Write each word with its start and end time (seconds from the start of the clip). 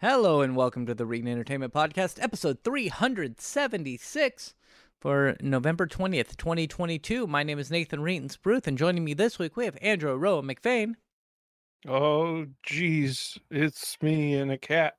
Hello 0.00 0.40
and 0.40 0.56
welcome 0.56 0.84
to 0.86 0.94
the 0.96 1.06
Reetin 1.06 1.28
Entertainment 1.28 1.72
Podcast, 1.72 2.20
episode 2.20 2.64
376 2.64 4.54
for 5.02 5.36
November 5.40 5.84
20th, 5.84 6.36
2022. 6.36 7.26
My 7.26 7.42
name 7.42 7.58
is 7.58 7.72
Nathan 7.72 7.98
Reetin 7.98 8.30
Spruth, 8.30 8.68
and 8.68 8.78
joining 8.78 9.02
me 9.02 9.14
this 9.14 9.36
week 9.36 9.56
we 9.56 9.64
have 9.64 9.76
Andrew 9.82 10.14
Roa 10.14 10.42
McFain. 10.42 10.94
Oh, 11.88 12.46
geez, 12.62 13.36
it's 13.50 14.00
me 14.00 14.34
and 14.34 14.52
a 14.52 14.56
cat. 14.56 14.94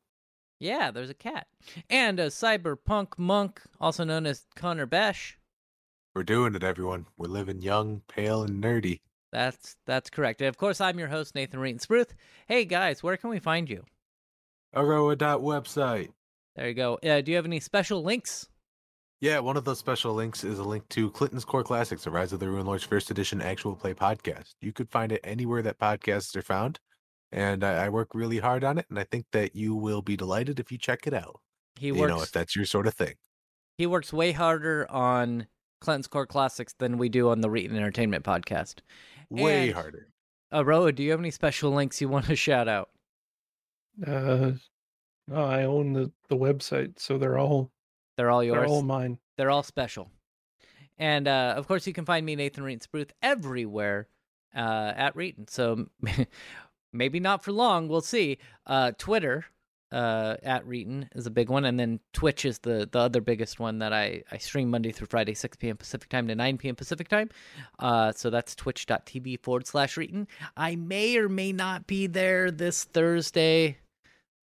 Yeah, 0.60 0.92
there's 0.92 1.10
a 1.10 1.14
cat. 1.14 1.48
And 1.90 2.20
a 2.20 2.28
cyberpunk 2.28 3.18
monk, 3.18 3.62
also 3.80 4.04
known 4.04 4.26
as 4.26 4.46
Connor 4.58 4.86
Besh. 4.86 5.40
We're 6.14 6.24
doing 6.24 6.54
it, 6.54 6.66
everyone. 6.66 7.06
We're 7.18 7.30
living 7.30 7.62
young, 7.62 8.02
pale, 8.10 8.44
and 8.44 8.62
nerdy. 8.62 9.00
That's 9.32 9.78
that's 9.86 10.10
correct. 10.10 10.42
And 10.42 10.50
of 10.50 10.58
course, 10.58 10.82
I'm 10.82 11.00
your 11.00 11.08
host, 11.08 11.34
Nathan 11.34 11.62
Reetin 11.62 11.82
Spruth. 11.82 12.12
Hey 12.46 12.66
guys, 12.66 13.02
where 13.02 13.16
can 13.16 13.30
we 13.30 13.40
find 13.40 13.70
you? 13.70 13.86
Aroa.website. 14.76 16.10
There 16.58 16.68
you 16.68 16.74
go. 16.74 17.00
Uh, 17.02 17.22
do 17.22 17.32
you 17.32 17.38
have 17.38 17.46
any 17.46 17.62
special 17.62 18.04
links? 18.04 18.50
Yeah, 19.24 19.40
one 19.40 19.56
of 19.56 19.64
those 19.64 19.80
special 19.80 20.14
links 20.14 20.44
is 20.44 20.60
a 20.60 20.66
link 20.66 20.90
to 20.90 21.10
Clinton's 21.12 21.46
Core 21.46 21.64
Classics, 21.64 22.04
the 22.04 22.12
Rise 22.12 22.34
of 22.34 22.42
the 22.42 22.50
Ruin 22.50 22.66
Lords 22.66 22.84
First 22.84 23.10
Edition 23.10 23.42
actual 23.42 23.74
play 23.74 23.94
podcast. 23.94 24.56
You 24.60 24.74
could 24.74 24.90
find 24.90 25.14
it 25.14 25.22
anywhere 25.24 25.62
that 25.62 25.80
podcasts 25.80 26.36
are 26.36 26.42
found. 26.42 26.82
And 27.32 27.64
I, 27.64 27.86
I 27.86 27.90
work 27.90 28.10
really 28.14 28.40
hard 28.40 28.66
on 28.66 28.78
it, 28.78 28.86
and 28.90 29.00
I 29.00 29.06
think 29.06 29.28
that 29.32 29.56
you 29.56 29.76
will 29.76 30.02
be 30.02 30.18
delighted 30.18 30.60
if 30.60 30.74
you 30.74 30.78
check 30.78 31.08
it 31.08 31.14
out. 31.14 31.40
He 31.80 31.88
you 31.88 31.96
works 31.96 32.10
know, 32.10 32.22
if 32.22 32.34
that's 32.34 32.54
your 32.54 32.66
sort 32.66 32.86
of 32.86 32.96
thing. 32.96 33.14
he 33.78 33.88
works 33.88 34.12
way 34.12 34.34
harder 34.34 34.86
on 34.92 35.48
Clinton's 35.80 36.08
Core 36.08 36.28
Classics 36.28 36.76
than 36.78 36.98
we 36.98 37.08
do 37.08 37.30
on 37.30 37.40
the 37.40 37.48
Reetin 37.48 37.78
Entertainment 37.78 38.26
Podcast. 38.26 38.80
Way 39.30 39.68
And- 39.68 39.74
harder. 39.76 40.10
Uh, 40.54 40.66
Roa, 40.66 40.92
do 40.92 41.02
you 41.02 41.12
have 41.12 41.22
any 41.22 41.32
special 41.32 41.72
links 41.72 42.02
you 42.02 42.10
want 42.10 42.26
to 42.26 42.36
shout 42.36 42.68
out? 42.68 42.90
Uh, 44.06 44.52
oh, 45.32 45.46
I 45.46 45.64
own 45.64 45.94
the, 45.94 46.12
the 46.28 46.36
website, 46.36 47.00
so 47.00 47.18
they're 47.18 47.40
all 47.40 47.72
They're 48.18 48.32
all 48.32 48.44
yours. 48.44 48.60
they're 48.60 48.68
all 48.68 48.82
mine. 48.82 49.18
They're 49.38 49.52
all 49.52 49.64
special. 49.64 50.10
And 50.98 51.28
uh, 51.28 51.56
of 51.58 51.68
course, 51.68 51.88
you 51.88 51.94
can 51.94 52.06
find 52.06 52.26
me, 52.26 52.36
Nathan 52.36 52.64
Reetin 52.64 52.86
Spruth, 52.86 53.12
everywhere 53.22 54.08
uh, 54.56 54.94
at 54.96 55.16
Reetin. 55.16 55.50
So 55.50 55.88
maybe 56.94 57.20
not 57.20 57.44
for 57.44 57.52
long. 57.52 57.88
We'll 57.88 58.02
see. 58.02 58.38
Uh, 58.68 58.92
Twitter 58.98 59.46
uh, 59.92 60.38
at 60.44 60.66
Reetin 60.66 61.08
is 61.16 61.28
a 61.28 61.32
big 61.32 61.50
one. 61.50 61.66
And 61.66 61.80
then 61.80 62.00
Twitch 62.14 62.46
is 62.46 62.60
the, 62.60 62.88
the 62.92 63.00
other 63.00 63.22
biggest 63.22 63.60
one 63.60 63.80
that 63.80 63.94
I, 63.94 64.24
I 64.32 64.38
stream 64.38 64.70
Monday 64.70 64.92
through 64.92 65.08
Friday, 65.08 65.34
6 65.34 65.58
p.m. 65.58 65.78
Pacific 65.78 66.10
time 66.10 66.28
to 66.28 66.36
9 66.36 66.58
p.m. 66.58 66.76
Pacific 66.76 67.08
time. 67.08 67.30
Uh, 67.80 68.12
so 68.12 68.30
that's 68.30 68.56
twitch.tv 68.56 69.40
forward 69.42 69.68
slash 69.68 69.96
Reetin. 69.96 70.28
I 70.58 70.76
may 70.76 71.18
or 71.18 71.30
may 71.30 71.52
not 71.52 71.88
be 71.88 72.08
there 72.08 72.50
this 72.50 72.84
Thursday. 72.84 73.78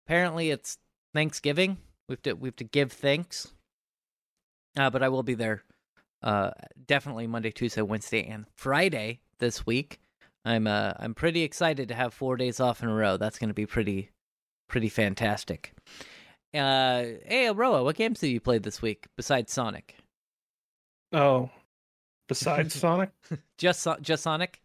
Apparently, 0.06 0.50
it's 0.50 0.78
Thanksgiving. 1.14 1.78
We 2.10 2.14
have 2.14 2.22
to, 2.22 2.32
we 2.34 2.48
have 2.48 2.56
to 2.56 2.64
give 2.64 2.90
thanks 2.92 3.54
uh, 4.76 4.90
but 4.90 5.02
I 5.02 5.08
will 5.08 5.22
be 5.22 5.34
there 5.34 5.62
uh, 6.22 6.50
definitely 6.86 7.26
Monday, 7.26 7.52
Tuesday, 7.52 7.82
Wednesday, 7.82 8.26
and 8.26 8.46
Friday 8.56 9.20
this 9.38 9.64
week. 9.64 10.00
I'm 10.44 10.66
uh, 10.66 10.92
I'm 10.98 11.14
pretty 11.14 11.42
excited 11.42 11.88
to 11.88 11.94
have 11.94 12.12
four 12.12 12.36
days 12.36 12.60
off 12.60 12.82
in 12.82 12.88
a 12.88 12.94
row. 12.94 13.16
That's 13.16 13.38
going 13.38 13.48
to 13.48 13.54
be 13.54 13.66
pretty 13.66 14.10
pretty 14.68 14.88
fantastic. 14.88 15.72
Uh, 16.52 17.04
hey, 17.24 17.48
Aroa, 17.48 17.84
what 17.84 17.94
games 17.96 18.20
have 18.22 18.30
you 18.30 18.40
played 18.40 18.64
this 18.64 18.82
week 18.82 19.06
besides 19.16 19.52
Sonic? 19.52 19.96
Oh, 21.12 21.48
besides 22.28 22.74
Sonic, 22.74 23.10
Just 23.56 23.86
just 24.00 24.24
Sonic? 24.24 24.60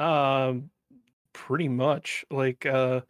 um, 0.00 0.70
pretty 1.32 1.68
much. 1.68 2.24
Like, 2.30 2.66
uh, 2.66 3.02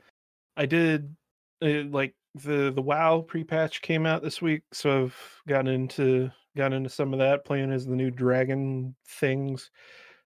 I 0.58 0.66
did 0.66 1.16
uh, 1.62 1.84
like 1.88 2.14
the 2.44 2.70
the 2.70 2.82
WoW 2.82 3.22
pre-patch 3.22 3.82
came 3.82 4.06
out 4.06 4.22
this 4.22 4.42
week, 4.42 4.62
so 4.72 5.04
I've 5.04 5.40
gotten 5.48 5.68
into 5.68 6.30
got 6.56 6.72
into 6.72 6.88
some 6.90 7.12
of 7.12 7.18
that 7.18 7.44
playing 7.44 7.72
as 7.72 7.86
the 7.86 7.96
new 7.96 8.10
dragon 8.10 8.94
things. 9.06 9.70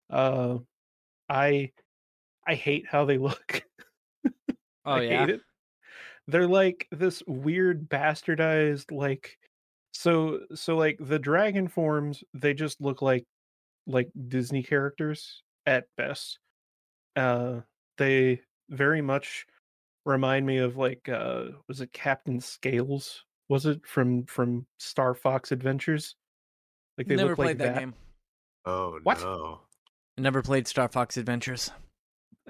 Uh, 0.09 0.58
I 1.30 1.72
I 2.48 2.56
hate 2.56 2.86
how 2.88 3.06
they 3.06 3.18
look. 3.19 3.64
Oh 4.86 4.94
I 4.94 5.02
yeah, 5.03 5.19
hate 5.19 5.36
it. 5.36 5.42
They're 6.28 6.48
like 6.48 6.88
this 6.92 7.22
weird 7.28 7.90
bastardized 7.90 8.92
like 8.92 9.38
so 9.92 10.42
so 10.56 10.75
like 10.78 10.98
the 11.00 11.19
dragon 11.19 11.68
forms 11.68 12.24
they 12.34 12.53
just 12.53 12.80
look 12.81 13.02
like 13.02 13.25
like 13.88 14.09
Disney 14.28 14.64
characters 14.64 15.44
at 15.66 15.86
best. 15.98 16.40
Uh 17.16 17.62
they 17.98 18.42
very 18.69 19.02
much 19.02 19.46
remind 20.06 20.46
me 20.46 20.58
of 20.58 20.78
like 20.78 21.08
uh 21.10 21.46
was 21.68 21.82
it 21.82 21.92
Captain 21.94 22.40
Scales? 22.40 23.24
Was 23.50 23.66
it 23.66 23.86
from 23.86 24.26
from 24.26 24.66
Star 24.78 25.14
Fox 25.14 25.52
Adventures? 25.52 26.16
Like 26.98 27.08
they 27.08 27.16
never 27.16 27.30
look 27.30 27.38
played 27.38 27.48
like 27.48 27.58
that, 27.60 27.74
that. 27.76 27.80
game. 27.80 27.94
Oh, 28.66 29.00
What? 29.04 29.20
no. 29.22 29.62
Never 30.18 30.42
played 30.42 30.68
Star 30.68 30.88
Fox 30.90 31.18
Adventures. 31.18 31.72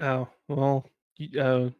Oh, 0.00 0.28
well, 0.48 0.86
y- 1.18 1.40
uh 1.40 1.70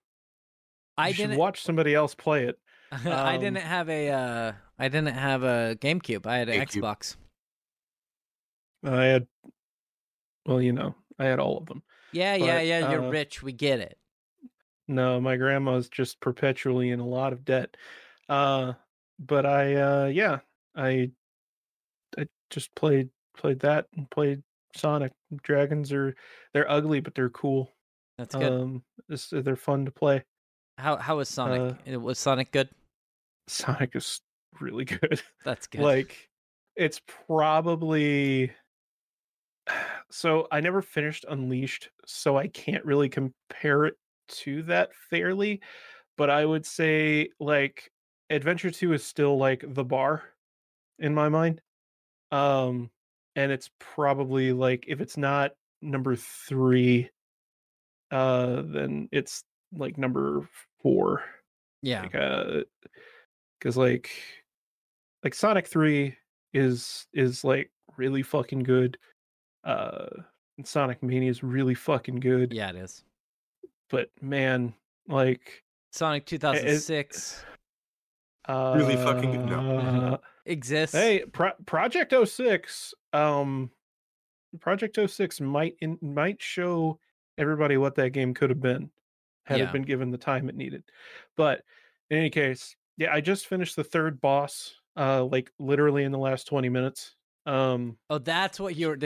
I 0.97 1.09
you 1.09 1.15
should 1.15 1.23
didn't. 1.29 1.39
watch 1.39 1.63
somebody 1.63 1.95
else 1.95 2.15
play 2.15 2.45
it. 2.45 2.59
I 2.93 3.37
um, 3.37 3.41
didn't 3.41 3.59
have 3.59 3.89
a. 3.89 4.09
Uh, 4.11 4.53
I 4.79 4.89
didn't 4.89 5.15
have 5.15 5.43
a 5.45 5.77
GameCube. 5.81 6.27
I 6.27 6.39
had 6.39 6.49
an 6.49 6.61
GameCube. 6.61 6.83
Xbox. 6.83 7.17
I 8.85 9.05
had 9.05 9.27
well, 10.47 10.61
you 10.61 10.73
know, 10.73 10.95
I 11.19 11.27
had 11.27 11.39
all 11.39 11.59
of 11.59 11.67
them. 11.67 11.83
Yeah, 12.13 12.35
yeah, 12.35 12.57
But, 12.57 12.67
yeah. 12.67 12.91
You're 12.91 13.05
uh, 13.05 13.11
rich. 13.11 13.43
We 13.43 13.53
get 13.53 13.79
it. 13.81 13.97
No, 14.91 15.21
my 15.21 15.37
grandma's 15.37 15.89
just 15.89 16.21
perpetually 16.21 16.91
in 16.91 16.99
a 16.99 17.07
lot 17.07 17.33
of 17.33 17.45
debt. 17.45 17.77
Uh 18.29 18.73
but 19.21 19.47
I 19.47 19.75
uh 19.77 20.07
yeah, 20.07 20.41
I 20.75 21.13
I 22.19 22.27
just 22.51 22.75
played 22.75 23.09
played 23.37 23.61
that 23.61 23.87
and 23.97 24.11
played 24.11 24.43
Sonic. 24.75 25.13
Dragons 25.43 25.93
are 25.93 26.17
they're 26.53 26.71
ugly 26.71 26.99
but 27.01 27.15
they're 27.15 27.31
cool. 27.31 27.71
That's 28.19 28.35
good. 28.35 28.53
Um 28.53 28.83
they're 29.31 29.55
fun 29.55 29.85
to 29.85 29.93
play. 29.93 30.25
how 30.77 30.97
how 30.97 31.19
was 31.19 31.29
Sonic? 31.29 31.77
uh, 31.91 32.01
was 32.01 32.19
Sonic 32.19 32.51
good? 32.51 32.69
Sonic 33.47 33.95
is 33.95 34.21
really 34.61 34.85
good. 34.87 35.23
That's 35.45 35.69
good. 35.69 35.83
like 35.83 36.29
it's 36.75 37.01
probably 37.29 38.51
so 40.11 40.49
I 40.51 40.61
never 40.61 40.83
finished 40.83 41.25
Unleashed, 41.29 41.91
so 42.07 42.37
I 42.37 42.49
can't 42.49 42.85
really 42.85 43.09
compare 43.09 43.85
it 43.85 43.95
to 44.31 44.63
that 44.65 44.91
fairly. 45.11 45.61
But 46.17 46.31
I 46.31 46.45
would 46.45 46.67
say 46.67 47.31
like 47.39 47.91
Adventure 48.29 48.71
2 48.71 48.93
is 48.93 49.05
still 49.05 49.39
like 49.39 49.65
the 49.67 49.85
bar 49.85 50.23
in 50.99 51.15
my 51.15 51.29
mind. 51.29 51.61
Um 52.31 52.91
and 53.37 53.53
it's 53.53 53.71
probably 53.79 54.53
like 54.53 54.85
if 54.89 55.01
it's 55.01 55.17
not 55.17 55.53
number 55.83 56.17
3 56.17 57.09
uh 58.11 58.63
then 58.65 59.09
it's 59.13 59.45
like 59.73 59.97
number 59.97 60.49
4 60.83 61.23
yeah. 61.83 62.03
like 62.03 62.15
uh 62.15 62.61
because 63.59 63.77
like 63.77 64.11
like 65.25 65.35
sonic 65.35 65.67
3 65.67 66.15
is 66.53 67.07
is 67.15 67.45
like 67.45 67.71
really 67.97 68.23
fucking 68.23 68.63
good 68.63 68.99
uh 69.65 70.07
and 70.59 70.67
sonic 70.67 71.03
mania 71.03 71.31
is 71.31 71.43
really 71.43 71.75
fucking 71.75 72.21
good 72.21 72.53
Yeah, 72.53 72.71
it 72.71 72.77
is. 72.77 73.05
But 73.91 74.11
man 74.21 74.73
like 75.09 75.63
Sonic 75.93 76.25
2006 76.27 77.45
uh 78.49 78.75
Really 78.77 78.97
fucking 78.97 79.47
no. 79.47 80.19
exists. 80.47 80.97
hey 80.97 81.25
Pro- 81.33 81.53
project 81.67 82.15
06 82.25 82.95
um 83.13 83.71
project 84.61 84.99
06 85.07 85.41
might 85.41 85.77
in, 85.81 85.99
might 86.01 86.41
show 86.43 86.99
everybody 87.39 87.77
what 87.77 87.95
that 87.97 88.11
game 88.11 88.35
could 88.35 88.51
have 88.51 88.61
been 88.61 88.91
had 89.47 89.59
Yeah. 89.59 89.65
it 89.67 89.73
been 89.73 89.83
given 89.83 90.11
the 90.11 90.19
time 90.19 90.49
it 90.49 90.55
needed 90.57 90.85
but 91.37 91.63
in 92.11 92.19
any 92.19 92.31
case 92.31 92.77
yeah 92.97 93.13
i 93.13 93.21
just 93.21 93.47
finished 93.47 93.77
the 93.77 93.85
third 93.85 94.21
boss 94.21 94.75
uh 94.97 95.25
like 95.25 95.51
literally 95.59 96.05
in 96.05 96.13
the 96.13 96.19
last 96.19 96.47
20 96.49 96.69
minutes 96.69 97.15
um 97.47 97.97
Oh, 98.11 98.19
that's 98.19 98.61
what 98.61 98.77
you're. 98.77 98.99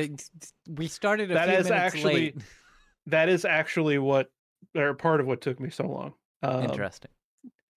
We 0.68 0.88
started 0.88 1.30
a 1.30 1.34
That 1.34 1.48
few 1.48 1.58
is 1.58 1.64
minutes 1.70 1.84
actually- 1.94 2.14
late. 2.14 2.36
that 3.06 3.28
is 3.28 3.44
actually 3.44 3.98
what 3.98 4.28
or 4.74 4.94
part 4.94 5.20
of 5.20 5.26
what 5.26 5.40
took 5.40 5.60
me 5.60 5.70
so 5.70 5.86
long 5.86 6.14
um, 6.42 6.64
Interesting. 6.64 7.10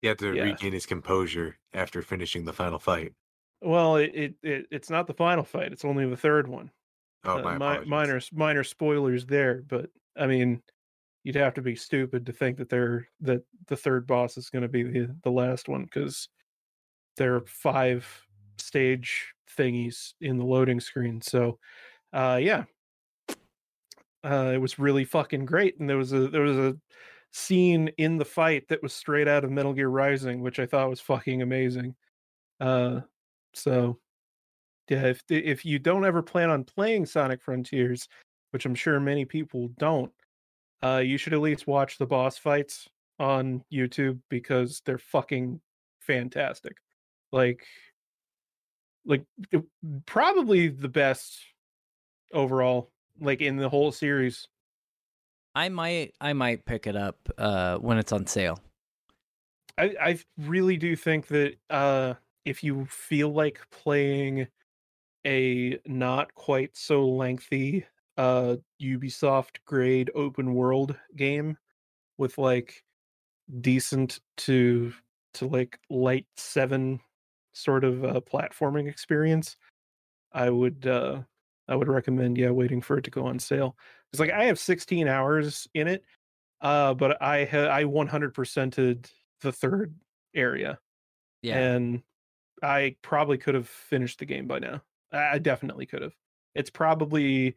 He 0.02 0.08
had 0.10 0.20
to 0.20 0.34
Yeah. 0.34 0.44
regain 0.44 0.74
his 0.74 0.86
composure 0.88 1.60
after 1.74 2.02
finishing 2.04 2.46
the 2.46 2.54
final 2.54 2.80
fight. 2.80 3.16
well 3.62 3.96
it, 3.96 4.12
it, 4.14 4.36
it 4.44 4.68
it's 4.72 4.90
not 4.90 5.08
the 5.08 5.14
final 5.14 5.44
fight 5.44 5.72
it's 5.72 5.86
only 5.86 6.08
the 6.08 6.18
third 6.18 6.48
one 6.48 6.72
Oh, 7.24 7.38
Uh, 7.38 7.44
my 7.44 7.58
mi- 7.58 7.86
minor 7.86 8.22
minor 8.34 8.64
spoilers 8.64 9.26
there, 9.28 9.62
but 9.64 9.92
I 10.18 10.28
mean, 10.28 10.64
you'd 11.24 11.36
have 11.36 11.54
to 11.56 11.62
be 11.64 11.76
stupid 11.76 12.26
to 12.28 12.34
think 12.34 12.58
that 12.58 12.70
they're 12.70 13.10
that 13.22 13.44
the 13.68 13.78
third 13.78 14.08
boss 14.08 14.38
is 14.38 14.50
going 14.52 14.64
to 14.64 14.70
be 14.70 14.84
the 14.84 15.18
the 15.24 15.32
last 15.32 15.70
one 15.70 15.86
because 15.86 16.30
there 17.18 17.36
are 17.36 17.46
five 17.48 18.28
stage 18.60 19.34
thingies 19.50 20.14
in 20.22 20.38
the 20.38 20.46
loading 20.46 20.80
screen. 20.82 21.22
So, 21.22 21.60
uh, 22.14 22.40
yeah, 22.42 22.66
uh, 24.28 24.52
it 24.54 24.58
was 24.58 24.78
really 24.80 25.06
fucking 25.06 25.46
great, 25.46 25.80
and 25.80 25.90
there 25.90 25.98
was 25.98 26.12
a 26.14 26.28
there 26.28 26.42
was 26.42 26.58
a 26.58 26.78
scene 27.32 27.90
in 27.98 28.18
the 28.18 28.26
fight 28.26 28.68
that 28.68 28.82
was 28.84 28.94
straight 28.94 29.28
out 29.28 29.44
of 29.44 29.52
Metal 29.52 29.74
Gear 29.74 29.90
Rising, 29.90 30.42
which 30.42 30.60
I 30.60 30.66
thought 30.66 30.90
was 30.90 31.02
fucking 31.02 31.42
amazing. 31.42 31.96
Uh, 32.60 33.02
so 33.54 34.00
yeah, 34.90 35.06
if 35.06 35.24
if 35.30 35.66
you 35.66 35.80
don't 35.80 36.06
ever 36.06 36.22
plan 36.22 36.50
on 36.50 36.64
playing 36.64 37.06
Sonic 37.06 37.42
Frontiers, 37.42 38.08
which 38.52 38.66
I'm 38.66 38.76
sure 38.76 39.00
many 39.00 39.26
people 39.26 39.70
don't, 39.78 40.12
uh, 40.84 41.02
you 41.04 41.18
should 41.18 41.34
at 41.34 41.42
least 41.42 41.68
watch 41.68 41.98
the 41.98 42.06
boss 42.06 42.38
fights 42.38 42.88
on 43.20 43.64
YouTube 43.72 44.20
because 44.30 44.82
they're 44.86 44.98
fucking 44.98 45.60
fantastic. 46.00 46.78
Like, 47.32 47.66
like 49.06 49.26
probably 50.06 50.70
the 50.70 50.90
best 50.90 51.40
overall, 52.34 52.92
like 53.20 53.42
in 53.42 53.58
the 53.58 53.70
whole 53.70 53.92
series. 53.92 54.48
I 55.56 55.70
might 55.70 56.14
I 56.22 56.34
might 56.34 56.66
pick 56.66 56.88
it 56.88 56.96
up 56.96 57.18
uh 57.38 57.78
when 57.78 57.98
it's 57.98 58.12
on 58.12 58.28
sale. 58.28 58.60
I 59.78 59.96
I 60.00 60.20
really 60.38 60.78
do 60.78 60.96
think 60.96 61.28
that 61.28 61.56
uh 61.70 62.14
if 62.46 62.64
you 62.64 62.86
feel 62.86 63.30
like 63.30 63.60
playing 63.72 64.48
a 65.26 65.80
not 65.86 66.34
quite 66.36 66.78
so 66.78 67.08
lengthy 67.08 67.86
uh 68.18 68.58
Ubisoft 68.82 69.58
grade 69.66 70.12
open 70.16 70.54
world 70.54 70.96
game 71.16 71.58
with 72.18 72.38
like 72.38 72.84
decent 73.62 74.20
to 74.38 74.94
to 75.34 75.48
like 75.48 75.80
light 75.90 76.26
7 76.36 77.00
sort 77.54 77.84
of 77.84 78.04
uh, 78.04 78.22
platforming 78.22 78.88
experience 78.88 79.58
I 80.32 80.50
would 80.50 80.86
uh 80.86 81.22
I 81.68 81.76
would 81.76 81.88
recommend 81.88 82.38
yeah 82.38 82.50
waiting 82.50 82.82
for 82.82 82.98
it 82.98 83.04
to 83.04 83.12
go 83.12 83.26
on 83.26 83.40
sale. 83.40 83.78
It's 84.14 84.20
like 84.20 84.32
I 84.32 84.46
have 84.46 84.60
16 84.60 85.08
hours 85.08 85.68
in 85.74 85.88
it 85.88 86.04
uh 86.62 86.94
but 86.94 87.22
I 87.22 87.46
ha- 87.46 87.70
I 87.72 87.84
100%ed 87.84 89.10
the 89.42 89.52
third 89.52 89.94
area 90.34 90.80
Yeah. 91.42 91.58
and 91.58 92.02
I 92.64 92.96
probably 93.04 93.38
could 93.38 93.54
have 93.54 93.68
finished 93.70 94.20
the 94.20 94.26
game 94.26 94.48
by 94.48 94.60
now. 94.60 94.82
I 95.12 95.38
definitely 95.38 95.86
could 95.86 96.02
have. 96.02 96.16
It's 96.56 96.70
probably 96.72 97.56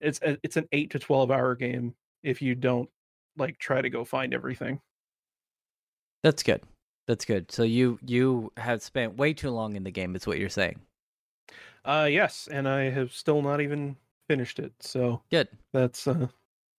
it's 0.00 0.20
a, 0.22 0.36
it's 0.42 0.56
an 0.58 0.68
8 0.72 0.90
to 0.90 0.98
12 0.98 1.30
hour 1.30 1.54
game 1.54 1.94
if 2.22 2.42
you 2.42 2.54
don't 2.54 2.90
like 3.38 3.58
try 3.58 3.80
to 3.80 3.88
go 3.88 4.04
find 4.04 4.34
everything. 4.34 4.80
That's 6.22 6.42
good. 6.42 6.62
That's 7.06 7.24
good. 7.24 7.50
So 7.52 7.62
you 7.62 7.98
you 8.04 8.52
have 8.56 8.82
spent 8.82 9.16
way 9.16 9.32
too 9.32 9.50
long 9.50 9.76
in 9.76 9.84
the 9.84 9.90
game 9.90 10.16
is 10.16 10.26
what 10.26 10.38
you're 10.38 10.48
saying. 10.48 10.80
Uh 11.86 12.08
yes, 12.10 12.48
and 12.50 12.68
I 12.68 12.90
have 12.90 13.12
still 13.12 13.40
not 13.42 13.60
even 13.60 13.96
finished 14.28 14.58
it. 14.58 14.72
So 14.80 15.22
Good. 15.30 15.48
that's 15.72 16.06
uh 16.08 16.26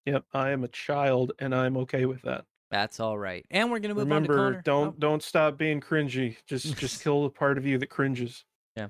yep, 0.06 0.24
I 0.34 0.50
am 0.50 0.64
a 0.64 0.68
child 0.68 1.32
and 1.38 1.54
I'm 1.54 1.76
okay 1.78 2.04
with 2.04 2.22
that. 2.22 2.44
That's 2.70 3.00
all 3.00 3.16
right. 3.16 3.46
And 3.50 3.70
we're 3.70 3.78
going 3.78 3.88
to 3.88 3.94
move 3.94 4.04
Remember, 4.08 4.32
on 4.34 4.38
to 4.38 4.42
Connor. 4.50 4.62
don't 4.62 4.88
Oh. 4.88 4.94
don't 4.98 5.22
stop 5.22 5.56
being 5.56 5.80
cringy. 5.80 6.36
Just 6.46 6.76
just 6.76 7.02
kill 7.02 7.22
the 7.22 7.30
part 7.30 7.56
of 7.56 7.64
you 7.64 7.78
that 7.78 7.86
cringes. 7.88 8.44
Yeah. 8.76 8.88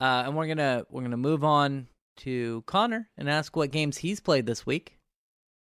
Uh, 0.00 0.22
and 0.24 0.34
we're 0.34 0.46
gonna 0.46 0.86
we're 0.88 1.02
gonna 1.02 1.18
move 1.18 1.44
on 1.44 1.88
to 2.18 2.62
Connor 2.66 3.10
and 3.18 3.28
ask 3.28 3.54
what 3.54 3.70
games 3.70 3.98
he's 3.98 4.20
played 4.20 4.46
this 4.46 4.64
week. 4.64 4.96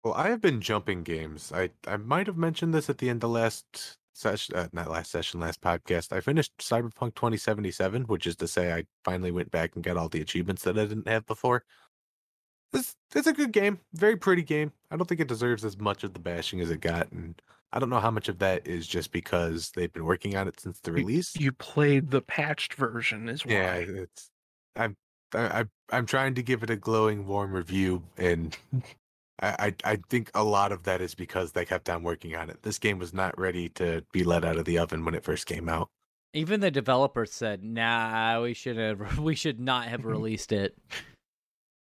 Well, 0.03 0.15
I 0.15 0.29
have 0.31 0.41
been 0.41 0.61
jumping 0.61 1.05
games. 1.05 1.53
I 1.55 1.71
I 1.87 1.97
might 1.97 2.27
have 2.27 2.37
mentioned 2.37 2.75
this 2.75 2.91
at 2.91 2.99
the 2.99 3.09
end 3.09 3.23
of 3.23 3.31
last 3.31 3.99
session, 4.17 4.57
uh, 4.57 4.69
not 4.73 4.91
last 4.91 5.11
session, 5.11 5.41
last 5.41 5.61
podcast. 5.61 6.13
I 6.13 6.21
finished 6.21 6.57
Cyberpunk 6.59 7.15
2077, 7.15 8.03
which 8.05 8.27
is 8.27 8.37
to 8.37 8.49
say, 8.49 8.73
I 8.73 8.85
finally 9.05 9.31
went 9.31 9.51
back 9.51 9.75
and 9.75 9.85
got 9.85 9.97
all 9.97 10.09
the 10.09 10.21
achievements 10.21 10.63
that 10.63 10.79
I 10.79 10.87
didn't 10.87 11.09
have 11.09 11.27
before. 11.27 11.65
It's 12.73 12.97
it's 13.15 13.27
a 13.27 13.33
good 13.33 13.53
game, 13.53 13.79
very 13.95 14.17
pretty 14.17 14.43
game. 14.43 14.73
I 14.91 14.97
don't 14.97 15.07
think 15.07 15.21
it 15.21 15.29
deserves 15.29 15.65
as 15.65 15.79
much 15.79 16.05
of 16.05 16.13
the 16.13 16.19
bashing 16.19 16.61
as 16.61 16.71
it 16.71 16.81
got, 16.81 17.11
and 17.13 17.41
I 17.73 17.79
don't 17.79 17.91
know 17.91 18.01
how 18.01 18.11
much 18.11 18.29
of 18.29 18.39
that 18.41 18.67
is 18.67 18.87
just 18.87 19.13
because 19.13 19.71
they've 19.71 19.93
been 19.93 20.05
working 20.05 20.37
on 20.37 20.49
it 20.49 20.61
since 20.61 20.81
the 20.81 20.93
release. 20.93 21.37
You 21.37 21.53
played 21.53 22.11
the 22.11 22.23
patched 22.23 22.75
version 22.75 23.29
is 23.29 23.47
why. 23.47 23.53
Yeah, 23.53 23.75
it's 23.75 24.31
I'm 24.75 24.97
I, 25.33 25.61
I 25.61 25.65
I'm 25.91 26.07
trying 26.07 26.35
to 26.35 26.43
give 26.43 26.63
it 26.63 26.71
a 26.71 26.77
glowing, 26.77 27.27
warm 27.27 27.53
review, 27.53 28.03
and 28.19 28.57
I, 29.43 29.75
I 29.85 29.97
think 30.09 30.31
a 30.35 30.43
lot 30.43 30.73
of 30.73 30.85
that 30.85 31.01
is 31.01 31.15
because 31.15 31.53
they 31.53 31.67
kept 31.67 31.91
on 31.91 32.03
working 32.03 32.35
on 32.35 32.49
it. 32.49 32.63
This 32.63 32.79
game 32.79 32.99
was 32.99 33.13
not 33.13 33.39
ready 33.39 33.69
to 33.71 34.03
be 34.13 34.25
let 34.25 34.45
out 34.45 34.57
of 34.57 34.65
the 34.65 34.79
oven 34.79 35.05
when 35.05 35.15
it 35.15 35.25
first 35.25 35.47
came 35.47 35.69
out. 35.69 35.89
Even 36.33 36.61
the 36.61 36.71
developers 36.71 37.33
said, 37.33 37.63
"Nah, 37.63 38.41
we 38.43 38.55
should 38.55 38.77
have 38.79 39.19
we 39.19 39.35
should 39.35 39.61
not 39.61 39.89
have 39.89 40.05
released 40.07 40.53
it." 40.53 40.77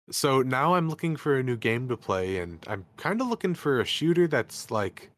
So 0.09 0.41
now 0.41 0.75
I'm 0.75 0.89
looking 0.89 1.15
for 1.15 1.37
a 1.37 1.43
new 1.43 1.57
game 1.57 1.87
to 1.89 1.97
play, 1.97 2.37
and 2.37 2.59
I'm 2.67 2.85
kind 2.97 3.21
of 3.21 3.27
looking 3.27 3.53
for 3.53 3.79
a 3.79 3.85
shooter 3.85 4.27
that's 4.27 4.71
like, 4.71 5.09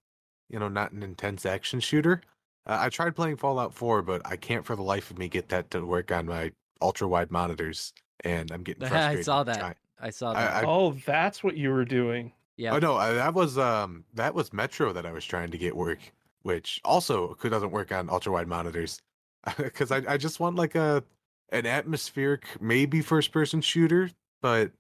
you 0.50 0.59
know, 0.59 0.68
not 0.68 0.91
an 0.91 1.01
intense 1.01 1.45
action 1.45 1.79
shooter. 1.79 2.21
Uh, 2.65 2.77
I 2.81 2.89
tried 2.89 3.15
playing 3.15 3.38
Fallout 3.38 3.74
4, 3.74 4.01
but 4.03 4.21
I 4.25 4.36
can't 4.36 4.65
for 4.65 4.75
the 4.75 4.83
life 4.83 5.09
of 5.09 5.18
me 5.18 5.29
get 5.29 5.50
that 5.50 5.71
to 5.71 5.86
work 5.86 6.12
on 6.12 6.27
my 6.27 6.51
ultra 6.81 7.07
wide 7.07 7.31
monitors, 7.31 7.91
and 8.24 8.51
I'm 8.51 8.63
getting 8.63 8.81
frustrated. 8.88 9.19
I 9.19 9.24
saw 9.24 9.44
trying- 9.44 9.57
that. 9.57 9.77
I 10.03 10.09
saw 10.11 10.33
that. 10.33 10.63
I- 10.63 10.67
oh, 10.67 10.91
that's 11.05 11.44
what 11.44 11.57
you 11.57 11.69
were 11.71 11.85
doing. 11.85 12.33
yeah. 12.57 12.73
Oh 12.75 12.79
no, 12.79 12.97
uh, 12.97 13.13
that 13.13 13.33
was 13.33 13.57
um 13.57 14.03
that 14.13 14.35
was 14.35 14.53
Metro 14.53 14.94
that 14.94 15.05
I 15.05 15.11
was 15.11 15.25
trying 15.25 15.50
to 15.51 15.57
get 15.57 15.75
work, 15.75 16.00
which 16.44 16.79
also 16.85 17.35
doesn't 17.41 17.71
work 17.71 17.91
on 17.91 18.09
ultra 18.09 18.31
wide 18.31 18.47
monitors, 18.47 19.00
because 19.57 19.91
I 19.91 20.03
I 20.07 20.17
just 20.17 20.39
want 20.39 20.55
like 20.57 20.75
a 20.75 21.03
an 21.51 21.65
atmospheric 21.65 22.45
maybe 22.61 23.01
first 23.01 23.31
person 23.31 23.61
shooter, 23.61 24.09
but 24.41 24.71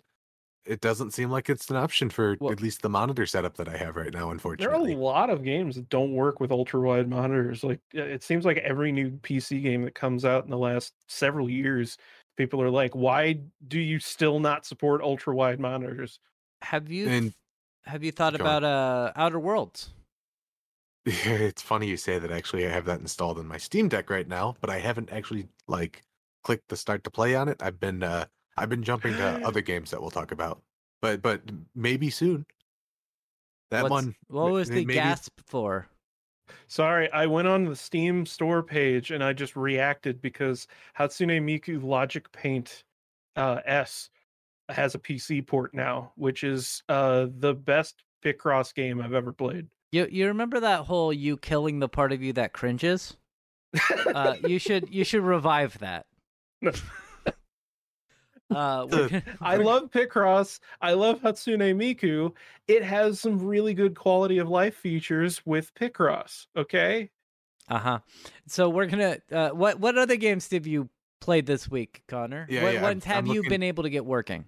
it 0.65 0.79
doesn't 0.79 1.11
seem 1.11 1.29
like 1.29 1.49
it's 1.49 1.69
an 1.69 1.75
option 1.75 2.09
for 2.09 2.37
Well- 2.39 2.51
at 2.51 2.61
least 2.61 2.81
the 2.83 2.89
monitor 2.89 3.25
setup 3.25 3.57
that 3.57 3.67
I 3.67 3.75
have 3.77 3.95
right 3.97 4.13
now. 4.13 4.31
Unfortunately, 4.31 4.91
there 4.91 4.97
are 4.97 4.99
a 4.99 5.03
lot 5.03 5.29
of 5.29 5.43
games 5.43 5.75
that 5.75 5.89
don't 5.89 6.13
work 6.13 6.39
with 6.39 6.51
ultra 6.51 6.79
wide 6.79 7.09
monitors. 7.09 7.63
Like 7.65 7.79
it 7.91 8.23
seems 8.23 8.45
like 8.45 8.57
every 8.59 8.91
new 8.93 9.11
PC 9.11 9.61
game 9.61 9.81
that 9.83 9.93
comes 9.93 10.23
out 10.25 10.45
in 10.45 10.49
the 10.49 10.57
last 10.57 10.93
several 11.07 11.49
years, 11.49 11.97
people 12.37 12.61
are 12.61 12.69
like, 12.69 12.95
"Why 12.95 13.39
do 13.67 13.79
you 13.79 13.99
still 13.99 14.39
not 14.39 14.65
support 14.65 15.01
ultra 15.01 15.35
wide 15.35 15.59
monitors?" 15.59 16.19
Have 16.61 16.91
you 16.91 17.07
And- 17.07 17.33
have 17.85 18.03
you 18.03 18.11
thought 18.11 18.37
Go 18.37 18.43
on. 18.45 18.49
about 18.57 18.63
uh 18.63 19.11
Outer 19.15 19.39
Worlds? 19.39 19.91
it's 21.05 21.61
funny 21.61 21.87
you 21.87 21.97
say 21.97 22.17
that. 22.19 22.31
Actually, 22.31 22.65
I 22.65 22.69
have 22.71 22.85
that 22.85 22.99
installed 23.01 23.37
in 23.39 23.45
my 23.47 23.57
Steam 23.57 23.89
Deck 23.89 24.09
right 24.09 24.27
now, 24.27 24.55
but 24.61 24.69
I 24.69 24.79
haven't 24.79 25.11
actually 25.11 25.47
like 25.67 26.01
clicked 26.43 26.69
the 26.69 26.77
start 26.77 27.03
to 27.03 27.11
play 27.11 27.35
on 27.35 27.49
it. 27.49 27.61
I've 27.61 27.79
been 27.79 28.03
uh 28.03 28.25
I've 28.57 28.69
been 28.69 28.83
jumping 28.83 29.13
to 29.17 29.41
other 29.45 29.61
games 29.71 29.91
that 29.91 30.01
we'll 30.01 30.11
talk 30.11 30.31
about, 30.31 30.61
but 31.01 31.21
but 31.21 31.41
maybe 31.75 32.09
soon. 32.09 32.45
That 33.71 33.83
What's- 33.83 33.91
one. 33.91 34.15
What 34.27 34.51
was 34.51 34.69
the 34.69 34.75
maybe- 34.85 34.93
gasp 34.93 35.33
for? 35.45 35.87
Sorry, 36.67 37.11
I 37.11 37.25
went 37.25 37.47
on 37.47 37.65
the 37.65 37.75
Steam 37.75 38.25
store 38.25 38.63
page 38.63 39.11
and 39.11 39.23
I 39.23 39.33
just 39.33 39.55
reacted 39.55 40.21
because 40.21 40.67
Hatsune 40.97 41.41
Miku 41.41 41.83
Logic 41.83 42.29
Paint 42.31 42.83
uh, 43.35 43.59
S 43.65 44.09
has 44.69 44.95
a 44.95 44.99
PC 44.99 45.45
port 45.45 45.73
now, 45.73 46.11
which 46.15 46.43
is 46.43 46.83
uh, 46.89 47.27
the 47.39 47.53
best 47.53 48.03
Picross 48.23 48.73
game 48.73 49.01
I've 49.01 49.13
ever 49.13 49.33
played. 49.33 49.67
You 49.91 50.07
you 50.09 50.27
remember 50.27 50.59
that 50.59 50.81
whole 50.85 51.13
you 51.13 51.37
killing 51.37 51.79
the 51.79 51.89
part 51.89 52.11
of 52.11 52.21
you 52.21 52.33
that 52.33 52.53
cringes? 52.53 53.17
Uh, 54.05 54.35
you 54.45 54.59
should 54.59 54.93
you 54.93 55.03
should 55.03 55.23
revive 55.23 55.79
that. 55.79 56.05
Uh, 58.49 58.87
we're 58.91 59.03
The- 59.03 59.09
gonna- 59.09 59.23
I 59.41 59.55
love 59.57 59.91
Picross. 59.91 60.59
I 60.81 60.93
love 60.93 61.21
Hatsune 61.21 61.75
Miku. 61.75 62.31
It 62.67 62.83
has 62.83 63.19
some 63.19 63.39
really 63.39 63.73
good 63.73 63.95
quality 63.95 64.37
of 64.37 64.49
life 64.49 64.75
features 64.75 65.41
with 65.45 65.73
Picross. 65.75 66.47
Okay. 66.55 67.09
Uh-huh. 67.69 67.99
So 68.47 68.69
we're 68.69 68.87
gonna 68.87 69.17
uh 69.31 69.49
what 69.51 69.79
what 69.79 69.97
other 69.97 70.17
games 70.17 70.49
have 70.51 70.67
you 70.67 70.89
played 71.21 71.45
this 71.45 71.69
week, 71.71 72.03
Connor? 72.07 72.45
Yeah, 72.49 72.63
what 72.63 72.73
yeah, 72.73 72.85
I'm- 72.85 73.01
have 73.01 73.19
I'm 73.19 73.27
you 73.27 73.35
looking- 73.35 73.49
been 73.49 73.63
able 73.63 73.83
to 73.83 73.89
get 73.89 74.05
working? 74.05 74.45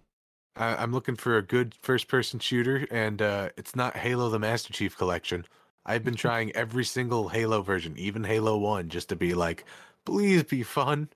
I, 0.57 0.75
I'm 0.75 0.93
looking 0.93 1.17
for 1.17 1.35
a 1.37 1.41
good 1.41 1.75
first-person 1.81 2.39
shooter, 2.39 2.87
and 2.89 3.21
uh, 3.21 3.49
it's 3.57 3.75
not 3.75 3.97
Halo: 3.97 4.29
The 4.29 4.39
Master 4.39 4.71
Chief 4.71 4.97
Collection. 4.97 5.45
I've 5.85 6.03
been 6.05 6.15
trying 6.25 6.51
every 6.55 6.85
single 6.85 7.27
Halo 7.27 7.61
version, 7.61 7.93
even 7.97 8.23
Halo 8.23 8.57
One, 8.57 8.87
just 8.87 9.09
to 9.09 9.17
be 9.17 9.33
like, 9.33 9.65
please 10.05 10.43
be 10.43 10.63
fun. 10.63 11.09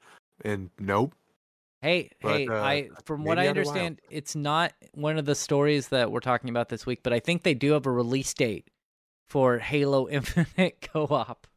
And 0.43 0.69
nope. 0.77 1.13
Hey, 1.81 2.12
But, 2.21 2.38
hey, 2.38 2.48
uh, 2.48 2.53
I 2.62 2.89
from 3.05 3.24
what 3.24 3.39
I 3.39 3.48
understand, 3.48 4.01
it's 4.09 4.36
not 4.36 4.74
one 4.93 5.17
of 5.17 5.25
the 5.25 5.36
stories 5.36 5.88
that 5.89 6.12
we're 6.12 6.19
talking 6.19 6.50
about 6.50 6.67
this 6.69 6.86
week, 6.86 7.01
but 7.03 7.13
I 7.13 7.19
think 7.19 7.43
they 7.43 7.53
do 7.53 7.71
have 7.71 7.86
a 7.86 7.91
release 7.91 8.33
date 8.33 8.69
for 9.27 9.59
Halo 9.59 10.07
Infinite 10.09 10.81
co-op. 10.81 11.48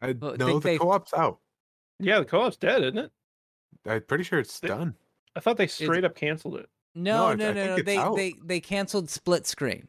I 0.00 0.12
Well, 0.12 0.36
no, 0.38 0.46
think 0.46 0.62
the 0.62 0.68
they- 0.70 0.78
co-op's 0.78 1.12
out. 1.12 1.40
Yeah, 1.98 2.20
the 2.20 2.24
co-op's 2.24 2.56
dead, 2.56 2.82
isn't 2.82 2.96
it? 2.98 3.12
I'm 3.86 4.02
pretty 4.02 4.24
sure 4.24 4.38
it's 4.38 4.58
They- 4.60 4.68
done. 4.68 4.94
I 5.36 5.40
thought 5.40 5.58
they 5.58 5.66
straight 5.66 6.04
up 6.04 6.14
canceled 6.16 6.56
it. 6.56 6.68
No, 6.94 7.26
I- 7.28 7.34
no, 7.34 7.50
I 7.50 7.52
no, 7.52 7.76
no. 7.76 7.82
They 7.82 7.96
out. 7.98 8.16
they 8.16 8.34
they 8.42 8.60
canceled 8.60 9.10
split 9.10 9.46
screen. 9.46 9.88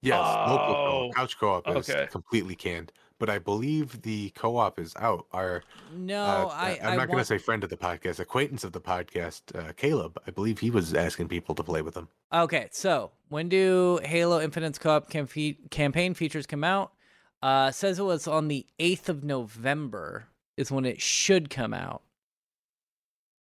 Yes, 0.00 0.18
local 0.48 0.74
Oh, 0.74 1.10
co-op, 1.10 1.14
couch 1.14 1.38
co-op 1.38 1.76
is 1.76 1.90
completely 2.10 2.54
canned. 2.54 2.92
But 3.22 3.30
I 3.30 3.38
believe 3.38 4.02
the 4.02 4.30
co-op 4.30 4.80
is 4.80 4.94
out. 4.96 5.26
Our 5.30 5.62
No, 5.94 6.24
uh, 6.24 6.50
I 6.52 6.80
I'm 6.82 6.94
I 6.94 6.96
not 6.96 7.06
going 7.06 7.20
to 7.20 7.24
say 7.24 7.38
friend 7.38 7.62
of 7.62 7.70
the 7.70 7.76
podcast, 7.76 8.18
acquaintance 8.18 8.64
of 8.64 8.72
the 8.72 8.80
podcast, 8.80 9.42
uh, 9.56 9.72
Caleb. 9.74 10.18
I 10.26 10.32
believe 10.32 10.58
he 10.58 10.70
was 10.70 10.92
asking 10.92 11.28
people 11.28 11.54
to 11.54 11.62
play 11.62 11.82
with 11.82 11.96
him. 11.96 12.08
Okay, 12.32 12.66
so 12.72 13.12
when 13.28 13.48
do 13.48 14.00
Halo 14.02 14.40
Infinite's 14.40 14.76
co-op 14.76 15.08
campaign 15.08 16.14
features 16.14 16.48
come 16.48 16.64
out? 16.64 16.94
Uh, 17.40 17.70
says 17.70 18.00
it 18.00 18.02
was 18.02 18.26
on 18.26 18.48
the 18.48 18.66
eighth 18.80 19.08
of 19.08 19.22
November 19.22 20.26
is 20.56 20.72
when 20.72 20.84
it 20.84 21.00
should 21.00 21.48
come 21.48 21.72
out. 21.72 22.02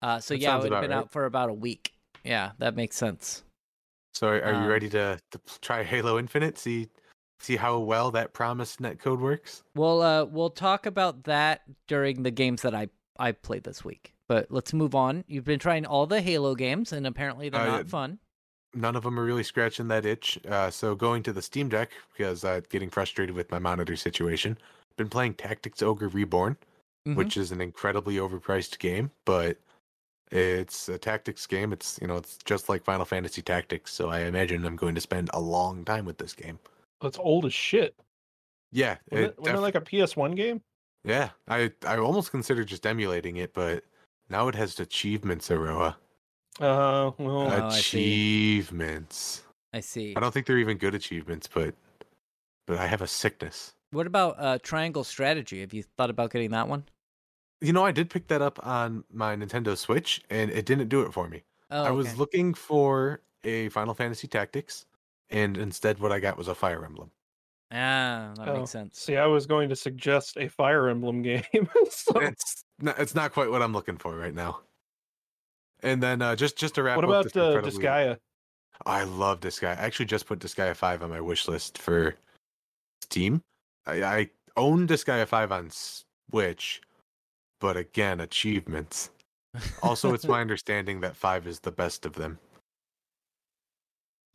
Uh, 0.02 0.22
so 0.22 0.34
That 0.34 0.40
yeah, 0.40 0.56
it 0.58 0.64
would 0.64 0.72
have 0.72 0.82
been 0.82 0.92
right. 0.92 0.98
out 1.00 1.12
for 1.12 1.26
about 1.26 1.50
a 1.50 1.54
week. 1.54 1.92
Yeah, 2.24 2.52
that 2.60 2.74
makes 2.78 2.96
sense. 2.96 3.44
So 4.14 4.28
are, 4.30 4.42
are 4.44 4.54
Um, 4.54 4.64
you 4.64 4.70
ready 4.70 4.88
to, 4.92 5.20
to 5.32 5.40
try 5.60 5.84
Halo 5.84 6.18
Infinite? 6.18 6.58
See 6.58 6.88
see 7.40 7.56
how 7.58 7.80
well 7.80 8.12
that 8.12 8.34
promised 8.34 8.82
netcode 8.82 9.20
works? 9.20 9.64
We'll 9.76 10.02
uh 10.02 10.26
we'll 10.26 10.50
talk 10.50 10.86
about 10.86 11.24
that 11.26 11.62
during 11.88 12.24
the 12.24 12.32
games 12.32 12.62
that 12.64 12.74
I 12.76 12.90
I 13.20 13.32
played 13.32 13.64
this 13.64 13.84
week. 13.84 14.14
But 14.28 14.52
let's 14.52 14.74
move 14.74 14.94
on. 14.94 15.24
You've 15.28 15.46
been 15.46 15.60
trying 15.60 15.86
all 15.86 16.06
the 16.06 16.22
Halo 16.22 16.54
games, 16.56 16.92
and 16.92 17.08
apparently 17.08 17.50
they're 17.50 17.62
Uh, 17.62 17.66
not 17.78 17.88
fun. 17.88 18.20
None 18.74 18.96
of 18.98 19.04
them 19.04 19.18
are 19.20 19.24
really 19.24 19.44
scratching 19.44 19.88
that 19.88 20.06
itch. 20.06 20.38
Uh, 20.48 20.70
so 20.70 20.94
going 20.96 21.24
to 21.24 21.34
the 21.34 21.42
Steam 21.42 21.70
Deck 21.70 21.92
because 22.16 22.44
uh, 22.44 22.60
getting 22.70 22.90
frustrated 22.90 23.34
with 23.36 23.50
my 23.50 23.60
monitor 23.60 23.96
situation. 23.96 24.58
Been 24.98 25.10
playing 25.10 25.36
Tactics 25.36 25.82
Ogre 25.82 26.10
Reborn, 26.10 26.58
Mhm. 27.08 27.16
which 27.16 27.38
is 27.38 27.52
an 27.52 27.62
incredibly 27.62 28.16
overpriced 28.16 28.78
game, 28.80 29.12
but 29.26 29.58
it's 30.32 30.90
a 30.90 30.98
tactics 30.98 31.48
game. 31.48 31.72
It's 31.72 31.98
you 32.02 32.08
know 32.08 32.18
it's 32.18 32.38
just 32.44 32.68
like 32.68 32.84
Final 32.84 33.06
Fantasy 33.06 33.42
Tactics. 33.42 33.94
So 33.94 34.10
I 34.10 34.22
imagine 34.22 34.66
I'm 34.66 34.76
going 34.76 34.96
to 34.96 35.02
spend 35.02 35.30
a 35.34 35.40
long 35.40 35.86
time 35.86 36.04
with 36.06 36.18
this 36.18 36.34
game. 36.34 36.60
It's 37.04 37.20
old 37.20 37.46
as 37.46 37.54
shit. 37.54 37.96
Yeah, 38.72 38.98
Wasn't 39.12 39.30
it 39.30 39.34
it, 39.34 39.40
wasn't 39.40 39.58
it 39.60 39.62
like 39.62 39.76
a 39.76 39.82
PS1 39.82 40.36
game? 40.36 40.62
yeah. 41.04 41.30
I 41.48 41.72
I 41.86 41.98
almost 41.98 42.32
considered 42.32 42.68
just 42.68 42.86
emulating 42.86 43.38
it, 43.38 43.54
but 43.54 43.84
now 44.30 44.48
it 44.48 44.56
has 44.56 44.80
achievements, 44.80 45.50
Aroa. 45.52 45.98
Uh, 46.60 47.12
well, 47.18 47.48
Oh, 47.52 47.68
I 47.68 47.70
see. 47.70 48.00
achievements. 48.58 49.44
I 49.74 49.80
see. 49.80 50.14
I 50.16 50.20
don't 50.20 50.34
think 50.34 50.48
they're 50.48 50.58
even 50.58 50.78
good 50.78 50.96
achievements, 50.96 51.48
but 51.48 51.76
but 52.66 52.78
I 52.78 52.88
have 52.88 53.02
a 53.02 53.08
sickness. 53.08 53.74
What 53.92 54.08
about 54.08 54.36
uh 54.38 54.58
Triangle 54.62 55.04
Strategy? 55.04 55.62
Have 55.62 55.74
you 55.74 55.84
thought 55.98 56.10
about 56.10 56.32
getting 56.32 56.52
that 56.52 56.68
one? 56.68 56.84
You 57.62 57.74
know, 57.74 57.86
I 57.86 57.92
did 57.92 58.10
pick 58.10 58.28
that 58.28 58.42
up 58.42 58.60
on 58.66 59.04
my 59.12 59.36
Nintendo 59.36 59.78
Switch, 59.78 60.22
and 60.30 60.52
it 60.52 60.66
didn't 60.66 60.90
do 60.90 61.02
it 61.04 61.14
for 61.14 61.28
me. 61.28 61.44
Oh, 61.72 61.84
I 61.86 61.92
was 61.92 62.08
okay. 62.08 62.18
looking 62.18 62.54
for 62.54 63.22
a 63.44 63.70
Final 63.70 63.94
Fantasy 63.94 64.28
Tactics, 64.28 64.86
and 65.30 65.58
instead, 65.58 66.00
what 66.00 66.12
I 66.12 66.20
got 66.20 66.38
was 66.38 66.48
a 66.48 66.56
Fire 66.56 66.84
Emblem. 66.86 67.12
Ah, 67.72 68.32
that 68.38 68.48
Oh, 68.48 68.60
makes 68.60 68.72
sense. 68.72 68.98
see, 69.00 69.18
I 69.18 69.26
was 69.26 69.46
going 69.46 69.68
to 69.70 69.76
suggest 69.76 70.38
a 70.38 70.48
Fire 70.48 70.88
Emblem 70.88 71.22
game. 71.24 71.44
so, 71.90 72.20
It's 72.20 72.64
not, 72.80 72.98
it's 73.00 73.14
not 73.16 73.34
quite 73.34 73.50
what 73.52 73.62
I'm 73.62 73.74
looking 73.74 73.98
for 73.98 74.16
right 74.16 74.34
now. 74.34 74.62
And 75.84 76.02
then 76.02 76.22
uh, 76.22 76.36
just 76.36 76.58
just 76.58 76.76
to 76.76 76.84
wrap 76.84 76.96
what 76.96 77.06
up 77.06 77.10
what 77.10 77.16
about 77.20 77.34
this 77.34 77.42
uh, 77.44 77.46
incredibly- 77.58 77.84
Disgaea? 77.84 78.18
I 78.86 79.04
love 79.04 79.40
Disgaea. 79.42 79.70
I 79.78 79.82
actually 79.86 80.06
just 80.06 80.28
put 80.28 80.40
Disgaea 80.40 80.76
5 80.76 81.04
on 81.04 81.10
my 81.10 81.20
wish 81.20 81.48
list 81.48 81.78
for 81.80 82.16
Steam. 83.04 83.42
I, 83.86 84.04
I 84.04 84.30
own 84.56 84.88
Disgaea 84.88 85.28
5 85.28 85.52
on 85.52 85.70
Switch, 85.72 86.82
but 87.60 87.76
again, 87.76 88.20
achievements. 88.22 89.10
Also, 89.82 90.14
it's 90.14 90.26
my 90.28 90.42
understanding 90.42 91.00
that 91.02 91.16
5 91.16 91.48
is 91.48 91.60
the 91.60 91.72
best 91.72 92.06
of 92.06 92.14
them. 92.14 92.38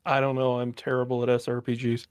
I 0.04 0.20
don't 0.20 0.34
know. 0.36 0.60
I'm 0.60 0.72
terrible 0.72 1.22
at 1.22 1.28
SRPGs. 1.28 2.06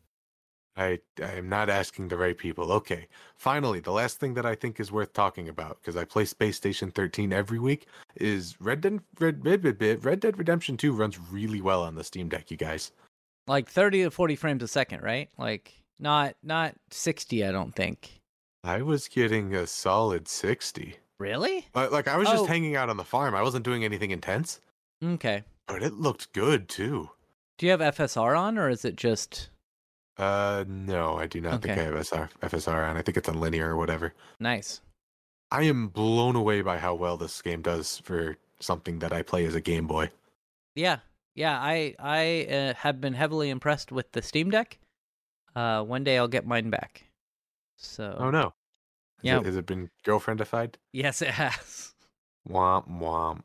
I 0.77 1.00
I 1.21 1.33
am 1.33 1.50
not 1.50 1.69
asking 1.69 2.07
the 2.07 2.15
right 2.17 2.38
people. 2.38 2.71
Okay. 2.71 3.07
Finally, 3.36 3.81
the 3.81 3.91
last 3.91 4.19
thing 4.21 4.33
that 4.36 4.45
I 4.45 4.55
think 4.55 4.79
is 4.79 4.89
worth 4.91 5.12
talking 5.12 5.50
about 5.50 5.77
because 5.81 5.98
I 5.98 6.05
play 6.05 6.24
Space 6.24 6.55
Station 6.55 6.91
13 6.91 7.33
every 7.33 7.60
week 7.60 7.88
is 8.15 8.55
Red 8.62 8.79
Dead 8.81 9.01
Red, 9.19 9.45
Red, 9.45 9.63
Red, 9.65 9.81
Red, 9.81 10.05
Red 10.05 10.19
Dead 10.21 10.38
Redemption 10.38 10.77
2 10.77 10.93
runs 10.93 11.19
really 11.19 11.60
well 11.62 11.83
on 11.83 11.95
the 11.95 12.03
Steam 12.05 12.29
Deck, 12.29 12.50
you 12.51 12.55
guys. 12.57 12.91
Like 13.48 13.67
30 13.67 14.03
to 14.03 14.12
40 14.12 14.36
frames 14.38 14.63
a 14.63 14.67
second, 14.67 15.01
right? 15.03 15.29
Like 15.38 15.74
not 16.00 16.36
not 16.41 16.75
60, 16.89 17.43
I 17.45 17.51
don't 17.51 17.75
think. 17.75 18.21
I 18.63 18.81
was 18.81 19.10
getting 19.10 19.53
a 19.55 19.67
solid 19.67 20.27
60. 20.29 20.95
Really? 21.19 21.67
Like, 21.75 21.91
like 21.91 22.07
I 22.07 22.15
was 22.15 22.29
Oh. 22.29 22.33
just 22.33 22.45
hanging 22.48 22.77
out 22.77 22.89
on 22.89 22.95
the 22.95 23.03
farm. 23.03 23.36
I 23.36 23.41
wasn't 23.41 23.65
doing 23.65 23.83
anything 23.83 24.12
intense, 24.12 24.62
Okay. 25.03 25.43
but 25.67 25.83
it 25.83 25.93
looked 25.93 26.31
good 26.31 26.69
too. 26.69 27.10
Do 27.58 27.65
you 27.65 27.72
have 27.72 27.79
FSR 27.79 28.38
on 28.38 28.58
or 28.58 28.70
is 28.70 28.86
it 28.86 28.96
just 28.96 29.50
Uh 30.17 30.63
no, 30.67 31.17
I 31.17 31.27
do 31.27 31.41
not 31.41 31.62
think 31.62 31.77
I 31.77 31.84
have 31.84 31.96
SR, 31.96 32.29
FSR 32.41 32.89
on. 32.89 32.98
I 32.98 33.01
think 33.01 33.17
it's 33.17 33.29
on 33.29 33.39
linear 33.39 33.70
or 33.70 33.77
whatever. 33.77 34.13
nice? 34.39 34.81
I 35.51 35.63
am 35.63 35.89
blown 35.89 36.36
away 36.36 36.62
by 36.62 36.77
how 36.77 36.96
well 36.96 37.17
this 37.17 37.41
game 37.41 37.62
does 37.62 38.00
for 38.05 38.38
something 38.62 39.00
that 39.00 39.12
I 39.12 39.22
play 39.22 39.46
as 39.46 39.53
a 39.53 39.60
Game 39.62 39.86
Boy. 39.86 40.10
Yeah. 40.75 41.00
Yeah, 41.36 41.58
I 41.60 41.96
I 42.00 42.48
uh, 42.50 42.74
have 42.75 43.01
been 43.01 43.13
heavily 43.13 43.50
impressed 43.50 43.91
with 43.91 44.12
the 44.12 44.22
Steam 44.22 44.50
Deck. 44.50 44.79
Uh 45.55 45.84
one 45.84 46.03
day 46.03 46.17
I'll 46.17 46.27
get 46.27 46.46
mine 46.48 46.70
back. 46.70 47.05
So 47.77 48.15
Oh 48.17 48.29
no. 48.31 48.43
Has 48.43 48.53
Yeah. 49.24 49.39
It, 49.39 49.46
has 49.46 49.55
it 49.58 49.65
been 49.65 49.89
girlfriendified? 50.05 50.75
Yes, 50.93 51.22
it 51.22 51.29
has. 51.29 51.93
Womp 52.50 52.89
womp. 52.89 53.41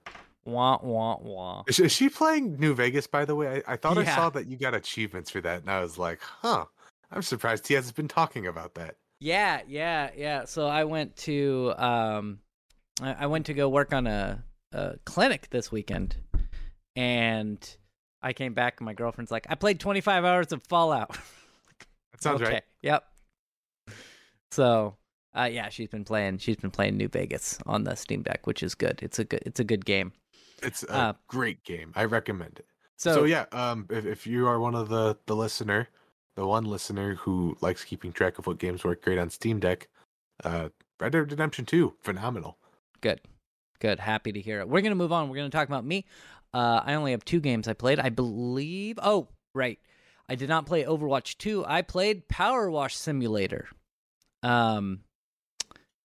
Wah 0.47 0.79
wah 0.83 1.19
wah. 1.21 1.65
Is, 1.67 1.79
is 1.81 1.93
she 1.93 2.09
playing 2.09 2.59
New 2.59 2.75
Vegas, 2.75 3.07
by 3.07 3.25
the 3.25 3.35
way? 3.35 3.63
I, 3.67 3.75
I 3.75 3.77
thought 3.77 3.99
I 3.99 4.05
saw 4.05 4.31
that 4.31 4.47
you 4.47 4.57
got 4.57 4.75
achievements 4.75 5.31
for 5.31 5.41
that, 5.43 5.61
and 5.61 5.71
I 5.71 5.81
was 5.81 5.99
like, 5.99 6.21
huh. 6.23 6.65
I'm 7.11 7.23
surprised 7.23 7.69
he 7.69 7.75
hasn't 7.75 7.97
been 7.97 8.09
talking 8.09 8.47
about 8.47 8.75
that. 8.75 8.97
Yeah, 9.21 9.61
yeah, 9.67 10.11
yeah. 10.17 10.45
So 10.45 10.67
I 10.67 10.85
went 10.85 11.17
to 11.19 11.73
um 11.77 12.41
I, 13.01 13.13
I 13.21 13.27
went 13.27 13.47
to 13.47 13.55
go 13.55 13.69
work 13.69 13.93
on 13.93 14.07
a, 14.07 14.43
a 14.73 14.97
clinic 15.05 15.49
this 15.51 15.71
weekend 15.71 16.17
and 16.95 17.77
I 18.23 18.33
came 18.33 18.55
back 18.55 18.81
and 18.81 18.87
my 18.87 18.95
girlfriend's 18.95 19.31
like, 19.31 19.47
I 19.49 19.55
played 19.55 19.81
25 19.81 20.25
hours 20.25 20.53
of 20.53 20.63
Fallout. 20.69 21.17
That 22.13 22.23
sounds 22.23 22.41
okay. 22.41 22.51
right. 22.51 22.63
Yep. 22.81 23.05
So, 24.51 24.97
uh 25.37 25.51
yeah, 25.53 25.69
she's 25.69 25.91
been 25.91 26.05
playing 26.05 26.39
she's 26.39 26.57
been 26.57 26.71
playing 26.71 26.97
New 26.97 27.09
Vegas 27.09 27.59
on 27.67 27.85
the 27.85 27.95
Steam 27.95 28.23
Deck, 28.23 28.47
which 28.47 28.63
is 28.63 28.75
good. 28.75 29.01
It's 29.03 29.19
a 29.19 29.25
good 29.25 29.43
it's 29.45 29.61
a 29.61 29.65
good 29.65 29.85
game. 29.85 30.13
It's 30.63 30.83
a 30.85 30.93
Uh, 30.95 31.13
great 31.29 31.63
game. 31.65 31.93
I 31.95 32.05
recommend 32.05 32.59
it. 32.59 32.67
So, 32.97 33.15
So, 33.15 33.25
yeah, 33.25 33.45
um, 33.53 33.87
if, 33.91 34.07
if 34.07 34.27
you 34.27 34.47
are 34.47 34.59
one 34.59 34.75
of 34.75 34.89
the 34.89 35.19
the 35.27 35.37
listener, 35.37 35.89
the 36.35 36.47
one 36.47 36.65
listener 36.65 37.15
who 37.17 37.57
likes 37.61 37.85
keeping 37.85 38.13
track 38.13 38.39
of 38.39 38.47
what 38.47 38.59
games 38.59 38.85
work 38.85 39.03
great 39.03 39.19
on 39.19 39.29
Steam 39.31 39.61
Deck, 39.61 39.89
uh, 40.45 40.71
Red 40.99 41.13
Dead 41.13 41.31
Redemption 41.31 41.67
Two, 41.67 41.95
phenomenal. 42.01 42.59
Good. 43.01 43.21
Good. 43.81 44.01
Happy 44.01 44.33
to 44.33 44.41
hear 44.41 44.61
it. 44.61 44.69
We're 44.69 44.81
going 44.81 44.91
to 44.93 44.97
move 44.97 45.13
on. 45.13 45.29
We're 45.29 45.37
going 45.37 45.51
to 45.51 45.57
talk 45.57 45.69
about 45.69 45.85
me. 45.85 46.07
Uh, 46.55 46.81
I 46.83 46.95
only 46.95 47.11
have 47.11 47.25
two 47.25 47.41
games 47.41 47.69
I 47.69 47.75
played. 47.75 48.01
I 48.01 48.09
believe. 48.09 48.99
Oh, 49.03 49.29
right. 49.55 49.79
I 50.29 50.35
did 50.35 50.49
not 50.49 50.65
play 50.65 50.85
Overwatch 50.85 51.37
2. 51.37 51.65
I 51.67 51.83
played 51.83 52.27
Power 52.29 52.71
Wash 52.71 52.97
Simulator. 52.97 53.69
Um, 54.43 55.01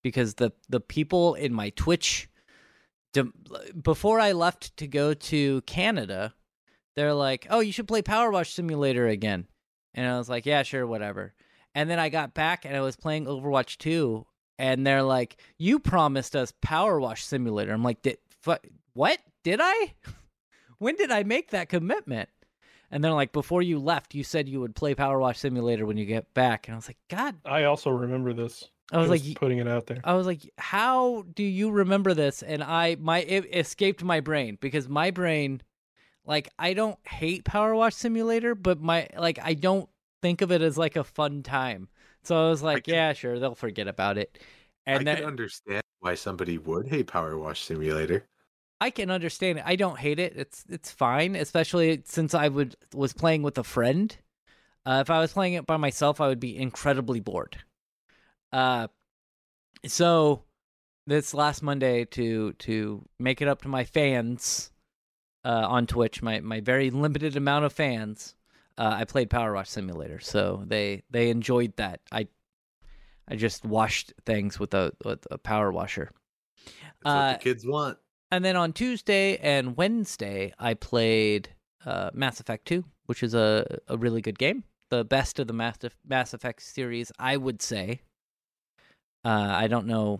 because 0.03 0.35
the 0.35 0.51
the 0.67 0.79
people 0.79 1.35
in 1.35 1.53
my 1.53 1.69
Twitch, 1.71 2.27
before 3.81 4.19
I 4.19 4.31
left 4.31 4.75
to 4.77 4.87
go 4.87 5.13
to 5.13 5.61
Canada, 5.61 6.33
they're 6.95 7.13
like, 7.13 7.47
"Oh, 7.49 7.59
you 7.59 7.71
should 7.71 7.87
play 7.87 8.01
Power 8.01 8.31
Wash 8.31 8.53
Simulator 8.53 9.07
again," 9.07 9.47
and 9.93 10.07
I 10.07 10.17
was 10.17 10.29
like, 10.29 10.45
"Yeah, 10.45 10.63
sure, 10.63 10.85
whatever." 10.85 11.33
And 11.73 11.89
then 11.89 11.99
I 11.99 12.09
got 12.09 12.33
back 12.33 12.65
and 12.65 12.75
I 12.75 12.81
was 12.81 12.95
playing 12.95 13.25
Overwatch 13.25 13.77
2, 13.77 14.25
and 14.59 14.85
they're 14.85 15.03
like, 15.03 15.41
"You 15.57 15.79
promised 15.79 16.35
us 16.35 16.53
Power 16.61 16.99
Wash 16.99 17.23
Simulator." 17.23 17.71
I'm 17.71 17.83
like, 17.83 18.01
"Did 18.01 18.17
fu- 18.41 18.55
what? 18.93 19.19
Did 19.43 19.59
I? 19.61 19.93
when 20.79 20.95
did 20.95 21.11
I 21.11 21.23
make 21.23 21.51
that 21.51 21.69
commitment?" 21.69 22.29
And 22.89 23.03
they're 23.03 23.13
like, 23.13 23.31
"Before 23.31 23.61
you 23.61 23.79
left, 23.79 24.15
you 24.15 24.23
said 24.23 24.49
you 24.49 24.59
would 24.59 24.75
play 24.75 24.95
Power 24.95 25.19
Wash 25.19 25.39
Simulator 25.39 25.85
when 25.85 25.97
you 25.97 26.05
get 26.05 26.33
back." 26.33 26.67
And 26.67 26.75
I 26.75 26.77
was 26.77 26.89
like, 26.89 26.99
"God!" 27.09 27.35
I 27.45 27.63
also 27.63 27.89
remember 27.89 28.33
this. 28.33 28.69
I 28.91 28.97
was 28.97 29.09
like, 29.09 29.21
Just 29.21 29.29
"Y- 29.29 29.35
putting 29.35 29.57
it 29.59 29.67
out 29.67 29.87
there. 29.87 30.01
I 30.03 30.13
was 30.13 30.27
like, 30.27 30.49
"How 30.57 31.23
do 31.35 31.43
you 31.43 31.71
remember 31.71 32.13
this?" 32.13 32.43
And 32.43 32.63
I 32.63 32.95
my 32.99 33.19
it 33.21 33.45
escaped 33.55 34.03
my 34.03 34.19
brain 34.19 34.57
because 34.61 34.87
my 34.89 35.11
brain, 35.11 35.61
like, 36.25 36.49
I 36.59 36.73
don't 36.73 36.99
hate 37.07 37.45
Power 37.45 37.75
Wash 37.75 37.95
Simulator, 37.95 38.55
but 38.55 38.81
my 38.81 39.07
like 39.17 39.39
I 39.41 39.53
don't 39.55 39.89
think 40.21 40.41
of 40.41 40.51
it 40.51 40.61
as 40.61 40.77
like 40.77 40.95
a 40.95 41.03
fun 41.03 41.43
time. 41.43 41.89
So 42.23 42.47
I 42.47 42.49
was 42.49 42.63
like, 42.63 42.85
can- 42.85 42.93
"Yeah, 42.95 43.13
sure, 43.13 43.39
they'll 43.39 43.55
forget 43.55 43.87
about 43.87 44.17
it." 44.17 44.39
And 44.85 45.01
I 45.01 45.03
then 45.03 45.17
can 45.17 45.25
understand 45.25 45.83
why 45.99 46.15
somebody 46.15 46.57
would 46.57 46.87
hate 46.87 47.07
Power 47.07 47.37
Wash 47.37 47.61
Simulator. 47.63 48.25
I 48.79 48.89
can 48.89 49.11
understand 49.11 49.59
it. 49.59 49.65
I 49.65 49.75
don't 49.75 49.99
hate 49.99 50.19
it. 50.19 50.33
It's 50.35 50.65
it's 50.69 50.91
fine, 50.91 51.35
especially 51.35 52.01
since 52.05 52.33
I 52.33 52.47
would 52.47 52.75
was 52.93 53.13
playing 53.13 53.43
with 53.43 53.57
a 53.57 53.63
friend. 53.63 54.15
Uh, 54.85 54.99
if 55.05 55.09
I 55.11 55.19
was 55.19 55.33
playing 55.33 55.53
it 55.53 55.65
by 55.67 55.77
myself, 55.77 56.21
I 56.21 56.27
would 56.27 56.39
be 56.39 56.57
incredibly 56.57 57.19
bored. 57.19 57.57
Uh, 58.51 58.87
so 59.85 60.43
this 61.07 61.33
last 61.33 61.63
Monday 61.63 62.05
to 62.05 62.53
to 62.53 63.03
make 63.19 63.41
it 63.41 63.47
up 63.47 63.61
to 63.63 63.67
my 63.67 63.83
fans, 63.83 64.71
uh, 65.43 65.65
on 65.67 65.87
Twitch, 65.87 66.21
my 66.21 66.39
my 66.39 66.59
very 66.59 66.89
limited 66.89 67.35
amount 67.35 67.65
of 67.65 67.73
fans, 67.73 68.35
uh, 68.77 68.95
I 68.99 69.05
played 69.05 69.29
Power 69.29 69.53
Wash 69.53 69.69
Simulator, 69.69 70.19
so 70.19 70.63
they 70.67 71.03
they 71.09 71.29
enjoyed 71.29 71.75
that. 71.77 72.01
I 72.11 72.27
I 73.27 73.35
just 73.35 73.65
washed 73.65 74.13
things 74.25 74.59
with 74.59 74.73
a 74.73 74.91
with 75.05 75.25
a 75.31 75.37
power 75.37 75.71
washer. 75.71 76.11
That's 76.65 77.03
what 77.03 77.11
Uh, 77.11 77.33
the 77.33 77.39
kids 77.39 77.65
want. 77.65 77.97
And 78.33 78.45
then 78.45 78.55
on 78.55 78.71
Tuesday 78.71 79.37
and 79.37 79.75
Wednesday, 79.75 80.53
I 80.57 80.73
played 80.75 81.49
uh, 81.85 82.11
Mass 82.13 82.39
Effect 82.39 82.65
2, 82.65 82.85
which 83.07 83.23
is 83.23 83.33
a, 83.33 83.79
a 83.89 83.97
really 83.97 84.21
good 84.21 84.39
game. 84.39 84.63
The 84.89 85.03
best 85.03 85.37
of 85.39 85.47
the 85.47 85.53
Mass, 85.53 85.77
Mass 86.07 86.33
Effect 86.33 86.61
series, 86.61 87.11
I 87.19 87.35
would 87.35 87.61
say. 87.61 88.01
Uh, 89.23 89.49
I 89.51 89.67
don't 89.67 89.87
know 89.87 90.19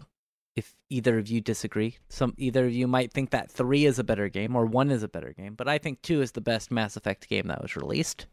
if 0.55 0.75
either 0.89 1.17
of 1.17 1.27
you 1.27 1.41
disagree. 1.41 1.97
Some 2.09 2.33
either 2.37 2.65
of 2.65 2.73
you 2.73 2.87
might 2.87 3.11
think 3.11 3.29
that 3.31 3.51
3 3.51 3.85
is 3.85 3.99
a 3.99 4.03
better 4.03 4.29
game 4.29 4.55
or 4.55 4.65
1 4.65 4.91
is 4.91 5.03
a 5.03 5.07
better 5.07 5.33
game, 5.33 5.55
but 5.55 5.67
I 5.67 5.77
think 5.77 6.01
2 6.01 6.21
is 6.21 6.33
the 6.33 6.41
best 6.41 6.71
Mass 6.71 6.97
Effect 6.97 7.27
game 7.29 7.47
that 7.47 7.61
was 7.61 7.75
released. 7.75 8.27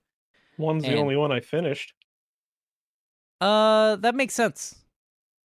One's 0.58 0.82
the 0.84 0.96
only 0.96 1.16
one 1.16 1.30
I 1.30 1.40
finished. 1.40 1.94
Uh 3.40 3.96
that 3.96 4.14
makes 4.16 4.34
sense. 4.34 4.74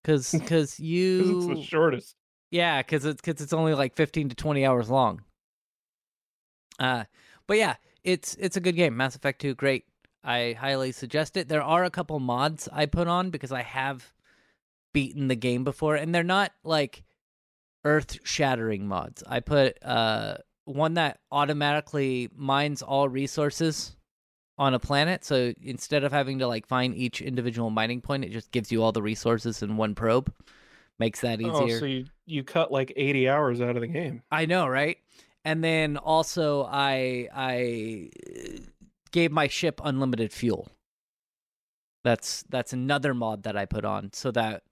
Cuz 0.04 0.36
cause 0.48 0.80
you 0.80 1.52
It's 1.52 1.60
the 1.60 1.64
shortest. 1.64 2.16
Yeah, 2.50 2.82
because 2.82 3.06
it's 3.06 3.22
because 3.22 3.42
it's 3.42 3.54
only 3.54 3.74
like 3.76 3.96
fifteen 3.96 4.30
to 4.30 4.36
twenty 4.36 4.66
hours 4.66 4.90
long. 4.90 5.22
Uh, 6.80 7.04
but 7.48 7.58
yeah, 7.58 7.76
it's 8.04 8.36
it's 8.36 8.58
a 8.58 8.60
good 8.60 8.76
game. 8.76 8.98
Mass 8.98 9.16
Effect 9.16 9.40
Two, 9.42 9.54
great. 9.54 9.86
I 10.24 10.56
highly 10.60 10.92
suggest 10.92 11.38
it. 11.38 11.50
There 11.50 11.62
are 11.62 11.84
a 11.84 11.90
couple 11.90 12.20
mods 12.20 12.68
I 12.72 12.86
put 12.86 13.08
on 13.08 13.30
because 13.30 13.52
I 13.52 13.62
have 13.62 14.12
beaten 14.94 15.28
the 15.28 15.36
game 15.36 15.64
before, 15.64 15.96
and 15.96 16.14
they're 16.14 16.24
not 16.24 16.52
like 16.64 17.04
earth 17.84 18.20
shattering 18.24 18.88
mods. 18.88 19.24
I 19.28 19.40
put 19.40 19.84
uh 19.84 20.38
one 20.66 20.94
that 20.94 21.20
automatically 21.32 22.30
mines 22.36 22.82
all 22.82 23.10
resources 23.10 23.96
on 24.58 24.74
a 24.74 24.80
planet. 24.80 25.26
So 25.26 25.54
instead 25.62 26.04
of 26.04 26.12
having 26.12 26.40
to 26.40 26.48
like 26.48 26.68
find 26.68 26.96
each 26.96 27.22
individual 27.22 27.70
mining 27.70 28.02
point, 28.02 28.24
it 28.24 28.32
just 28.32 28.52
gives 28.52 28.72
you 28.72 28.84
all 28.84 28.92
the 28.92 29.02
resources 29.02 29.62
in 29.62 29.78
one 29.78 29.96
probe. 29.96 30.32
Makes 31.00 31.22
that 31.22 31.42
easier. 31.42 31.78
Oh, 31.78 31.80
so 31.80 31.86
you, 31.86 32.06
you 32.26 32.44
cut 32.44 32.72
like 32.72 32.94
80 32.96 33.28
hours 33.28 33.62
out 33.62 33.76
of 33.76 33.82
the 33.82 33.88
game. 33.88 34.22
I 34.32 34.46
know, 34.46 34.68
right? 34.68 34.98
And 35.44 35.64
then 35.64 35.98
also 35.98 36.64
I 36.64 37.28
I 37.34 38.10
uh, 38.28 38.60
gave 39.12 39.32
my 39.32 39.48
ship 39.48 39.82
unlimited 39.84 40.32
fuel. 40.32 40.70
That's 42.04 42.44
that's 42.50 42.74
another 42.74 43.14
mod 43.14 43.44
that 43.44 43.58
I 43.58 43.66
put 43.66 43.86
on 43.86 44.14
so 44.14 44.32
that 44.32 44.64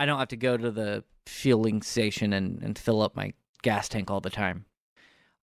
I 0.00 0.06
don't 0.06 0.18
have 0.18 0.28
to 0.28 0.36
go 0.36 0.56
to 0.56 0.70
the 0.70 1.04
fueling 1.26 1.82
station 1.82 2.32
and, 2.32 2.62
and 2.62 2.78
fill 2.78 3.02
up 3.02 3.14
my 3.14 3.34
gas 3.62 3.86
tank 3.86 4.10
all 4.10 4.22
the 4.22 4.30
time. 4.30 4.64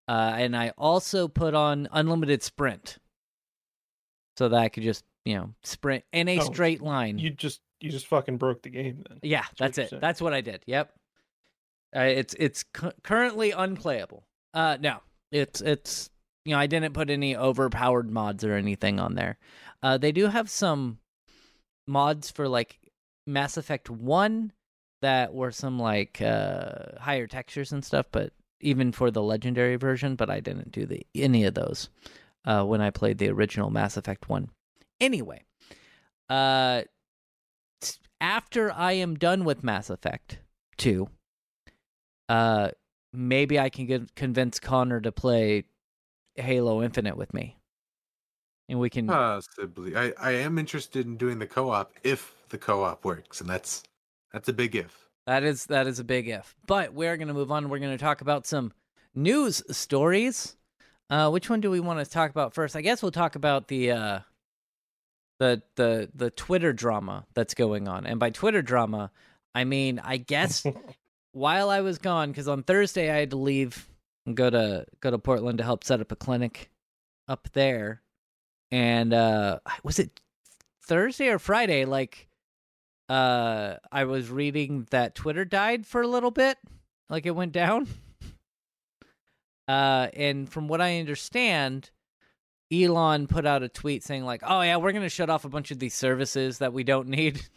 Uh, 0.07 0.33
and 0.35 0.57
I 0.57 0.71
also 0.79 1.27
put 1.27 1.53
on 1.53 1.87
unlimited 1.91 2.41
sprint 2.41 2.97
so 4.35 4.49
that 4.49 4.59
I 4.59 4.69
could 4.69 4.81
just, 4.81 5.05
you 5.25 5.35
know, 5.35 5.53
sprint 5.63 6.05
in 6.11 6.27
a 6.27 6.39
Oh, 6.39 6.43
straight 6.45 6.81
line. 6.81 7.19
You 7.19 7.29
just 7.29 7.61
you 7.81 7.91
just 7.91 8.07
fucking 8.07 8.37
broke 8.37 8.63
the 8.63 8.69
game 8.69 9.03
then. 9.07 9.19
Yeah, 9.21 9.41
what 9.57 9.73
that's 9.75 9.77
it. 9.77 10.01
That's 10.01 10.21
what 10.21 10.33
I 10.33 10.41
did. 10.41 10.63
Yep. 10.65 10.91
Uh, 11.95 11.99
it's 12.01 12.33
it's 12.39 12.63
cu- 12.63 12.91
currently 13.03 13.51
unplayable. 13.51 14.25
Uh, 14.55 14.77
no, 14.81 15.01
it's 15.31 15.61
it's 15.61 16.09
you 16.45 16.53
know 16.55 16.59
I 16.59 16.65
didn't 16.65 16.93
put 16.93 17.11
any 17.11 17.35
overpowered 17.37 18.09
mods 18.09 18.43
or 18.43 18.53
anything 18.55 18.99
on 18.99 19.13
there. 19.13 19.37
Uh, 19.83 19.99
they 19.99 20.11
do 20.11 20.25
have 20.27 20.49
some 20.49 20.97
mods 21.85 22.31
for 22.31 22.47
like 22.47 22.79
Mass 23.27 23.57
Effect 23.57 23.89
One 23.89 24.53
that 25.01 25.33
were 25.33 25.51
some 25.51 25.77
like 25.77 26.21
uh 26.21 26.97
higher 26.99 27.27
textures 27.27 27.71
and 27.71 27.83
stuff, 27.85 28.07
but 28.11 28.33
even 28.59 28.91
for 28.91 29.11
the 29.11 29.21
legendary 29.21 29.75
version, 29.75 30.15
but 30.15 30.29
I 30.29 30.39
didn't 30.39 30.71
do 30.71 30.85
the 30.85 31.05
any 31.13 31.43
of 31.43 31.53
those 31.53 31.89
uh 32.45 32.63
when 32.63 32.81
I 32.81 32.89
played 32.89 33.17
the 33.17 33.29
original 33.29 33.69
Mass 33.69 33.97
Effect 33.97 34.29
One. 34.29 34.49
Anyway, 34.99 35.43
uh 36.29 36.83
after 38.19 38.71
I 38.71 38.93
am 38.93 39.15
done 39.15 39.43
with 39.43 39.63
Mass 39.63 39.89
Effect 39.89 40.39
2, 40.77 41.07
uh 42.29 42.69
maybe 43.13 43.59
I 43.59 43.69
can 43.69 43.85
get, 43.85 44.15
convince 44.15 44.59
Connor 44.59 45.01
to 45.01 45.11
play 45.11 45.65
Halo 46.35 46.81
Infinite 46.81 47.17
with 47.17 47.33
me. 47.33 47.57
And 48.69 48.79
we 48.79 48.89
can 48.89 49.07
Possibly. 49.07 49.95
I, 49.95 50.13
I 50.19 50.31
am 50.31 50.57
interested 50.57 51.05
in 51.05 51.15
doing 51.17 51.39
the 51.39 51.47
co-op 51.47 51.93
if 52.03 52.36
the 52.49 52.57
co-op 52.57 53.05
works, 53.05 53.41
and 53.41 53.49
that's 53.49 53.83
that's 54.33 54.49
a 54.49 54.53
big 54.53 54.75
if. 54.75 55.07
That 55.25 55.43
is 55.43 55.65
that 55.65 55.87
is 55.87 55.99
a 55.99 56.03
big 56.03 56.27
if. 56.27 56.55
But 56.65 56.93
we're 56.93 57.17
going 57.17 57.27
to 57.27 57.33
move 57.33 57.51
on. 57.51 57.69
We're 57.69 57.79
going 57.79 57.97
to 57.97 58.03
talk 58.03 58.21
about 58.21 58.47
some 58.47 58.73
news 59.13 59.61
stories. 59.75 60.55
Uh, 61.09 61.29
which 61.29 61.49
one 61.49 61.61
do 61.61 61.71
we 61.71 61.79
want 61.79 61.99
to 62.03 62.09
talk 62.09 62.31
about 62.31 62.53
first? 62.53 62.75
I 62.75 62.81
guess 62.81 63.01
we'll 63.01 63.11
talk 63.11 63.35
about 63.35 63.67
the 63.67 63.91
uh, 63.91 64.19
the 65.39 65.61
the 65.75 66.09
the 66.13 66.31
Twitter 66.31 66.73
drama 66.73 67.25
that's 67.33 67.53
going 67.53 67.87
on. 67.87 68.05
And 68.05 68.19
by 68.19 68.29
Twitter 68.29 68.61
drama, 68.61 69.11
I 69.53 69.63
mean 69.63 69.99
I 70.03 70.17
guess 70.17 70.65
while 71.31 71.69
I 71.69 71.81
was 71.81 71.97
gone, 71.97 72.31
because 72.31 72.47
on 72.47 72.63
Thursday 72.63 73.11
I 73.11 73.19
had 73.19 73.31
to 73.31 73.37
leave 73.37 73.87
and 74.25 74.35
go 74.35 74.49
to 74.49 74.85
go 74.99 75.11
to 75.11 75.17
Portland 75.17 75.57
to 75.57 75.63
help 75.63 75.83
set 75.83 76.01
up 76.01 76.11
a 76.11 76.15
clinic 76.15 76.69
up 77.27 77.49
there. 77.53 78.01
And 78.71 79.13
uh, 79.13 79.59
was 79.83 79.99
it 79.99 80.19
Thursday 80.83 81.29
or 81.29 81.39
Friday? 81.39 81.85
Like, 81.85 82.27
uh, 83.09 83.75
I 83.91 84.03
was 84.05 84.29
reading 84.29 84.87
that 84.91 85.15
Twitter 85.15 85.45
died 85.45 85.85
for 85.85 86.01
a 86.01 86.07
little 86.07 86.31
bit, 86.31 86.57
like 87.09 87.25
it 87.25 87.35
went 87.35 87.51
down. 87.53 87.87
Uh, 89.67 90.07
and 90.13 90.49
from 90.49 90.69
what 90.69 90.79
I 90.79 90.99
understand, 90.99 91.91
Elon 92.71 93.27
put 93.27 93.45
out 93.45 93.63
a 93.63 93.67
tweet 93.67 94.01
saying 94.01 94.23
like, 94.23 94.41
"Oh 94.45 94.61
yeah, 94.61 94.77
we're 94.77 94.93
gonna 94.93 95.09
shut 95.09 95.29
off 95.29 95.43
a 95.43 95.49
bunch 95.49 95.71
of 95.71 95.79
these 95.79 95.93
services 95.93 96.59
that 96.59 96.71
we 96.73 96.83
don't 96.83 97.09
need." 97.09 97.41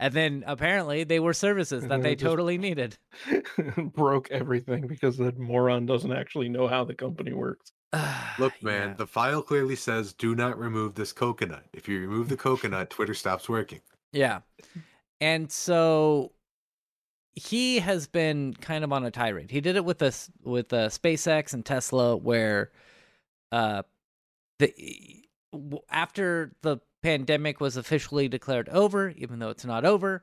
And 0.00 0.14
then 0.14 0.44
apparently 0.46 1.04
they 1.04 1.20
were 1.20 1.34
services 1.34 1.82
that 1.86 2.02
they 2.02 2.14
they 2.14 2.16
totally 2.16 2.56
needed. 2.56 2.96
broke 3.94 4.30
everything 4.30 4.86
because 4.86 5.18
that 5.18 5.38
moron 5.38 5.84
doesn't 5.84 6.10
actually 6.10 6.48
know 6.48 6.66
how 6.66 6.84
the 6.84 6.94
company 6.94 7.34
works. 7.34 7.70
Look, 8.38 8.54
man, 8.62 8.88
Yeah. 8.88 8.94
the 8.94 9.06
file 9.06 9.42
clearly 9.42 9.76
says 9.76 10.14
do 10.14 10.34
not 10.34 10.58
remove 10.58 10.94
this 10.94 11.12
coconut. 11.12 11.66
If 11.74 11.86
you 11.86 12.00
remove 12.00 12.30
the 12.30 12.36
coconut, 12.38 12.88
Twitter 12.88 13.12
stops 13.12 13.46
working. 13.46 13.82
Yeah. 14.12 14.40
And 15.20 15.50
so 15.50 16.32
he 17.34 17.78
has 17.78 18.06
been 18.06 18.54
kind 18.54 18.84
of 18.84 18.92
on 18.92 19.04
a 19.04 19.10
tirade. 19.10 19.50
He 19.50 19.60
did 19.60 19.76
it 19.76 19.84
with 19.84 20.02
us 20.02 20.30
with 20.42 20.72
uh, 20.72 20.88
SpaceX 20.88 21.52
and 21.52 21.64
Tesla 21.64 22.16
where 22.16 22.70
uh 23.52 23.82
the 24.58 24.72
after 25.90 26.52
the 26.62 26.78
pandemic 27.02 27.60
was 27.60 27.76
officially 27.76 28.28
declared 28.28 28.68
over, 28.68 29.10
even 29.10 29.38
though 29.38 29.48
it's 29.48 29.64
not 29.64 29.84
over, 29.84 30.22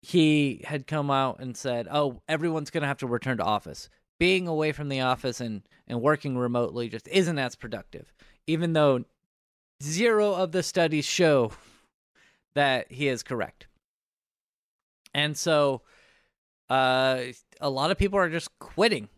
he 0.00 0.62
had 0.64 0.86
come 0.86 1.10
out 1.10 1.40
and 1.40 1.56
said, 1.56 1.88
"Oh, 1.90 2.22
everyone's 2.28 2.70
going 2.70 2.82
to 2.82 2.88
have 2.88 2.98
to 2.98 3.06
return 3.06 3.38
to 3.38 3.44
office. 3.44 3.88
Being 4.20 4.46
away 4.46 4.72
from 4.72 4.88
the 4.88 5.00
office 5.00 5.40
and 5.40 5.62
and 5.86 6.00
working 6.00 6.36
remotely 6.38 6.88
just 6.88 7.08
isn't 7.08 7.38
as 7.38 7.56
productive." 7.56 8.12
Even 8.46 8.72
though 8.74 9.04
zero 9.82 10.34
of 10.34 10.52
the 10.52 10.62
studies 10.62 11.04
show 11.04 11.52
that 12.54 12.90
he 12.90 13.08
is 13.08 13.22
correct. 13.22 13.66
And 15.12 15.36
so 15.36 15.82
uh 16.70 17.20
a 17.60 17.68
lot 17.68 17.90
of 17.90 17.98
people 17.98 18.18
are 18.18 18.30
just 18.30 18.48
quitting 18.58 19.08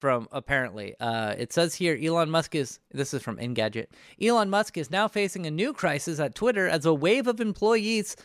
from 0.00 0.28
apparently. 0.32 0.94
Uh 0.98 1.34
it 1.38 1.52
says 1.52 1.74
here 1.74 1.98
Elon 2.00 2.30
Musk 2.30 2.54
is 2.54 2.80
this 2.90 3.14
is 3.14 3.22
from 3.22 3.36
Engadget. 3.38 3.86
Elon 4.20 4.50
Musk 4.50 4.76
is 4.76 4.90
now 4.90 5.08
facing 5.08 5.46
a 5.46 5.50
new 5.50 5.72
crisis 5.72 6.18
at 6.18 6.34
Twitter 6.34 6.66
as 6.66 6.86
a 6.86 6.94
wave 6.94 7.26
of 7.26 7.40
employees 7.40 8.16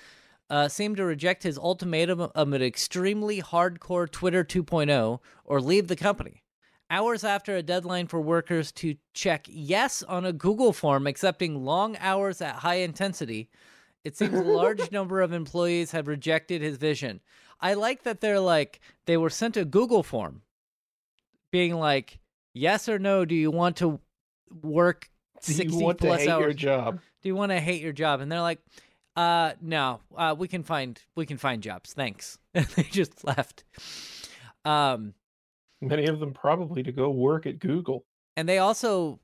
uh, 0.52 0.68
seem 0.68 0.96
to 0.98 1.06
reject 1.06 1.44
his 1.44 1.58
ultimatum 1.58 2.20
of 2.20 2.54
an 2.54 2.62
extremely 2.62 3.42
hardcore 3.42 4.12
Twitter 4.12 4.44
2.0 4.44 5.20
or 5.46 5.62
leave 5.62 5.88
the 5.88 5.96
company. 5.96 6.44
Hours 6.90 7.24
after 7.24 7.56
a 7.56 7.64
deadline 7.64 8.08
for 8.08 8.20
workers 8.20 8.74
to 8.74 8.98
check 9.14 9.46
yes 9.48 10.04
on 10.04 10.26
a 10.26 10.34
Google 10.34 10.74
form 10.74 11.08
accepting 11.08 11.64
long 11.64 11.96
hours 12.02 12.42
at 12.42 12.56
high 12.56 12.76
intensity, 12.76 13.50
it 14.04 14.18
seems 14.18 14.34
a 14.34 14.44
large 14.44 14.92
number 14.94 15.22
of 15.22 15.32
employees 15.34 15.92
have 15.92 16.08
rejected 16.08 16.62
his 16.62 16.78
vision. 16.78 17.20
I 17.60 17.76
like 17.76 18.04
that 18.04 18.22
they're 18.22 18.40
like, 18.40 18.80
they 19.06 19.18
were 19.18 19.30
sent 19.30 19.58
a 19.58 19.66
Google 19.66 20.04
form 20.04 20.42
being 21.52 21.76
like, 21.76 22.20
yes 22.54 22.90
or 22.90 22.98
no, 23.00 23.26
do 23.26 23.36
you 23.36 23.52
want 23.52 23.78
to 23.78 24.00
work 24.62 25.10
Do 25.46 25.54
60 25.54 25.76
you 25.78 25.84
want 25.84 25.98
to 26.00 26.08
plus 26.08 26.22
hate 26.22 26.30
hours? 26.30 26.42
your 26.42 26.54
job? 26.54 27.00
do 27.22 27.30
you 27.30 27.36
want 27.36 27.52
to 27.52 27.60
hate 27.60 27.82
your 27.82 27.94
job? 27.94 28.22
And 28.22 28.32
they're 28.32 28.42
like, 28.42 28.60
uh, 29.16 29.54
no, 29.62 30.00
uh, 30.16 30.36
we 30.38 30.48
can 30.48 30.64
find, 30.64 31.00
we 31.16 31.26
can 31.26 31.38
find 31.38 31.62
jobs. 31.62 31.94
Thanks. 31.94 32.38
And 32.54 32.66
they 32.68 32.84
just 32.84 33.24
left. 33.24 33.64
Um, 34.66 35.14
Many 35.82 36.06
of 36.06 36.20
them 36.20 36.32
probably 36.34 36.84
to 36.84 36.92
go 36.92 37.10
work 37.10 37.46
at 37.46 37.60
Google. 37.60 38.06
and 38.38 38.48
they 38.48 38.58
also, 38.60 39.20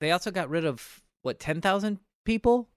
they 0.00 0.10
also 0.10 0.30
got 0.30 0.48
rid 0.50 0.64
of 0.64 1.00
what, 1.22 1.38
10,000 1.38 1.98
people? 2.24 2.68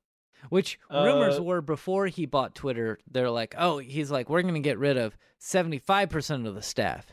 Which 0.49 0.79
rumors 0.91 1.39
Uh, 1.39 1.43
were 1.43 1.61
before 1.61 2.07
he 2.07 2.25
bought 2.25 2.55
Twitter. 2.55 2.99
They're 3.11 3.29
like, 3.31 3.55
oh, 3.57 3.79
he's 3.79 4.11
like, 4.11 4.29
we're 4.29 4.41
going 4.43 4.53
to 4.53 4.59
get 4.59 4.77
rid 4.77 4.97
of 4.97 5.17
75% 5.41 6.47
of 6.47 6.55
the 6.55 6.61
staff. 6.61 7.05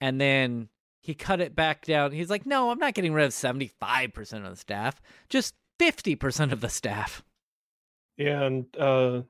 And 0.00 0.20
then 0.20 0.68
he 1.00 1.14
cut 1.14 1.40
it 1.40 1.54
back 1.56 1.84
down. 1.84 2.12
He's 2.12 2.30
like, 2.30 2.46
no, 2.46 2.70
I'm 2.70 2.78
not 2.78 2.94
getting 2.94 3.12
rid 3.12 3.24
of 3.26 3.32
75% 3.32 4.44
of 4.44 4.50
the 4.50 4.56
staff, 4.56 5.00
just 5.28 5.54
50% 5.80 6.52
of 6.52 6.60
the 6.60 6.68
staff. 6.68 7.24
Yeah, 8.16 8.42
and 8.42 8.66
uh, 8.76 9.22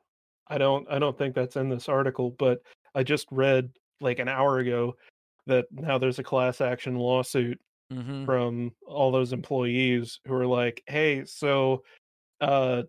I 0.49 0.59
don't 0.59 0.87
I 0.91 0.99
don't 0.99 1.17
think 1.17 1.35
that's 1.35 1.57
in 1.57 1.69
this 1.69 1.89
article, 1.89 2.31
but 2.31 2.63
I 2.95 3.03
just 3.03 3.29
read 3.31 3.71
like 4.01 4.19
an 4.19 4.29
hour 4.29 4.59
ago 4.59 4.97
that 5.47 5.67
now 5.71 5.99
there's 5.99 6.19
a 6.19 6.25
class 6.25 6.61
action 6.61 6.97
lawsuit 6.97 7.61
Mm-hmm. 7.91 8.27
from 8.27 8.73
all 8.87 9.11
those 9.11 9.33
employees 9.33 10.21
who 10.27 10.35
are 10.35 10.47
like, 10.47 10.83
"Hey, 10.87 11.25
so 11.25 11.85
uh 12.39 12.83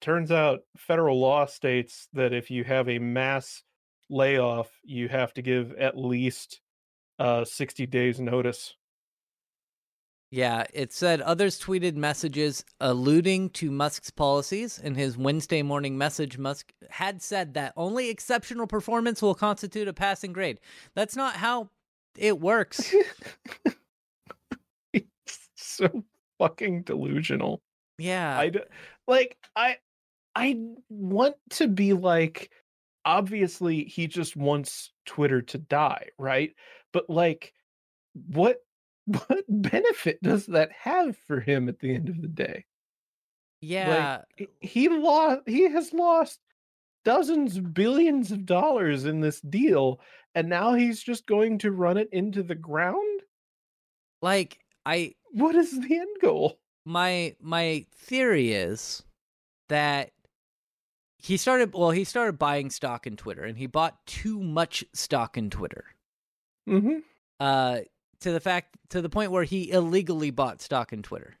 turns 0.00 0.30
out 0.30 0.60
federal 0.76 1.20
law 1.20 1.46
states 1.46 2.08
that 2.12 2.32
if 2.32 2.50
you 2.50 2.64
have 2.64 2.88
a 2.88 2.98
mass 2.98 3.62
layoff, 4.10 4.70
you 4.84 5.08
have 5.08 5.32
to 5.34 5.42
give 5.42 5.72
at 5.74 5.96
least 5.96 6.60
uh 7.18 7.44
60 7.44 7.86
days 7.86 8.20
notice." 8.20 8.74
Yeah, 10.30 10.64
it 10.74 10.92
said 10.92 11.20
others 11.20 11.60
tweeted 11.60 11.94
messages 11.94 12.64
alluding 12.80 13.50
to 13.50 13.70
Musk's 13.70 14.10
policies. 14.10 14.80
In 14.80 14.96
his 14.96 15.16
Wednesday 15.16 15.62
morning 15.62 15.96
message, 15.96 16.38
Musk 16.38 16.72
had 16.90 17.22
said 17.22 17.54
that 17.54 17.72
only 17.76 18.10
exceptional 18.10 18.66
performance 18.66 19.22
will 19.22 19.36
constitute 19.36 19.86
a 19.86 19.92
passing 19.92 20.32
grade. 20.32 20.58
That's 20.96 21.14
not 21.14 21.36
how 21.36 21.70
it 22.18 22.40
works. 22.40 22.92
It's 24.92 25.48
so 25.54 26.04
fucking 26.38 26.82
delusional. 26.82 27.62
Yeah. 27.98 28.38
I 28.38 28.48
d- 28.50 28.60
like 29.06 29.36
I 29.56 29.76
I 30.34 30.58
want 30.88 31.36
to 31.50 31.68
be 31.68 31.92
like 31.92 32.50
obviously 33.04 33.84
he 33.84 34.06
just 34.06 34.36
wants 34.36 34.92
Twitter 35.06 35.42
to 35.42 35.58
die, 35.58 36.08
right? 36.18 36.54
But 36.92 37.08
like 37.10 37.52
what 38.14 38.58
what 39.06 39.44
benefit 39.48 40.22
does 40.22 40.46
that 40.46 40.72
have 40.72 41.16
for 41.18 41.40
him 41.40 41.68
at 41.68 41.80
the 41.80 41.94
end 41.94 42.08
of 42.08 42.22
the 42.22 42.28
day? 42.28 42.64
yeah. 43.60 44.22
He- 44.36 44.48
He 44.60 44.88
lost 44.88 45.42
he 45.46 45.62
has 45.68 45.92
lost 45.92 46.40
dozens 47.04 47.58
billions 47.60 48.32
of 48.32 48.46
dollars 48.46 49.04
in 49.04 49.20
this 49.20 49.40
deal 49.42 50.00
and 50.34 50.48
now 50.48 50.74
he's 50.74 51.02
just 51.02 51.26
going 51.26 51.58
to 51.58 51.72
run 51.72 51.96
it 51.98 52.08
into 52.12 52.42
the 52.42 52.54
ground? 52.54 53.22
like 54.22 54.60
I 54.86 55.14
What 55.32 55.54
is 55.54 55.70
the 55.80 55.98
end 55.98 56.16
goal? 56.20 56.58
my 56.84 57.34
my 57.40 57.86
theory 57.94 58.52
is 58.52 59.02
that 59.68 60.12
he 61.24 61.38
started 61.38 61.72
well 61.72 61.90
he 61.90 62.04
started 62.04 62.38
buying 62.38 62.68
stock 62.68 63.06
in 63.06 63.16
Twitter 63.16 63.44
and 63.44 63.56
he 63.56 63.66
bought 63.66 64.04
too 64.06 64.42
much 64.42 64.84
stock 64.92 65.38
in 65.38 65.48
Twitter. 65.48 65.86
Mhm. 66.68 67.02
uh 67.40 67.80
to 68.20 68.30
the 68.30 68.40
fact 68.40 68.76
to 68.90 69.00
the 69.00 69.08
point 69.08 69.30
where 69.30 69.44
he 69.44 69.70
illegally 69.70 70.30
bought 70.30 70.60
stock 70.60 70.92
in 70.92 71.02
Twitter. 71.02 71.36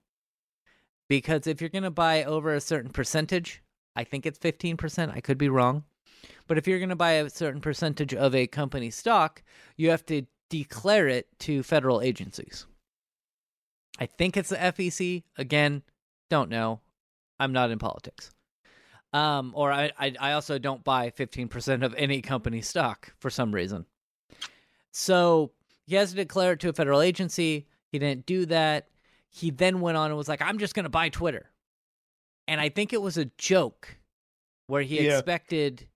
Because 1.08 1.46
if 1.46 1.60
you're 1.60 1.70
going 1.70 1.84
to 1.84 1.90
buy 1.90 2.24
over 2.24 2.54
a 2.54 2.60
certain 2.60 2.90
percentage, 2.90 3.62
I 3.94 4.04
think 4.04 4.24
it's 4.24 4.38
15%, 4.38 5.12
I 5.14 5.20
could 5.20 5.36
be 5.36 5.50
wrong. 5.50 5.84
But 6.46 6.56
if 6.56 6.66
you're 6.66 6.78
going 6.78 6.88
to 6.88 6.96
buy 6.96 7.12
a 7.12 7.30
certain 7.30 7.60
percentage 7.60 8.14
of 8.14 8.34
a 8.34 8.46
company's 8.46 8.96
stock, 8.96 9.42
you 9.76 9.90
have 9.90 10.04
to 10.06 10.26
declare 10.48 11.08
it 11.08 11.28
to 11.40 11.62
federal 11.62 12.00
agencies. 12.00 12.66
I 13.98 14.06
think 14.06 14.36
it's 14.36 14.48
the 14.48 14.56
FEC. 14.56 15.24
Again, 15.36 15.82
don't 16.30 16.50
know. 16.50 16.80
I'm 17.38 17.52
not 17.52 17.70
in 17.70 17.78
politics. 17.78 18.30
Um, 19.14 19.52
or 19.54 19.70
I, 19.72 19.92
I, 19.98 20.12
I 20.18 20.32
also 20.32 20.58
don't 20.58 20.82
buy 20.82 21.10
15% 21.10 21.84
of 21.84 21.94
any 21.96 22.20
company 22.20 22.60
stock 22.60 23.14
for 23.20 23.30
some 23.30 23.54
reason. 23.54 23.86
So 24.90 25.52
he 25.86 25.94
has 25.96 26.10
to 26.10 26.16
declare 26.16 26.52
it 26.52 26.60
to 26.60 26.68
a 26.68 26.72
federal 26.72 27.00
agency. 27.00 27.66
He 27.92 27.98
didn't 27.98 28.26
do 28.26 28.44
that. 28.46 28.88
He 29.30 29.50
then 29.50 29.80
went 29.80 29.96
on 29.96 30.10
and 30.10 30.16
was 30.16 30.28
like, 30.28 30.42
I'm 30.42 30.58
just 30.58 30.74
going 30.74 30.84
to 30.84 30.90
buy 30.90 31.08
Twitter. 31.08 31.50
And 32.48 32.60
I 32.60 32.68
think 32.68 32.92
it 32.92 33.00
was 33.00 33.16
a 33.16 33.26
joke 33.38 33.96
where 34.66 34.82
he 34.82 35.04
Yeah. 35.06 35.18
expected, 35.18 35.86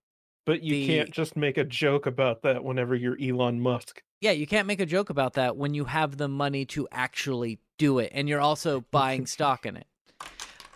But 0.46 0.62
you 0.62 0.74
The- 0.74 0.87
can't 0.87 1.11
just 1.11 1.37
make 1.37 1.59
a 1.59 1.64
joke 1.64 2.07
about 2.07 2.42
that 2.42 2.62
whenever 2.64 2.94
you're 2.94 3.18
Elon 3.20 3.61
Musk. 3.61 4.02
yeah, 4.20 4.31
you 4.31 4.46
can't 4.46 4.66
make 4.66 4.81
a 4.81 4.87
joke 4.87 5.11
about 5.11 5.35
that 5.35 5.57
when 5.57 5.74
you 5.74 5.85
have 5.85 6.16
the 6.16 6.28
money 6.28 6.64
to 6.66 6.88
actually 6.92 7.59
do 7.78 7.98
it 7.98 8.11
and 8.14 8.28
you're 8.28 8.40
also 8.40 8.81
buying 8.92 9.26
stock 9.26 9.66
in 9.66 9.76
it. 9.76 9.87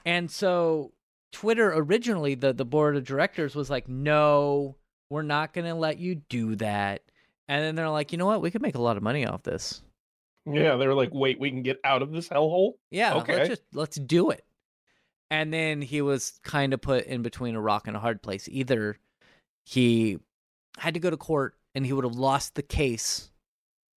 And 0.04 0.30
so 0.30 0.92
Twitter 1.32 1.72
originally, 1.74 2.34
the, 2.34 2.52
the 2.52 2.64
board 2.64 2.96
of 2.96 3.04
directors 3.04 3.54
was 3.54 3.70
like, 3.70 3.88
no, 3.88 4.76
we're 5.10 5.22
not 5.22 5.52
going 5.52 5.66
to 5.66 5.74
let 5.74 5.98
you 5.98 6.16
do 6.16 6.56
that. 6.56 7.02
And 7.48 7.62
then 7.64 7.74
they're 7.74 7.90
like, 7.90 8.12
you 8.12 8.18
know 8.18 8.26
what? 8.26 8.40
We 8.42 8.50
could 8.50 8.62
make 8.62 8.74
a 8.74 8.80
lot 8.82 8.96
of 8.96 9.02
money 9.02 9.26
off 9.26 9.42
this. 9.42 9.82
Yeah, 10.46 10.76
they 10.76 10.86
were 10.86 10.94
like, 10.94 11.10
wait, 11.12 11.38
we 11.40 11.50
can 11.50 11.62
get 11.62 11.80
out 11.84 12.02
of 12.02 12.10
this 12.12 12.28
hellhole. 12.28 12.72
Yeah, 12.90 13.14
Okay. 13.14 13.36
let's 13.36 13.48
just 13.48 13.62
let's 13.72 13.96
do 13.96 14.30
it. 14.30 14.44
And 15.30 15.52
then 15.52 15.80
he 15.80 16.02
was 16.02 16.38
kind 16.42 16.74
of 16.74 16.80
put 16.80 17.06
in 17.06 17.22
between 17.22 17.54
a 17.54 17.60
rock 17.60 17.86
and 17.86 17.96
a 17.96 18.00
hard 18.00 18.22
place. 18.22 18.48
Either 18.50 18.98
he 19.64 20.18
had 20.78 20.94
to 20.94 21.00
go 21.00 21.10
to 21.10 21.16
court 21.16 21.54
and 21.74 21.86
he 21.86 21.92
would 21.92 22.04
have 22.04 22.16
lost 22.16 22.54
the 22.54 22.62
case 22.62 23.30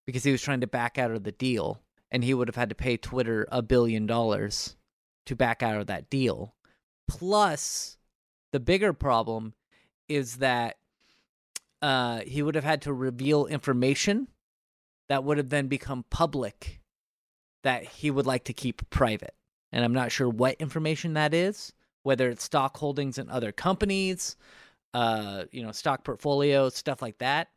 because 0.05 0.23
he 0.23 0.31
was 0.31 0.41
trying 0.41 0.61
to 0.61 0.67
back 0.67 0.97
out 0.97 1.11
of 1.11 1.23
the 1.23 1.31
deal 1.31 1.81
and 2.11 2.23
he 2.23 2.33
would 2.33 2.47
have 2.47 2.55
had 2.55 2.69
to 2.69 2.75
pay 2.75 2.95
Twitter 2.95 3.47
a 3.51 3.61
billion 3.61 4.05
dollars 4.05 4.75
to 5.25 5.35
back 5.35 5.61
out 5.63 5.77
of 5.77 5.87
that 5.87 6.09
deal. 6.09 6.53
Plus, 7.07 7.97
the 8.51 8.59
bigger 8.59 8.93
problem 8.93 9.53
is 10.07 10.37
that 10.37 10.77
uh, 11.81 12.21
he 12.21 12.41
would 12.41 12.55
have 12.55 12.63
had 12.63 12.81
to 12.83 12.93
reveal 12.93 13.45
information 13.45 14.27
that 15.09 15.23
would 15.23 15.37
have 15.37 15.49
then 15.49 15.67
become 15.67 16.05
public 16.09 16.81
that 17.63 17.83
he 17.83 18.11
would 18.11 18.25
like 18.25 18.43
to 18.45 18.53
keep 18.53 18.89
private. 18.89 19.33
And 19.71 19.83
I'm 19.83 19.93
not 19.93 20.11
sure 20.11 20.29
what 20.29 20.55
information 20.55 21.13
that 21.13 21.33
is, 21.33 21.73
whether 22.03 22.29
it's 22.29 22.43
stock 22.43 22.77
holdings 22.77 23.17
in 23.17 23.29
other 23.29 23.51
companies, 23.51 24.35
uh, 24.93 25.45
you 25.51 25.63
know, 25.63 25.71
stock 25.71 26.03
portfolios, 26.03 26.75
stuff 26.75 27.01
like 27.01 27.17
that, 27.17 27.49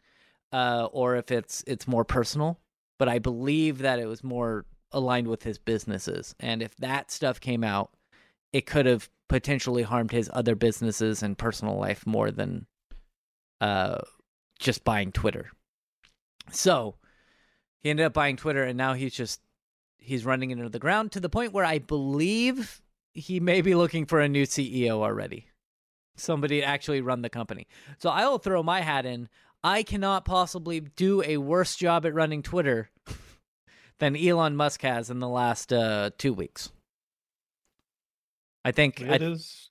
uh, 0.53 0.89
or 0.93 1.17
if 1.17 1.31
it's 1.31 1.63
it's 1.67 1.87
more 1.87 2.05
personal. 2.05 2.59
But 2.99 3.09
I 3.09 3.19
believe 3.19 3.79
that 3.79 3.99
it 3.99 4.07
was 4.07 4.25
more 4.25 4.65
aligned 4.91 5.29
with 5.29 5.43
his 5.43 5.59
businesses. 5.59 6.35
And 6.41 6.63
if 6.63 6.75
that 6.79 7.11
stuff 7.11 7.39
came 7.41 7.63
out, 7.63 7.91
it 8.53 8.67
could 8.67 8.87
have 8.87 9.09
potentially 9.29 9.83
harmed 9.83 10.11
his 10.11 10.31
other 10.33 10.55
businesses 10.55 11.23
and 11.23 11.37
personal 11.37 11.77
life 11.77 12.07
more 12.07 12.31
than 12.31 12.67
uh, 13.61 13.99
just 14.59 14.85
buying 14.85 15.13
Twitter. 15.13 15.51
So 16.51 16.97
he 17.81 17.91
ended 17.91 18.07
up 18.07 18.15
buying 18.15 18.37
Twitter, 18.37 18.65
and 18.65 18.79
now 18.79 18.95
he's 18.95 19.15
just 19.15 19.41
he's 19.99 20.25
running 20.25 20.51
into 20.51 20.69
the 20.69 20.79
ground 20.79 21.13
to 21.13 21.21
the 21.21 21.29
point 21.29 21.53
where 21.53 21.65
I 21.65 21.79
believe 21.79 22.81
he 23.13 23.41
may 23.41 23.61
be 23.61 23.75
looking 23.75 24.07
for 24.07 24.21
a 24.21 24.29
new 24.29 24.45
CEO 24.45 25.03
already. 25.03 25.49
Somebody 26.17 26.61
to 26.61 26.67
actually 26.67 27.01
run 27.01 27.23
the 27.23 27.29
company. 27.29 27.67
So 27.99 28.09
I 28.09 28.27
will 28.27 28.39
throw 28.39 28.63
my 28.63 28.81
hat 28.81 29.07
in. 29.07 29.29
I 29.63 29.83
cannot 29.83 30.25
possibly 30.25 30.81
do 30.81 31.23
a 31.23 31.37
worse 31.37 31.77
job 31.77 32.07
at 32.07 32.15
running 32.15 32.43
Twitter 32.43 32.91
than 33.99 34.17
Elon 34.17 34.57
Musk 34.57 34.83
has 34.83 35.11
in 35.11 35.19
the 35.19 35.29
last 35.29 35.73
uh, 35.73 36.11
two 36.17 36.33
weeks. 36.33 36.71
I 38.69 38.71
think 38.71 39.01
It 39.01 39.23
I, 39.23 39.25
is. 39.25 39.71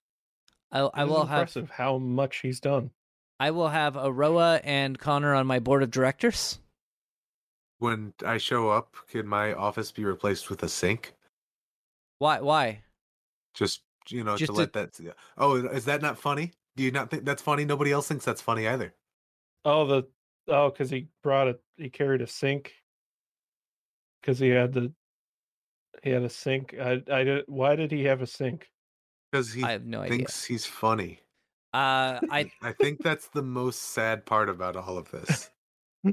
I, 0.71 0.79
I 0.79 1.01
it 1.01 1.05
is 1.05 1.09
will 1.11 1.25
have 1.25 1.39
impressive 1.41 1.69
how 1.69 1.99
much 1.99 2.39
he's 2.39 2.59
done. 2.59 2.89
I 3.39 3.51
will 3.51 3.67
have 3.67 3.95
Aroa 3.95 4.59
and 4.63 4.97
Connor 4.97 5.35
on 5.35 5.45
my 5.45 5.59
board 5.59 5.83
of 5.83 5.91
directors. 5.91 6.57
When 7.77 8.13
I 8.25 8.39
show 8.39 8.69
up, 8.69 8.95
can 9.07 9.27
my 9.27 9.53
office 9.53 9.91
be 9.91 10.03
replaced 10.03 10.49
with 10.49 10.63
a 10.63 10.67
sink? 10.67 11.13
Why? 12.17 12.41
Why? 12.41 12.81
Just 13.53 13.83
you 14.09 14.23
know, 14.23 14.35
Just 14.35 14.53
to 14.53 14.53
to- 14.53 14.59
let 14.61 14.73
that. 14.73 14.99
Oh, 15.37 15.57
is 15.57 15.85
that 15.85 16.01
not 16.01 16.17
funny? 16.17 16.53
Do 16.75 16.81
you 16.81 16.89
not 16.89 17.11
think 17.11 17.23
that's 17.23 17.43
funny? 17.43 17.65
Nobody 17.65 17.91
else 17.91 18.07
thinks 18.07 18.25
that's 18.25 18.41
funny 18.41 18.67
either. 18.67 18.95
Oh, 19.63 19.85
the 19.85 20.07
oh, 20.47 20.71
because 20.71 20.89
he 20.89 21.09
brought 21.21 21.47
a 21.49 21.59
he 21.75 21.91
carried 21.91 22.21
a 22.21 22.27
sink. 22.27 22.73
Because 24.21 24.39
he 24.39 24.49
had 24.49 24.73
the 24.73 24.91
he 26.01 26.09
had 26.09 26.23
a 26.23 26.29
sink. 26.29 26.73
I 26.81 27.03
I 27.11 27.23
did. 27.23 27.43
Why 27.47 27.75
did 27.75 27.91
he 27.91 28.05
have 28.05 28.23
a 28.23 28.27
sink? 28.27 28.67
Because 29.31 29.51
he 29.53 29.63
I 29.63 29.71
have 29.71 29.85
no 29.85 30.01
idea. 30.01 30.17
thinks 30.17 30.45
he's 30.45 30.65
funny. 30.65 31.19
Uh, 31.73 32.19
I 32.31 32.51
I 32.61 32.71
think 32.71 33.03
that's 33.03 33.27
the 33.27 33.43
most 33.43 33.81
sad 33.81 34.25
part 34.25 34.49
about 34.49 34.75
all 34.75 34.97
of 34.97 35.11
this. 35.11 35.49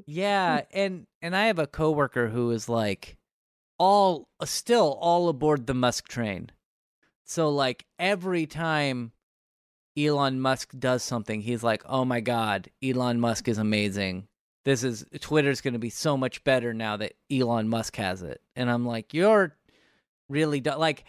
yeah, 0.06 0.62
and 0.72 1.06
and 1.22 1.36
I 1.36 1.46
have 1.46 1.58
a 1.58 1.66
coworker 1.66 2.28
who 2.28 2.50
is 2.50 2.68
like 2.68 3.16
all 3.78 4.28
still 4.44 4.98
all 5.00 5.28
aboard 5.28 5.66
the 5.66 5.74
Musk 5.74 6.08
train. 6.08 6.50
So 7.24 7.48
like 7.50 7.86
every 7.98 8.46
time 8.46 9.12
Elon 9.96 10.40
Musk 10.40 10.72
does 10.78 11.02
something, 11.02 11.40
he's 11.40 11.62
like, 11.62 11.82
"Oh 11.86 12.04
my 12.04 12.20
god, 12.20 12.68
Elon 12.82 13.20
Musk 13.20 13.48
is 13.48 13.58
amazing. 13.58 14.26
This 14.64 14.82
is 14.82 15.04
Twitter's 15.20 15.60
going 15.60 15.74
to 15.74 15.78
be 15.78 15.90
so 15.90 16.16
much 16.16 16.42
better 16.42 16.74
now 16.74 16.96
that 16.96 17.14
Elon 17.30 17.68
Musk 17.68 17.96
has 17.96 18.22
it." 18.22 18.40
And 18.56 18.68
I'm 18.70 18.84
like, 18.84 19.14
"You're 19.14 19.56
really 20.28 20.60
do- 20.60 20.74
like 20.76 21.04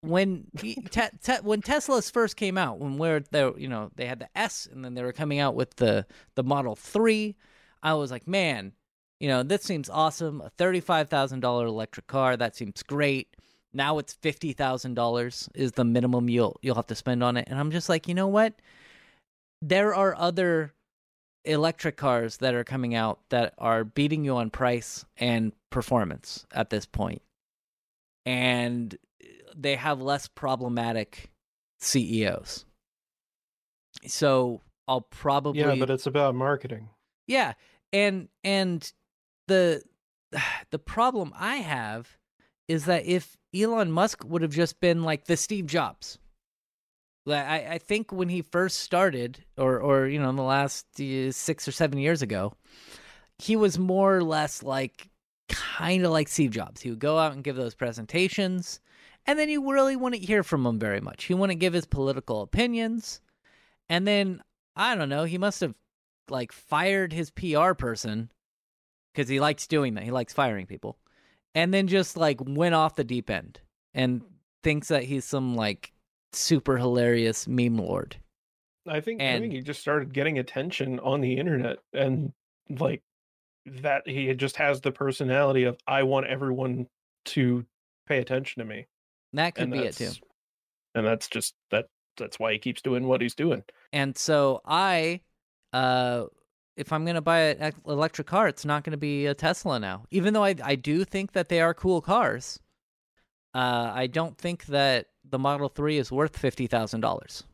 when 0.00 0.46
he- 0.60 0.74
te- 0.76 1.16
te- 1.22 1.42
when 1.42 1.62
Tesla's 1.62 2.10
first 2.10 2.36
came 2.36 2.56
out, 2.58 2.78
when 2.78 2.98
we're 2.98 3.20
there, 3.30 3.56
you 3.58 3.68
know, 3.68 3.90
they 3.96 4.06
had 4.06 4.20
the 4.20 4.28
S, 4.38 4.68
and 4.70 4.84
then 4.84 4.94
they 4.94 5.02
were 5.02 5.12
coming 5.12 5.38
out 5.38 5.54
with 5.54 5.76
the 5.76 6.06
the 6.34 6.44
Model 6.44 6.76
Three. 6.76 7.36
I 7.82 7.94
was 7.94 8.10
like, 8.10 8.26
man, 8.26 8.72
you 9.20 9.28
know, 9.28 9.42
this 9.42 9.62
seems 9.62 9.88
awesome. 9.88 10.40
A 10.40 10.50
$35,000 10.58 11.66
electric 11.68 12.06
car, 12.08 12.36
that 12.36 12.56
seems 12.56 12.82
great. 12.82 13.36
Now 13.72 13.98
it's 13.98 14.14
$50,000 14.14 15.48
is 15.54 15.72
the 15.72 15.84
minimum 15.84 16.28
you'll 16.28 16.58
you'll 16.62 16.74
have 16.76 16.86
to 16.88 16.94
spend 16.94 17.22
on 17.22 17.36
it. 17.36 17.48
And 17.48 17.58
I'm 17.58 17.70
just 17.70 17.88
like, 17.88 18.08
"You 18.08 18.14
know 18.14 18.28
what? 18.28 18.54
There 19.62 19.94
are 19.94 20.14
other 20.16 20.72
electric 21.44 21.96
cars 21.96 22.38
that 22.38 22.54
are 22.54 22.64
coming 22.64 22.94
out 22.94 23.20
that 23.30 23.54
are 23.58 23.84
beating 23.84 24.24
you 24.24 24.36
on 24.36 24.50
price 24.50 25.04
and 25.16 25.52
performance 25.70 26.46
at 26.52 26.70
this 26.70 26.86
point. 26.86 27.22
And 28.26 28.96
they 29.58 29.74
have 29.76 30.00
less 30.00 30.28
problematic 30.28 31.30
CEOs. 31.80 32.64
So 34.06 34.62
I'll 34.86 35.00
probably 35.02 35.60
Yeah, 35.60 35.74
but 35.74 35.90
it's 35.90 36.06
about 36.06 36.34
marketing. 36.34 36.88
yeah, 37.26 37.54
and 37.92 38.28
and 38.44 38.90
the 39.48 39.82
the 40.70 40.78
problem 40.78 41.32
I 41.36 41.56
have 41.56 42.16
is 42.68 42.84
that 42.84 43.06
if 43.06 43.36
Elon 43.54 43.90
Musk 43.90 44.24
would 44.24 44.42
have 44.42 44.52
just 44.52 44.80
been 44.80 45.02
like 45.02 45.24
the 45.24 45.36
Steve 45.36 45.66
Jobs, 45.66 46.18
like 47.26 47.44
I, 47.46 47.56
I 47.72 47.78
think 47.78 48.12
when 48.12 48.28
he 48.28 48.42
first 48.42 48.78
started, 48.80 49.44
or 49.56 49.80
or 49.80 50.06
you 50.06 50.20
know 50.20 50.30
in 50.30 50.36
the 50.36 50.42
last 50.42 50.86
uh, 51.00 51.32
six 51.32 51.66
or 51.66 51.72
seven 51.72 51.98
years 51.98 52.22
ago, 52.22 52.54
he 53.38 53.56
was 53.56 53.78
more 53.78 54.16
or 54.16 54.24
less 54.24 54.62
like 54.62 55.08
kind 55.48 56.04
of 56.04 56.12
like 56.12 56.28
Steve 56.28 56.50
Jobs. 56.50 56.80
He 56.82 56.90
would 56.90 56.98
go 57.00 57.18
out 57.18 57.32
and 57.32 57.42
give 57.42 57.56
those 57.56 57.74
presentations, 57.74 58.80
and 59.28 59.38
then 59.38 59.50
you 59.50 59.70
really 59.70 59.94
wouldn't 59.94 60.24
hear 60.24 60.42
from 60.42 60.64
him 60.64 60.78
very 60.78 61.02
much. 61.02 61.24
He 61.24 61.34
wouldn't 61.34 61.60
give 61.60 61.74
his 61.74 61.86
political 61.86 62.40
opinions, 62.40 63.20
and 63.88 64.08
then 64.08 64.42
I 64.74 64.94
don't 64.94 65.10
know. 65.10 65.24
He 65.24 65.36
must 65.36 65.60
have 65.60 65.74
like 66.30 66.50
fired 66.50 67.12
his 67.12 67.30
PR 67.30 67.74
person 67.74 68.32
because 69.12 69.28
he 69.28 69.38
likes 69.38 69.66
doing 69.66 69.94
that. 69.94 70.04
He 70.04 70.10
likes 70.10 70.32
firing 70.32 70.66
people, 70.66 70.96
and 71.54 71.72
then 71.72 71.88
just 71.88 72.16
like 72.16 72.38
went 72.40 72.74
off 72.74 72.96
the 72.96 73.04
deep 73.04 73.28
end 73.28 73.60
and 73.92 74.22
thinks 74.64 74.88
that 74.88 75.04
he's 75.04 75.26
some 75.26 75.54
like 75.54 75.92
super 76.32 76.78
hilarious 76.78 77.46
meme 77.46 77.76
lord. 77.76 78.16
I 78.86 79.00
think 79.00 79.20
I 79.20 79.38
think 79.38 79.52
he 79.52 79.60
just 79.60 79.80
started 79.80 80.14
getting 80.14 80.38
attention 80.38 80.98
on 81.00 81.20
the 81.20 81.36
internet 81.36 81.80
and 81.92 82.32
like 82.70 83.02
that 83.66 84.08
he 84.08 84.32
just 84.32 84.56
has 84.56 84.80
the 84.80 84.92
personality 84.92 85.64
of 85.64 85.76
I 85.86 86.04
want 86.04 86.26
everyone 86.28 86.86
to 87.26 87.66
pay 88.06 88.20
attention 88.20 88.60
to 88.60 88.66
me. 88.66 88.86
That 89.32 89.54
could 89.54 89.64
and 89.64 89.72
be 89.72 89.80
it 89.80 89.96
too. 89.96 90.12
And 90.94 91.06
that's 91.06 91.28
just 91.28 91.54
that 91.70 91.86
that's 92.16 92.38
why 92.38 92.52
he 92.52 92.58
keeps 92.58 92.82
doing 92.82 93.06
what 93.06 93.20
he's 93.20 93.34
doing. 93.34 93.62
And 93.92 94.16
so 94.16 94.60
I, 94.64 95.20
uh, 95.72 96.24
if 96.76 96.92
I'm 96.92 97.04
gonna 97.04 97.20
buy 97.20 97.40
an 97.40 97.72
electric 97.86 98.26
car, 98.26 98.48
it's 98.48 98.64
not 98.64 98.84
gonna 98.84 98.96
be 98.96 99.26
a 99.26 99.34
Tesla 99.34 99.78
now. 99.78 100.04
Even 100.10 100.34
though 100.34 100.44
I 100.44 100.54
I 100.62 100.74
do 100.74 101.04
think 101.04 101.32
that 101.32 101.48
they 101.48 101.60
are 101.60 101.74
cool 101.74 102.00
cars, 102.00 102.58
uh, 103.54 103.92
I 103.94 104.06
don't 104.06 104.36
think 104.36 104.66
that 104.66 105.06
the 105.28 105.38
Model 105.38 105.68
Three 105.68 105.98
is 105.98 106.10
worth 106.10 106.36
fifty 106.36 106.66
thousand 106.66 107.00
dollars. 107.00 107.44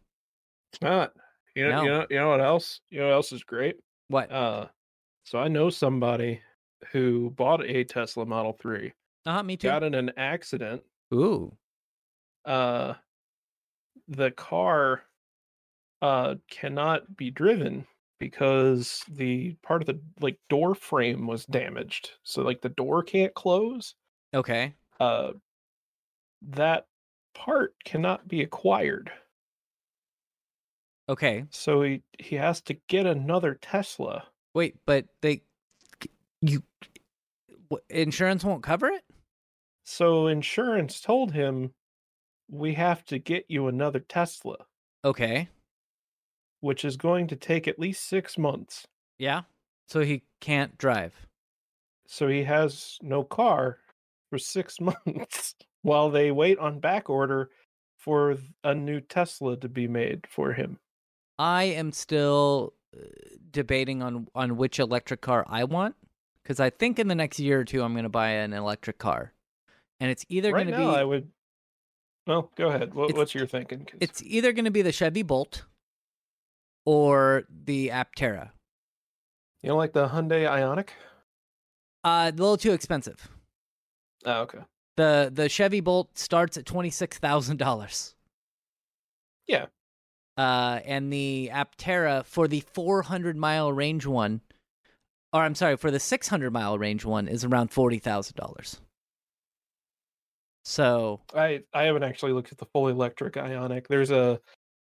It's 0.73 0.83
not. 0.83 1.13
You 1.55 1.69
know, 1.69 1.83
you 1.83 1.89
know, 1.89 2.07
you 2.11 2.17
know 2.17 2.29
what 2.31 2.41
else? 2.41 2.81
You 2.91 2.99
know 3.01 3.07
what 3.07 3.15
else 3.15 3.33
is 3.33 3.45
great? 3.45 3.77
What? 4.09 4.31
Uh 4.33 4.67
so 5.25 5.39
I 5.39 5.49
know 5.49 5.71
somebody 5.71 6.41
who 6.93 7.31
bought 7.31 7.65
a 7.65 7.85
Tesla 7.85 8.27
Model 8.27 8.53
3, 8.53 8.93
Uh. 9.27 9.43
Me 9.43 9.57
too. 9.57 9.69
got 9.69 9.83
in 9.83 9.95
an 9.95 10.13
accident. 10.17 10.83
Ooh. 11.15 11.57
Uh 12.45 12.95
the 14.09 14.31
car 14.33 15.03
uh 16.03 16.35
cannot 16.51 17.17
be 17.17 17.31
driven 17.31 17.87
because 18.19 19.03
the 19.09 19.55
part 19.63 19.83
of 19.83 19.87
the 19.87 20.01
like 20.21 20.39
door 20.49 20.75
frame 20.75 21.27
was 21.27 21.47
damaged. 21.47 22.11
So 22.23 22.43
like 22.43 22.61
the 22.61 22.69
door 22.69 23.03
can't 23.03 23.35
close. 23.35 23.95
Okay. 24.35 24.75
Uh 25.01 25.33
that 26.43 26.87
part 27.35 27.75
cannot 27.85 28.29
be 28.29 28.43
acquired. 28.43 29.11
Okay. 31.09 31.45
So 31.51 31.83
he 31.83 32.03
he 32.19 32.37
has 32.37 32.61
to 32.63 32.75
get 32.89 33.07
another 33.07 33.55
Tesla. 33.55 34.25
Wait, 34.55 34.77
but 34.87 35.07
they, 35.21 35.43
you, 36.41 36.63
insurance 37.91 38.45
won't 38.45 38.63
cover 38.63 38.87
it. 38.87 39.03
So 39.85 40.29
insurance 40.29 41.01
told 41.01 41.33
him 41.33 41.75
we 42.51 42.75
have 42.75 43.05
to 43.07 43.19
get 43.19 43.45
you 43.49 43.69
another 43.69 44.01
Tesla, 44.01 44.57
Okay. 45.05 45.49
which 46.61 46.85
is 46.85 46.97
going 46.97 47.27
to 47.29 47.37
take 47.37 47.67
at 47.69 47.79
least 47.79 48.07
6 48.09 48.39
months. 48.39 48.87
Yeah. 49.19 49.43
So 49.89 50.01
he 50.01 50.23
can't 50.41 50.77
drive. 50.79 51.27
So 52.07 52.29
he 52.29 52.45
has 52.45 52.99
no 53.03 53.23
car 53.25 53.79
for 54.31 54.39
6 54.39 54.81
months 55.07 55.55
while 55.83 56.11
they 56.11 56.31
wait 56.31 56.59
on 56.59 56.81
back 56.81 57.09
order 57.11 57.51
for 57.99 58.35
th- 58.35 58.47
a 58.63 58.75
new 58.75 59.01
Tesla 59.01 59.57
to 59.59 59.69
be 59.69 59.89
made 59.89 60.27
for 60.29 60.53
him. 60.53 60.79
I 61.39 61.65
am 61.65 61.91
still 61.93 62.75
uh, 62.97 63.01
debating 63.51 64.03
on 64.03 64.29
on 64.35 64.57
which 64.57 64.79
electric 64.79 65.21
car 65.21 65.45
I 65.49 65.65
want 65.65 65.97
because 66.43 66.61
I 66.61 66.71
think 66.71 66.99
in 66.99 67.09
the 67.09 67.15
next 67.15 67.39
year 67.41 67.61
or 67.61 67.65
two 67.65 67.83
I'm 67.83 67.93
going 67.95 68.05
to 68.05 68.09
buy 68.11 68.29
an 68.31 68.53
electric 68.53 68.99
car, 68.99 69.33
and 69.99 70.11
it's 70.11 70.25
either 70.29 70.53
right 70.53 70.65
going 70.65 70.73
to 70.75 70.79
now 70.85 70.93
be 70.93 70.99
I 70.99 71.03
would 71.05 71.29
Well, 72.27 72.51
go 72.57 72.69
ahead. 72.69 72.95
What, 72.95 73.15
what's 73.15 73.35
your 73.35 73.47
thinking? 73.47 73.85
'Cause 73.85 73.99
it's 74.01 74.23
either 74.23 74.53
going 74.53 74.65
to 74.65 74.71
be 74.71 74.83
the 74.83 74.93
Chevy 74.93 75.23
Bolt 75.23 75.65
or 76.87 77.45
the 77.51 77.89
Aptera. 77.89 78.51
you 79.63 79.69
don't 79.69 79.79
like 79.79 79.93
the 79.93 80.09
Hyundai 80.09 80.47
Ioniq? 80.49 80.89
Uh, 82.03 82.31
a 82.33 82.37
little 82.37 82.57
too 82.57 82.73
expensive. 82.73 83.29
Oh, 84.27 84.43
okay. 84.43 84.59
the 84.97 85.31
The 85.33 85.49
Chevy 85.49 85.81
Bolt 85.81 86.17
starts 86.19 86.57
at 86.57 86.65
twenty 86.67 86.91
six 86.91 87.19
thousand 87.19 87.59
dollars. 87.59 88.15
Yeah. 89.47 89.67
Uh, 90.37 90.81
and 90.85 91.13
the 91.13 91.51
Aptera 91.53 92.25
for 92.25 92.49
the 92.49 92.61
four 92.61 93.03
hundred 93.03 93.37
mile 93.37 93.73
range 93.73 94.07
one, 94.07 94.41
or 95.33 95.43
I'm 95.43 95.55
sorry, 95.55 95.77
for 95.77 95.91
the 95.91 96.01
six 96.01 96.29
hundred 96.29 96.53
mile 96.53 96.79
range 96.79 97.05
one 97.05 97.29
is 97.29 97.45
around 97.45 97.69
forty 97.69 97.99
thousand 97.99 98.37
dollars. 98.37 98.81
So 100.65 101.21
I 101.35 101.63
I 101.73 101.85
haven't 101.85 102.03
actually 102.05 102.33
looked 102.33 102.53
at 102.53 102.59
the 102.59 102.67
full 102.67 102.89
electric 102.89 103.35
Ioniq. 103.35 103.87
There's 103.87 104.11
a 104.11 104.41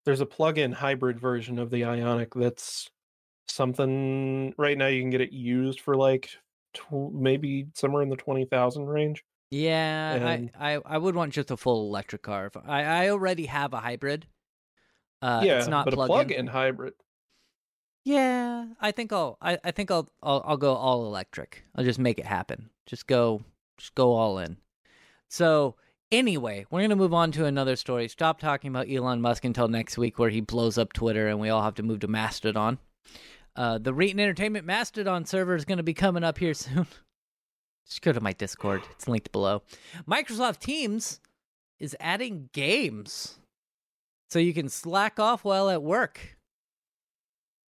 there's 0.06 0.20
a 0.22 0.26
plug-in 0.26 0.72
hybrid 0.72 1.20
version 1.20 1.60
of 1.60 1.70
the 1.70 1.82
Ioniq 1.82 2.30
that's 2.36 2.90
something 3.48 4.54
right 4.58 4.78
now 4.78 4.88
you 4.88 5.02
can 5.02 5.10
get 5.10 5.22
it 5.22 5.32
used 5.32 5.82
for 5.82 5.96
like 5.96 6.30
tw- 6.74 7.12
maybe 7.14 7.68
somewhere 7.76 8.02
in 8.02 8.10
the 8.10 8.16
20,000 8.16 8.86
range. 8.88 9.24
yeah, 9.52 10.14
And- 10.14 10.52
I, 10.58 10.76
I 10.76 10.82
I 10.86 10.98
would 10.98 11.16
want 11.16 11.34
just 11.34 11.52
a 11.52 11.58
full 11.58 11.88
electric 11.88 12.22
car. 12.24 12.48
If- 12.48 12.58
I 12.58 12.84
I 13.06 13.10
already 13.10 13.46
have 13.46 13.74
a 13.74 13.80
hybrid. 13.80 14.28
Uh, 15.22 15.42
yeah, 15.46 15.60
it's 15.60 15.68
not 15.68 15.86
but 15.86 15.94
a 15.94 15.98
plug-in. 15.98 16.14
plug-in 16.16 16.48
hybrid. 16.48 16.94
Yeah, 18.04 18.66
I 18.82 18.92
think 18.92 19.14
I'll 19.14 19.38
I, 19.42 19.60
I 19.64 19.72
think 19.72 19.92
I'll, 19.92 20.10
I'll 20.24 20.44
I'll 20.46 20.58
go 20.58 20.74
all 20.74 21.06
electric. 21.06 21.64
I'll 21.76 21.84
just 21.86 22.00
make 22.00 22.18
it 22.18 22.26
happen. 22.26 22.70
Just 22.88 23.06
go 23.06 23.44
just 23.78 23.94
go 23.96 24.14
all 24.14 24.40
in. 24.40 24.58
So 25.32 25.76
anyway, 26.12 26.66
we're 26.70 26.82
gonna 26.82 26.98
move 26.98 27.14
on 27.14 27.32
to 27.32 27.46
another 27.46 27.78
story. 27.78 28.10
Stop 28.10 28.38
talking 28.42 28.70
about 28.70 28.90
Elon 28.92 29.22
Musk 29.22 29.46
until 29.46 29.70
next 29.70 29.98
week 29.98 30.20
where 30.20 30.30
he 30.30 30.42
blows 30.42 30.78
up 30.78 30.92
Twitter 30.92 31.30
and 31.30 31.40
we 31.40 31.48
all 31.50 31.64
have 31.64 31.76
to 31.76 31.84
move 31.84 32.02
to 32.02 32.10
Mastodon. 32.10 32.80
Uh, 33.56 33.78
the 33.78 33.94
Reetin 33.94 34.20
Entertainment 34.20 34.66
Mastodon 34.66 35.24
server 35.26 35.56
is 35.56 35.64
gonna 35.64 35.84
be 35.84 35.94
coming 35.94 36.26
up 36.26 36.38
here 36.38 36.54
soon. 36.54 36.86
Just 37.88 38.02
go 38.02 38.12
to 38.12 38.20
my 38.20 38.34
Discord. 38.34 38.84
It's 38.92 39.08
linked 39.08 39.32
below. 39.32 39.64
Microsoft 40.06 40.60
Teams 40.60 41.22
is 41.80 41.96
adding 42.02 42.50
games. 42.52 43.40
So 44.30 44.38
you 44.38 44.54
can 44.54 44.68
slack 44.68 45.18
off 45.18 45.46
while 45.46 45.70
at 45.70 45.82
work. 45.82 46.38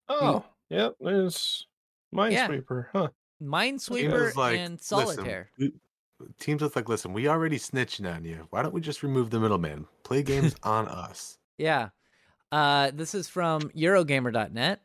Oh, 0.09 0.45
yep, 0.71 0.97
there's 1.01 1.67
Yeah. 2.13 2.49
Minesweeper, 2.49 2.87
huh? 2.93 3.09
Minesweeper 3.41 4.35
like, 4.35 4.59
and 4.59 4.81
Solitaire. 4.81 5.51
we- 5.57 5.73
teams 6.39 6.63
with 6.63 6.77
like, 6.77 6.89
listen, 6.89 7.13
we 7.13 7.29
already 7.29 7.59
snitching 7.59 8.13
on 8.13 8.25
you. 8.25 8.47
Why 8.51 8.63
don't 8.63 8.75
we 8.75 8.81
just 8.81 9.03
remove 9.03 9.31
the 9.31 9.41
middleman? 9.41 9.87
Play 10.03 10.23
games 10.23 10.55
on 10.63 10.89
us. 10.89 11.39
Yeah. 11.59 11.91
Uh, 12.53 12.91
this 12.95 13.15
is 13.15 13.29
from 13.29 13.63
Eurogamer.net. 13.71 14.81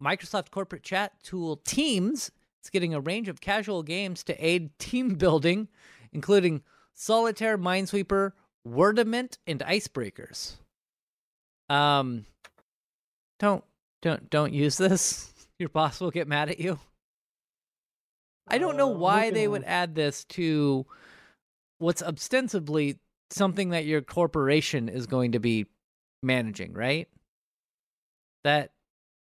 Microsoft 0.00 0.50
corporate 0.50 0.82
chat 0.82 1.12
tool 1.22 1.56
Teams 1.56 2.30
is 2.62 2.70
getting 2.70 2.94
a 2.94 3.00
range 3.00 3.28
of 3.28 3.40
casual 3.40 3.82
games 3.82 4.22
to 4.24 4.44
aid 4.44 4.78
team 4.78 5.14
building, 5.14 5.68
including 6.12 6.62
Solitaire, 6.94 7.58
Minesweeper, 7.58 8.32
Wordament, 8.66 9.38
and 9.46 9.60
Icebreakers. 9.60 10.54
Um, 11.68 12.26
don't 13.38 13.64
don't 14.02 14.30
don't 14.30 14.52
use 14.52 14.76
this. 14.76 15.32
Your 15.58 15.68
boss 15.68 16.00
will 16.00 16.10
get 16.10 16.28
mad 16.28 16.48
at 16.48 16.60
you. 16.60 16.78
I 18.48 18.58
don't 18.58 18.76
know 18.76 18.92
Uh, 18.92 18.98
why 18.98 19.30
they 19.30 19.46
would 19.48 19.64
add 19.64 19.94
this 19.94 20.24
to 20.26 20.86
what's 21.78 22.02
ostensibly 22.02 22.98
something 23.30 23.70
that 23.70 23.84
your 23.86 24.02
corporation 24.02 24.88
is 24.88 25.06
going 25.06 25.32
to 25.32 25.40
be 25.40 25.66
managing, 26.22 26.72
right? 26.72 27.08
That 28.44 28.72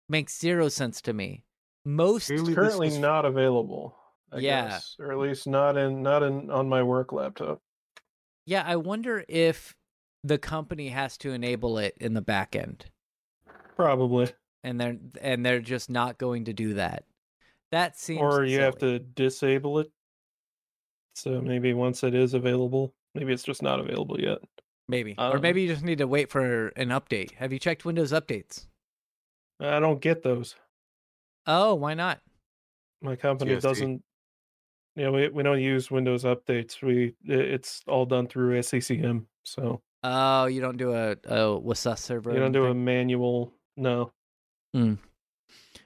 makes 0.09 0.37
zero 0.39 0.69
sense 0.69 1.01
to 1.01 1.13
me. 1.13 1.43
Most 1.83 2.29
Currently 2.29 2.87
was- 2.87 2.97
not 2.97 3.25
available. 3.25 3.97
I 4.31 4.39
Yeah. 4.39 4.67
guess, 4.67 4.95
or 4.99 5.11
at 5.13 5.17
least 5.19 5.47
not 5.47 5.77
in 5.77 6.01
not 6.03 6.21
in 6.21 6.51
on 6.51 6.67
my 6.67 6.83
work 6.83 7.13
laptop. 7.13 7.61
Yeah, 8.45 8.61
I 8.65 8.75
wonder 8.75 9.23
if 9.29 9.75
the 10.23 10.37
company 10.37 10.89
has 10.89 11.17
to 11.19 11.31
enable 11.31 11.77
it 11.77 11.95
in 11.97 12.13
the 12.13 12.21
back 12.21 12.53
end. 12.53 12.91
Probably, 13.77 14.33
and 14.65 14.81
they're 14.81 14.97
and 15.21 15.45
they're 15.45 15.61
just 15.61 15.89
not 15.89 16.17
going 16.17 16.43
to 16.45 16.53
do 16.53 16.73
that. 16.73 17.05
That 17.71 17.97
seems 17.97 18.21
or 18.21 18.45
you 18.45 18.59
have 18.61 18.77
to 18.79 18.99
disable 18.99 19.79
it. 19.79 19.91
So 21.15 21.41
maybe 21.41 21.73
once 21.73 22.03
it 22.03 22.13
is 22.13 22.33
available, 22.33 22.93
maybe 23.15 23.33
it's 23.33 23.43
just 23.43 23.61
not 23.61 23.79
available 23.79 24.19
yet. 24.19 24.37
maybe, 24.87 25.15
or 25.17 25.39
maybe 25.39 25.63
you 25.63 25.67
just 25.67 25.83
need 25.83 25.97
to 25.97 26.07
wait 26.07 26.29
for 26.29 26.67
an 26.77 26.89
update. 26.89 27.31
Have 27.33 27.51
you 27.51 27.59
checked 27.59 27.83
Windows 27.85 28.11
updates? 28.11 28.67
I 29.59 29.79
don't 29.79 29.99
get 29.99 30.21
those. 30.23 30.55
Oh, 31.47 31.73
why 31.75 31.93
not? 31.93 32.21
My 33.01 33.15
company 33.15 33.59
doesn't. 33.59 34.03
Yeah, 34.95 35.09
we 35.09 35.29
we 35.29 35.43
don't 35.43 35.61
use 35.61 35.91
Windows 35.91 36.23
updates. 36.23 36.81
We 36.81 37.15
it's 37.25 37.81
all 37.87 38.05
done 38.05 38.27
through 38.27 38.59
SCCM. 38.59 39.25
So 39.43 39.81
Oh, 40.03 40.45
you 40.45 40.61
don't 40.61 40.77
do 40.77 40.93
a 40.93 41.11
a 41.11 41.59
WSUS 41.59 41.99
server. 41.99 42.31
you 42.33 42.39
don't 42.39 42.51
do 42.51 42.65
a 42.65 42.73
manual. 42.73 43.51
No. 43.75 44.11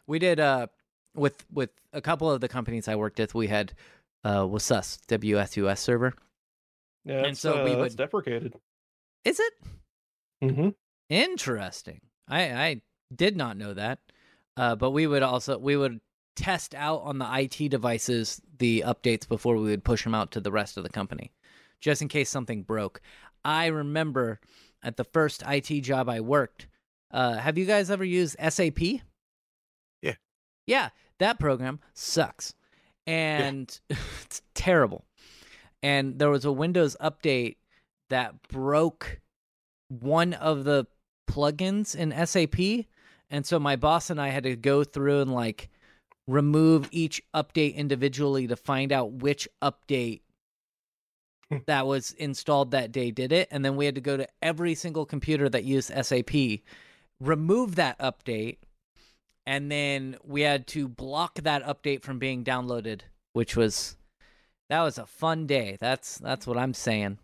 We 0.08 0.20
did 0.20 0.40
uh 0.40 0.68
with 1.16 1.46
with 1.52 1.70
a 1.94 2.02
couple 2.02 2.30
of 2.32 2.42
the 2.42 2.48
companies 2.48 2.88
I 2.88 2.96
worked 2.96 3.20
with. 3.20 3.34
We 3.36 3.48
had 3.48 3.74
uh 4.24 4.44
WSUS 4.44 5.00
WSUS 5.08 5.78
server. 5.80 6.14
Yeah, 7.06 7.26
And 7.26 7.38
so 7.38 7.62
uh, 7.62 7.64
we 7.66 7.76
would- 7.76 7.96
deprecated. 7.96 8.54
Is 9.26 9.40
it 9.40 9.54
hmm 10.42 10.70
interesting? 11.10 12.02
I 12.28 12.42
I 12.52 12.82
did 13.16 13.36
not 13.36 13.58
know 13.58 13.74
that. 13.74 14.00
Uh, 14.58 14.76
but 14.76 14.92
we 14.92 15.08
would 15.08 15.24
also 15.24 15.58
we 15.58 15.76
would 15.78 16.00
test 16.36 16.74
out 16.76 17.02
on 17.04 17.20
the 17.20 17.28
IT 17.40 17.70
devices 17.70 18.42
the 18.58 18.84
updates 18.86 19.28
before 19.28 19.56
we 19.58 19.70
would 19.70 19.84
push 19.84 20.04
them 20.04 20.16
out 20.16 20.32
to 20.32 20.40
the 20.42 20.52
rest 20.52 20.78
of 20.78 20.84
the 20.84 20.90
company, 20.90 21.32
just 21.80 22.02
in 22.02 22.08
case 22.08 22.30
something 22.30 22.64
broke. 22.64 23.02
I 23.44 23.68
remember 23.68 24.40
at 24.84 24.98
the 24.98 25.04
first 25.04 25.44
IT 25.48 25.82
job 25.82 26.10
I 26.10 26.20
worked. 26.22 26.68
Uh, 27.12 27.34
have 27.38 27.58
you 27.58 27.66
guys 27.66 27.90
ever 27.92 28.04
used 28.06 28.36
SAP? 28.50 28.80
Yeah. 30.66 30.74
Yeah, 30.82 30.90
that 31.20 31.40
program 31.40 31.80
sucks, 31.94 32.54
and 33.06 33.80
it's 33.90 34.42
terrible. 34.54 35.06
And 35.84 36.20
there 36.20 36.30
was 36.30 36.46
a 36.46 36.52
Windows 36.52 36.96
update 37.02 37.58
that 38.10 38.48
broke 38.50 39.20
one 39.88 40.34
of 40.34 40.64
the 40.64 40.86
plugins 41.30 41.96
in 41.96 42.14
SAP. 42.26 42.86
And 43.30 43.46
so 43.46 43.60
my 43.60 43.76
boss 43.76 44.10
and 44.10 44.20
I 44.20 44.30
had 44.30 44.44
to 44.44 44.56
go 44.56 44.84
through 44.84 45.22
and 45.22 45.34
like 45.34 45.70
remove 46.28 46.88
each 46.92 47.22
update 47.34 47.76
individually 47.76 48.48
to 48.48 48.56
find 48.56 48.92
out 48.92 49.14
which 49.14 49.48
update 49.62 50.22
hmm. 51.50 51.58
that 51.66 51.88
was 51.88 52.12
installed 52.14 52.72
that 52.72 52.92
day 52.92 53.12
did 53.12 53.32
it. 53.32 53.48
And 53.52 53.66
then 53.66 53.76
we 53.76 53.86
had 53.86 53.96
to 53.96 54.02
go 54.02 54.18
to 54.18 54.28
every 54.42 54.76
single 54.76 55.06
computer 55.06 55.50
that 55.50 55.64
used 55.64 55.92
SAP, 56.06 56.62
remove 57.20 57.76
that 57.76 57.98
update, 58.00 58.58
and 59.46 59.72
then 59.72 60.18
we 60.24 60.42
had 60.42 60.68
to 60.68 60.88
block 60.88 61.36
that 61.42 61.64
update 61.64 62.04
from 62.04 62.20
being 62.20 62.44
downloaded, 62.44 63.02
which 63.34 63.56
was 63.56 63.98
that 64.70 64.82
was 64.82 64.98
a 64.98 65.06
fun 65.06 65.48
day. 65.48 65.78
That's 65.80 66.18
that's 66.18 66.48
what 66.48 66.58
I'm 66.58 66.74
saying. 66.74 67.20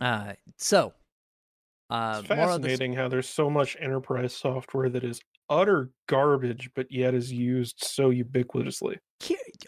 Uh 0.00 0.34
so 0.56 0.92
uh 1.90 2.18
It's 2.20 2.28
more 2.28 2.50
of 2.50 2.62
the 2.62 2.68
fascinating 2.68 2.94
how 2.94 3.08
there's 3.08 3.28
so 3.28 3.50
much 3.50 3.76
enterprise 3.80 4.34
software 4.34 4.88
that 4.90 5.04
is 5.04 5.20
utter 5.50 5.90
garbage, 6.08 6.70
but 6.74 6.90
yet 6.90 7.14
is 7.14 7.32
used 7.32 7.82
so 7.82 8.10
ubiquitously. 8.10 8.98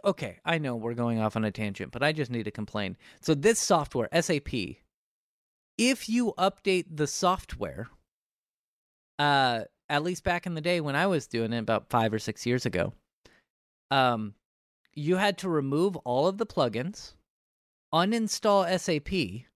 Okay, 0.05 0.39
I 0.45 0.59
know 0.59 0.77
we're 0.77 0.95
going 0.95 1.19
off 1.19 1.37
on 1.37 1.45
a 1.45 1.51
tangent, 1.51 1.93
but 1.93 2.03
I 2.03 2.13
just 2.13 2.31
need 2.31 2.45
to 2.45 2.51
complain. 2.51 2.97
So 3.21 3.35
this 3.35 3.59
software, 3.59 4.09
SAP, 4.19 4.53
if 5.77 6.09
you 6.09 6.33
update 6.39 6.85
the 6.95 7.07
software, 7.07 7.89
uh, 9.19 9.65
at 9.91 10.05
least 10.05 10.23
back 10.25 10.47
in 10.47 10.55
the 10.55 10.61
day 10.61 10.81
when 10.81 10.95
I 10.97 11.07
was 11.09 11.27
doing 11.27 11.53
it 11.53 11.59
about 11.59 11.91
five 11.91 12.15
or 12.15 12.19
six 12.19 12.47
years 12.47 12.65
ago, 12.65 12.95
um, 13.91 14.35
you 14.95 15.17
had 15.17 15.37
to 15.39 15.49
remove 15.49 15.97
all 15.97 16.29
of 16.29 16.39
the 16.39 16.47
plugins, 16.47 17.15
uninstall 17.93 18.65
SAP, 18.79 19.47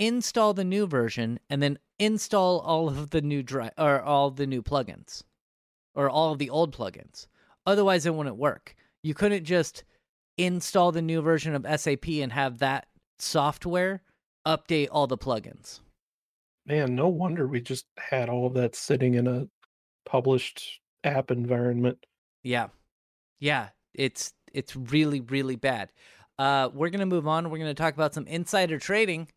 install 0.00 0.52
the 0.52 0.64
new 0.64 0.86
version, 0.86 1.38
and 1.48 1.62
then 1.62 1.78
install 1.98 2.58
all 2.60 2.88
of 2.88 3.10
the 3.10 3.22
new 3.22 3.42
dri- 3.42 3.70
or 3.78 4.02
all 4.02 4.30
the 4.30 4.46
new 4.46 4.62
plugins, 4.62 5.22
or 5.94 6.10
all 6.10 6.32
of 6.32 6.38
the 6.38 6.50
old 6.50 6.76
plugins. 6.76 7.28
Otherwise, 7.64 8.04
it 8.04 8.14
wouldn't 8.14 8.36
work. 8.36 8.74
You 9.02 9.14
couldn't 9.14 9.44
just 9.44 9.84
install 10.36 10.90
the 10.90 11.02
new 11.02 11.22
version 11.22 11.54
of 11.54 11.80
SAP 11.80 12.08
and 12.08 12.32
have 12.32 12.58
that 12.58 12.86
software 13.18 14.02
update 14.44 14.88
all 14.90 15.06
the 15.06 15.16
plugins. 15.16 15.80
Man, 16.66 16.94
no 16.96 17.08
wonder 17.08 17.46
we 17.46 17.60
just 17.60 17.86
had 17.96 18.28
all 18.28 18.46
of 18.46 18.54
that 18.54 18.74
sitting 18.74 19.14
in 19.14 19.26
a 19.26 19.48
published 20.04 20.80
app 21.04 21.30
environment. 21.30 22.04
Yeah. 22.42 22.68
Yeah, 23.38 23.68
it's 23.94 24.32
it's 24.52 24.74
really 24.76 25.20
really 25.20 25.56
bad. 25.56 25.92
Uh 26.38 26.68
we're 26.72 26.90
going 26.90 27.00
to 27.00 27.06
move 27.06 27.26
on. 27.28 27.50
We're 27.50 27.58
going 27.58 27.70
to 27.70 27.74
talk 27.74 27.94
about 27.94 28.14
some 28.14 28.26
insider 28.26 28.78
trading. 28.78 29.28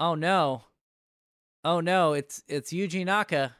Oh 0.00 0.14
no. 0.14 0.64
Oh 1.64 1.80
no, 1.80 2.12
it's 2.14 2.42
it's 2.48 2.72
Yuji 2.72 3.04
Naka. 3.04 3.54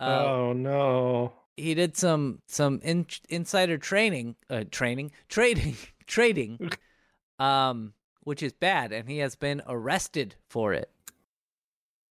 Uh, 0.00 0.24
oh 0.26 0.52
no. 0.52 1.32
he 1.56 1.74
did 1.74 1.96
some 1.96 2.40
some 2.46 2.80
in, 2.84 3.06
insider 3.28 3.76
training 3.78 4.36
uh 4.48 4.64
training 4.70 5.10
trading 5.28 5.76
trading 6.06 6.70
um 7.40 7.92
which 8.20 8.42
is 8.42 8.52
bad 8.52 8.92
and 8.92 9.08
he 9.08 9.18
has 9.18 9.34
been 9.34 9.60
arrested 9.66 10.36
for 10.48 10.72
it 10.72 10.90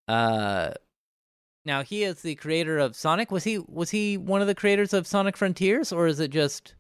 uh 0.08 0.72
now 1.66 1.84
he 1.84 2.04
is 2.04 2.22
the 2.22 2.36
creator 2.36 2.78
of 2.78 2.96
sonic 2.96 3.30
was 3.32 3.44
he 3.44 3.60
was 3.68 3.90
he 3.90 4.18
one 4.18 4.42
of 4.42 4.48
the 4.48 4.56
creators 4.56 4.94
of 4.94 5.06
sonic 5.06 5.36
frontiers 5.36 5.92
or 5.92 6.08
is 6.08 6.20
it 6.20 6.32
just 6.32 6.76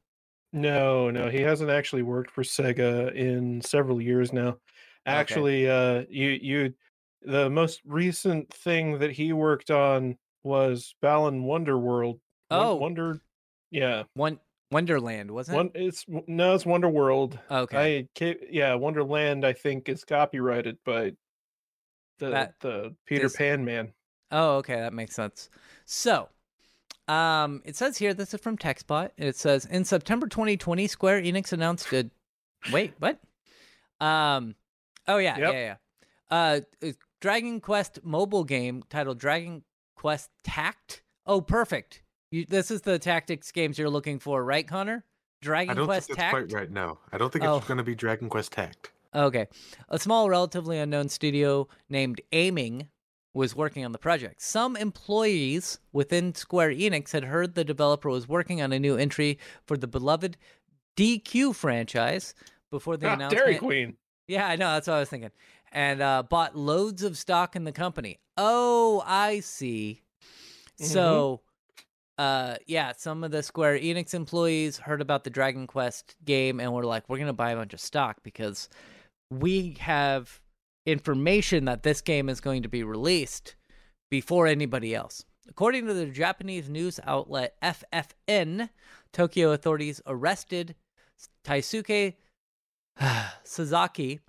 No, 0.53 1.09
no, 1.11 1.29
he 1.29 1.41
hasn't 1.41 1.69
actually 1.69 2.03
worked 2.03 2.31
for 2.31 2.43
Sega 2.43 3.13
in 3.13 3.61
several 3.61 4.01
years 4.01 4.31
now. 4.31 4.57
Actually, 5.05 5.69
uh 5.69 6.03
you 6.09 6.29
you 6.41 6.73
the 7.21 7.49
most 7.49 7.81
recent 7.85 8.49
thing 8.53 8.99
that 8.99 9.11
he 9.11 9.33
worked 9.33 9.71
on 9.71 10.17
was 10.43 10.95
Balan 11.01 11.43
Wonderworld. 11.43 12.19
Won- 12.49 12.61
Oh. 12.65 12.75
Wonder 12.75 13.19
yeah. 13.71 14.03
one 14.13 14.39
wonderland 14.71 15.29
wasn't 15.31 15.55
One 15.57 15.71
it's 15.75 16.05
no, 16.07 16.55
it's 16.55 16.65
Wonder 16.65 16.87
World. 16.89 17.37
okay 17.51 18.07
I 18.21 18.35
yeah, 18.49 18.73
Wonderland 18.75 19.45
I 19.45 19.51
think 19.51 19.89
is 19.89 20.05
copyrighted 20.05 20.77
by 20.85 21.11
the 22.19 22.29
That 22.29 22.59
the 22.59 22.95
Peter 23.05 23.25
is- 23.27 23.35
Pan 23.35 23.63
man. 23.65 23.93
Oh, 24.31 24.57
okay, 24.57 24.75
that 24.75 24.93
makes 24.93 25.15
sense. 25.15 25.49
So, 25.85 26.27
um, 27.07 27.61
it 27.63 27.75
says 27.75 27.97
here 27.97 28.13
this 28.13 28.33
is 28.33 28.41
from 28.41 28.57
TechSpot. 28.57 29.11
It 29.17 29.35
says 29.37 29.65
in 29.65 29.85
September 29.85 30.27
2020, 30.27 30.87
Square 30.87 31.21
Enix 31.21 31.53
announced 31.53 31.91
a 31.93 32.09
wait, 32.71 32.93
what? 32.99 33.19
Um, 33.99 34.55
oh 35.07 35.17
yeah, 35.17 35.37
Yep. 35.37 35.53
yeah, 35.53 35.59
yeah. 35.59 35.75
Uh, 36.29 36.59
a 36.83 36.93
Dragon 37.21 37.61
Quest 37.61 37.99
mobile 38.03 38.43
game 38.43 38.83
titled 38.89 39.17
Dragon 39.19 39.63
Quest 39.95 40.29
Tact. 40.43 41.01
Oh, 41.25 41.41
perfect. 41.41 42.03
You, 42.29 42.45
this 42.45 42.69
is 42.69 42.81
the 42.81 42.99
tactics 42.99 43.51
games 43.51 43.79
you're 43.79 43.89
looking 43.89 44.19
for, 44.19 44.43
right, 44.43 44.67
Connor? 44.67 45.05
Dragon 45.41 45.71
I 45.71 45.73
don't 45.73 45.85
Quest 45.85 46.07
think 46.07 46.17
that's 46.19 46.31
Tact. 46.33 46.49
quite 46.49 46.59
right. 46.59 46.71
now, 46.71 46.99
I 47.13 47.17
don't 47.17 47.31
think 47.31 47.45
Oh. 47.45 47.57
it's 47.57 47.67
going 47.67 47.77
to 47.77 47.83
be 47.83 47.95
Dragon 47.95 48.27
Quest 48.29 48.51
Tact. 48.51 48.91
Okay. 49.17 49.47
A 49.89 49.97
small, 49.99 50.29
relatively 50.29 50.77
unknown 50.77 51.09
studio 51.09 51.67
named 51.89 52.21
Aiming 52.31 52.87
was 53.33 53.55
working 53.55 53.83
on 53.85 53.91
the 53.91 53.97
project. 53.97 54.41
Some 54.41 54.75
employees 54.75 55.79
within 55.91 56.33
Square 56.35 56.71
Enix 56.71 57.11
had 57.11 57.23
heard 57.23 57.55
the 57.55 57.63
developer 57.63 58.09
was 58.09 58.27
working 58.27 58.61
on 58.61 58.71
a 58.71 58.79
new 58.79 58.95
entry 58.95 59.37
for 59.65 59.75
the 59.77 59.87
beloved 59.87 60.37
DQ 60.95 61.55
franchise 61.55 62.33
before 62.71 62.97
the 62.97 63.07
Ah, 63.09 63.13
announcement. 63.13 63.43
Dairy 63.45 63.57
Queen. 63.57 63.97
Yeah, 64.27 64.47
I 64.47 64.55
know. 64.55 64.73
That's 64.73 64.87
what 64.87 64.95
I 64.95 64.99
was 64.99 65.09
thinking. 65.09 65.31
And 65.71 66.01
uh, 66.01 66.23
bought 66.23 66.55
loads 66.55 67.03
of 67.03 67.17
stock 67.17 67.55
in 67.55 67.63
the 67.63 67.71
company. 67.71 68.19
Oh, 68.37 69.03
I 69.05 69.39
see. 69.41 70.01
So, 70.79 71.41
uh, 72.17 72.57
yeah, 72.67 72.93
some 72.97 73.23
of 73.23 73.31
the 73.31 73.41
Square 73.43 73.79
Enix 73.79 74.13
employees 74.13 74.77
heard 74.77 75.01
about 75.01 75.23
the 75.23 75.29
Dragon 75.29 75.65
Quest 75.67 76.15
game 76.25 76.59
and 76.59 76.71
were 76.73 76.83
like, 76.85 77.07
we're 77.09 77.17
going 77.17 77.27
to 77.27 77.33
buy 77.33 77.51
a 77.51 77.55
bunch 77.55 77.73
of 77.73 77.79
stock 77.79 78.17
because 78.23 78.69
we 79.29 79.77
have 79.79 80.41
information 80.85 81.65
that 81.65 81.83
this 81.83 82.01
game 82.01 82.29
is 82.29 82.39
going 82.39 82.63
to 82.63 82.69
be 82.69 82.83
released 82.83 83.55
before 84.09 84.47
anybody 84.47 84.95
else. 84.95 85.25
According 85.49 85.87
to 85.87 85.93
the 85.93 86.05
Japanese 86.07 86.69
news 86.69 86.99
outlet 87.05 87.55
FNN, 87.61 88.69
Tokyo 89.13 89.51
authorities 89.51 90.01
arrested 90.05 90.75
Taisuke 91.43 92.15
Sasaki 93.43 94.19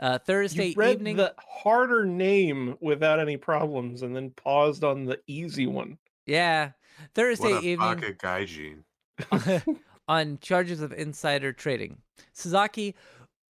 uh, 0.00 0.18
Thursday 0.18 0.68
You 0.68 0.74
read 0.76 0.96
evening. 0.96 1.16
the 1.16 1.34
harder 1.38 2.04
name 2.04 2.76
without 2.80 3.20
any 3.20 3.36
problems 3.36 4.02
and 4.02 4.14
then 4.14 4.30
paused 4.30 4.84
on 4.84 5.04
the 5.04 5.20
easy 5.26 5.66
one. 5.66 5.98
Yeah, 6.26 6.72
Thursday 7.14 7.52
What 7.52 7.64
a 7.64 7.66
evening 7.66 8.00
Baka 8.00 8.12
Gaijin. 8.14 8.82
on 10.08 10.38
charges 10.40 10.80
of 10.80 10.92
insider 10.92 11.52
trading. 11.52 11.98
Sasaki, 12.32 12.94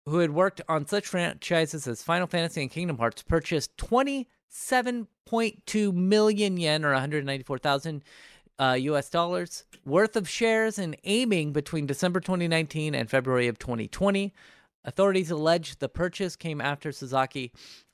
who 0.05 0.19
had 0.19 0.31
worked 0.31 0.61
on 0.67 0.85
such 0.85 1.07
franchises 1.07 1.87
as 1.87 2.03
Final 2.03 2.27
Fantasy 2.27 2.61
and 2.61 2.71
Kingdom 2.71 2.97
Hearts, 2.97 3.23
purchased 3.23 3.77
27.2 3.77 5.93
million 5.93 6.57
yen 6.57 6.83
or 6.83 6.91
194,000 6.91 8.03
uh, 8.59 8.77
US 8.79 9.09
dollars 9.09 9.63
worth 9.85 10.15
of 10.15 10.29
shares 10.29 10.77
in 10.77 10.95
aiming 11.03 11.53
between 11.53 11.85
December 11.85 12.19
2019 12.19 12.93
and 12.93 13.09
February 13.09 13.47
of 13.47 13.57
2020. 13.59 14.33
Authorities 14.85 15.31
allege 15.31 15.79
the 15.79 15.89
purchase 15.89 16.35
came 16.35 16.61
after 16.61 16.91
Sasaki 16.91 17.51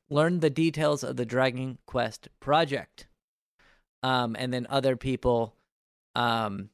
learned 0.10 0.42
the 0.42 0.50
details 0.50 1.04
of 1.04 1.18
the 1.18 1.26
Dragon 1.26 1.78
Quest 1.86 2.30
project. 2.40 3.08
Um, 4.02 4.36
and 4.40 4.52
then 4.52 4.66
other 4.70 4.96
people 4.96 5.54
um, 6.16 6.70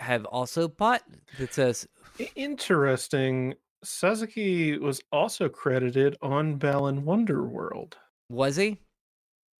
have 0.00 0.24
also 0.24 0.68
bought. 0.68 1.02
It 1.38 1.52
says 1.52 1.86
Interesting. 2.34 3.54
Sasuke 3.88 4.78
was 4.80 5.00
also 5.10 5.48
credited 5.48 6.16
on 6.20 6.56
Balan 6.56 7.02
Wonderworld. 7.04 7.94
was 8.28 8.56
he? 8.56 8.76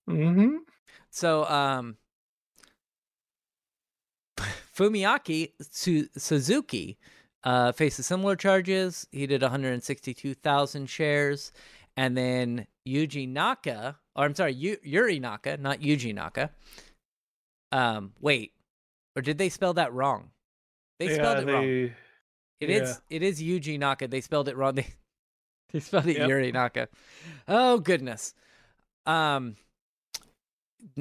Mm-hmm. 0.08 0.56
So 1.10 1.44
um 1.46 1.96
Fumiaki 4.76 5.52
Su- 5.62 6.08
Suzuki 6.16 6.98
uh 7.44 7.72
faces 7.72 8.06
similar 8.06 8.36
charges. 8.36 9.06
He 9.10 9.26
did 9.26 9.40
162,000 9.40 10.86
shares 10.86 11.52
and 11.96 12.16
then 12.16 12.66
Yuji 12.86 13.26
Naka, 13.28 13.96
or 14.14 14.24
I'm 14.26 14.34
sorry, 14.34 14.52
Yu- 14.52 14.78
Yuri 14.82 15.18
Naka, 15.18 15.56
not 15.56 15.80
Yuji 15.80 16.14
Naka. 16.14 16.50
Um 17.72 18.12
wait. 18.20 18.52
Or 19.16 19.22
did 19.22 19.38
they 19.38 19.48
spell 19.48 19.72
that 19.74 19.92
wrong? 19.94 20.30
They 20.98 21.14
spelled 21.14 21.48
it 21.48 21.50
wrong. 21.50 21.90
It 22.60 22.70
is. 22.70 23.00
Yeah. 23.08 23.16
It 23.16 23.22
is 23.22 23.42
Yuji 23.42 23.78
Naka. 23.78 24.08
They 24.08 24.20
spelled 24.20 24.48
it 24.48 24.56
wrong. 24.56 24.76
They 24.82 24.86
they 25.72 25.80
spelled 25.80 26.06
it 26.06 26.16
Yep. 26.16 26.28
Yuri 26.28 26.50
Naka. 26.52 26.88
Oh 27.46 27.78
goodness. 27.78 28.32
Um, 29.04 29.56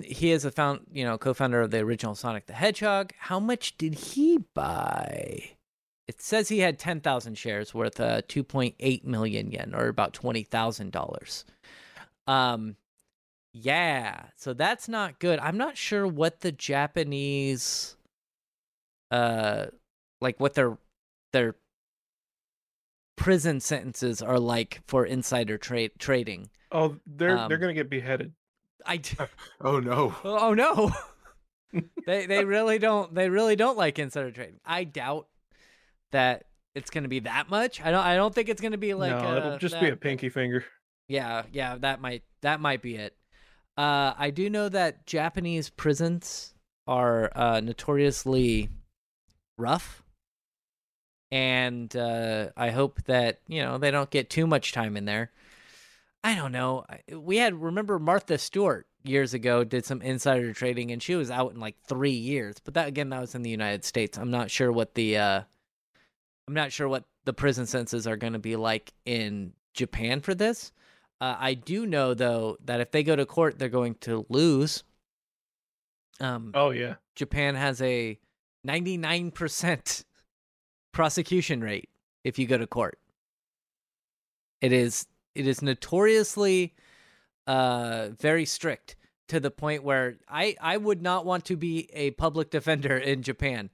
he 0.03 0.31
is 0.31 0.43
a 0.43 0.51
found 0.51 0.81
you 0.91 1.05
know 1.05 1.17
co-founder 1.17 1.61
of 1.61 1.71
the 1.71 1.79
original 1.79 2.15
Sonic 2.15 2.47
the 2.47 2.53
Hedgehog. 2.53 3.13
How 3.17 3.39
much 3.39 3.77
did 3.77 3.93
he 3.95 4.39
buy? 4.53 5.51
It 6.07 6.21
says 6.21 6.49
he 6.49 6.59
had 6.59 6.79
ten 6.79 6.99
thousand 6.99 7.37
shares 7.37 7.73
worth 7.73 7.99
uh 7.99 8.21
two 8.27 8.43
point 8.43 8.75
eight 8.79 9.05
million 9.05 9.51
yen 9.51 9.73
or 9.73 9.87
about 9.87 10.13
twenty 10.13 10.43
thousand 10.43 10.91
dollars. 10.91 11.45
Um, 12.27 12.75
yeah. 13.53 14.23
So 14.35 14.53
that's 14.53 14.87
not 14.89 15.19
good. 15.19 15.39
I'm 15.39 15.57
not 15.57 15.77
sure 15.77 16.05
what 16.05 16.41
the 16.41 16.51
Japanese, 16.51 17.95
uh, 19.11 19.67
like 20.21 20.39
what 20.39 20.53
their 20.53 20.77
their 21.33 21.55
prison 23.15 23.59
sentences 23.59 24.21
are 24.21 24.39
like 24.39 24.81
for 24.87 25.05
insider 25.05 25.57
trade 25.57 25.91
trading. 25.99 26.49
oh, 26.71 26.97
they're 27.05 27.35
they're 27.35 27.37
Um, 27.55 27.59
gonna 27.61 27.73
get 27.73 27.89
beheaded. 27.89 28.33
I 28.85 28.97
d- 28.97 29.17
Oh 29.61 29.79
no. 29.79 30.15
oh 30.23 30.53
no. 30.53 30.91
they 32.05 32.25
they 32.25 32.45
really 32.45 32.79
don't 32.79 33.13
they 33.13 33.29
really 33.29 33.55
don't 33.55 33.77
like 33.77 33.99
insider 33.99 34.31
trading. 34.31 34.59
I 34.65 34.83
doubt 34.83 35.27
that 36.11 36.45
it's 36.75 36.89
going 36.91 37.03
to 37.03 37.09
be 37.09 37.19
that 37.21 37.49
much. 37.49 37.81
I 37.81 37.91
don't 37.91 38.05
I 38.05 38.15
don't 38.15 38.33
think 38.33 38.49
it's 38.49 38.61
going 38.61 38.71
to 38.71 38.77
be 38.77 38.93
like 38.93 39.11
no, 39.11 39.17
uh, 39.29 39.37
it'll 39.37 39.57
just 39.57 39.79
be 39.79 39.89
a 39.89 39.95
pinky 39.95 40.29
finger. 40.29 40.63
Yeah, 41.09 41.43
yeah, 41.51 41.75
that 41.79 41.99
might 42.01 42.23
that 42.41 42.59
might 42.61 42.81
be 42.81 42.95
it. 42.95 43.15
Uh, 43.77 44.13
I 44.17 44.29
do 44.31 44.49
know 44.49 44.69
that 44.69 45.05
Japanese 45.05 45.69
prisons 45.69 46.53
are 46.87 47.31
uh, 47.35 47.59
notoriously 47.61 48.69
rough, 49.57 50.03
and 51.31 51.95
uh, 51.95 52.49
I 52.55 52.69
hope 52.71 53.03
that 53.03 53.39
you 53.47 53.61
know 53.61 53.77
they 53.77 53.91
don't 53.91 54.09
get 54.09 54.29
too 54.29 54.47
much 54.47 54.71
time 54.71 54.97
in 54.97 55.05
there. 55.05 55.31
I 56.23 56.35
don't 56.35 56.51
know. 56.51 56.85
We 57.11 57.37
had 57.37 57.55
remember 57.55 57.99
Martha 57.99 58.37
Stewart 58.37 58.87
years 59.03 59.33
ago 59.33 59.63
did 59.63 59.85
some 59.85 60.01
insider 60.01 60.53
trading, 60.53 60.91
and 60.91 61.01
she 61.01 61.15
was 61.15 61.31
out 61.31 61.53
in 61.53 61.59
like 61.59 61.75
three 61.85 62.11
years. 62.11 62.57
But 62.63 62.73
that 62.73 62.87
again, 62.87 63.09
that 63.09 63.21
was 63.21 63.35
in 63.35 63.43
the 63.43 63.49
United 63.49 63.85
States. 63.85 64.17
I'm 64.17 64.31
not 64.31 64.51
sure 64.51 64.71
what 64.71 64.95
the 64.95 65.17
uh, 65.17 65.41
I'm 66.47 66.53
not 66.53 66.71
sure 66.71 66.87
what 66.87 67.05
the 67.25 67.33
prison 67.33 67.65
sentences 67.65 68.07
are 68.07 68.17
going 68.17 68.33
to 68.33 68.39
be 68.39 68.55
like 68.55 68.93
in 69.05 69.53
Japan 69.73 70.21
for 70.21 70.33
this. 70.33 70.71
Uh, 71.19 71.35
I 71.37 71.53
do 71.55 71.85
know 71.85 72.13
though 72.13 72.57
that 72.65 72.79
if 72.79 72.91
they 72.91 73.03
go 73.03 73.15
to 73.15 73.25
court, 73.25 73.57
they're 73.59 73.69
going 73.69 73.95
to 74.01 74.25
lose. 74.29 74.83
Um, 76.19 76.51
Oh 76.53 76.71
yeah. 76.71 76.95
Japan 77.15 77.55
has 77.55 77.81
a 77.81 78.19
99% 78.67 80.03
prosecution 80.91 81.61
rate 81.61 81.89
if 82.23 82.39
you 82.39 82.47
go 82.47 82.57
to 82.57 82.67
court. 82.67 82.99
It 84.61 84.73
is 84.73 85.05
it 85.35 85.47
is 85.47 85.61
notoriously 85.61 86.73
uh 87.45 88.09
very 88.19 88.45
strict 88.45 88.95
to 89.27 89.39
the 89.39 89.51
point 89.51 89.83
where 89.83 90.17
I 90.27 90.55
I 90.59 90.77
would 90.77 91.01
not 91.01 91.25
want 91.25 91.45
to 91.45 91.55
be 91.55 91.89
a 91.93 92.11
public 92.11 92.49
defender 92.49 92.97
in 92.97 93.23
Japan. 93.23 93.69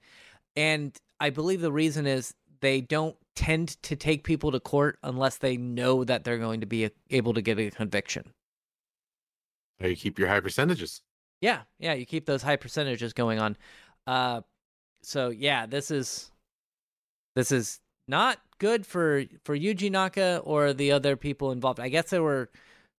And 0.55 0.95
I 1.19 1.29
believe 1.29 1.61
the 1.61 1.71
reason 1.71 2.05
is 2.05 2.33
they 2.59 2.81
don't 2.81 3.15
tend 3.35 3.81
to 3.83 3.95
take 3.95 4.23
people 4.23 4.51
to 4.51 4.59
court 4.59 4.99
unless 5.03 5.37
they 5.37 5.57
know 5.57 6.03
that 6.03 6.23
they're 6.23 6.37
going 6.37 6.61
to 6.61 6.67
be 6.67 6.89
able 7.09 7.33
to 7.33 7.41
get 7.41 7.57
a 7.57 7.71
conviction. 7.71 8.31
How 9.81 9.87
you 9.87 9.95
keep 9.95 10.19
your 10.19 10.27
high 10.27 10.39
percentages. 10.39 11.01
Yeah, 11.41 11.61
yeah, 11.79 11.93
you 11.93 12.05
keep 12.05 12.25
those 12.25 12.43
high 12.43 12.55
percentages 12.57 13.13
going 13.13 13.39
on. 13.39 13.57
Uh 14.05 14.41
so 15.01 15.29
yeah, 15.29 15.65
this 15.65 15.91
is 15.91 16.31
this 17.35 17.51
is 17.51 17.79
not 18.07 18.39
good 18.59 18.85
for 18.85 19.23
for 19.43 19.57
Yuji 19.57 19.91
Naka 19.91 20.41
or 20.43 20.73
the 20.73 20.91
other 20.91 21.15
people 21.15 21.51
involved. 21.51 21.79
I 21.79 21.89
guess 21.89 22.09
there 22.09 22.23
were 22.23 22.49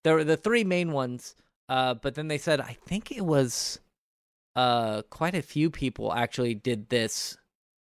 there 0.03 0.15
were 0.15 0.25
the 0.25 0.37
three 0.37 0.65
main 0.65 0.93
ones. 0.93 1.35
Uh 1.69 1.95
but 1.95 2.15
then 2.15 2.29
they 2.29 2.39
said 2.39 2.61
I 2.61 2.77
think 2.87 3.11
it 3.11 3.25
was 3.25 3.81
uh 4.57 5.03
quite 5.11 5.35
a 5.35 5.43
few 5.43 5.71
people 5.71 6.13
actually 6.13 6.55
did 6.55 6.89
this 6.89 7.37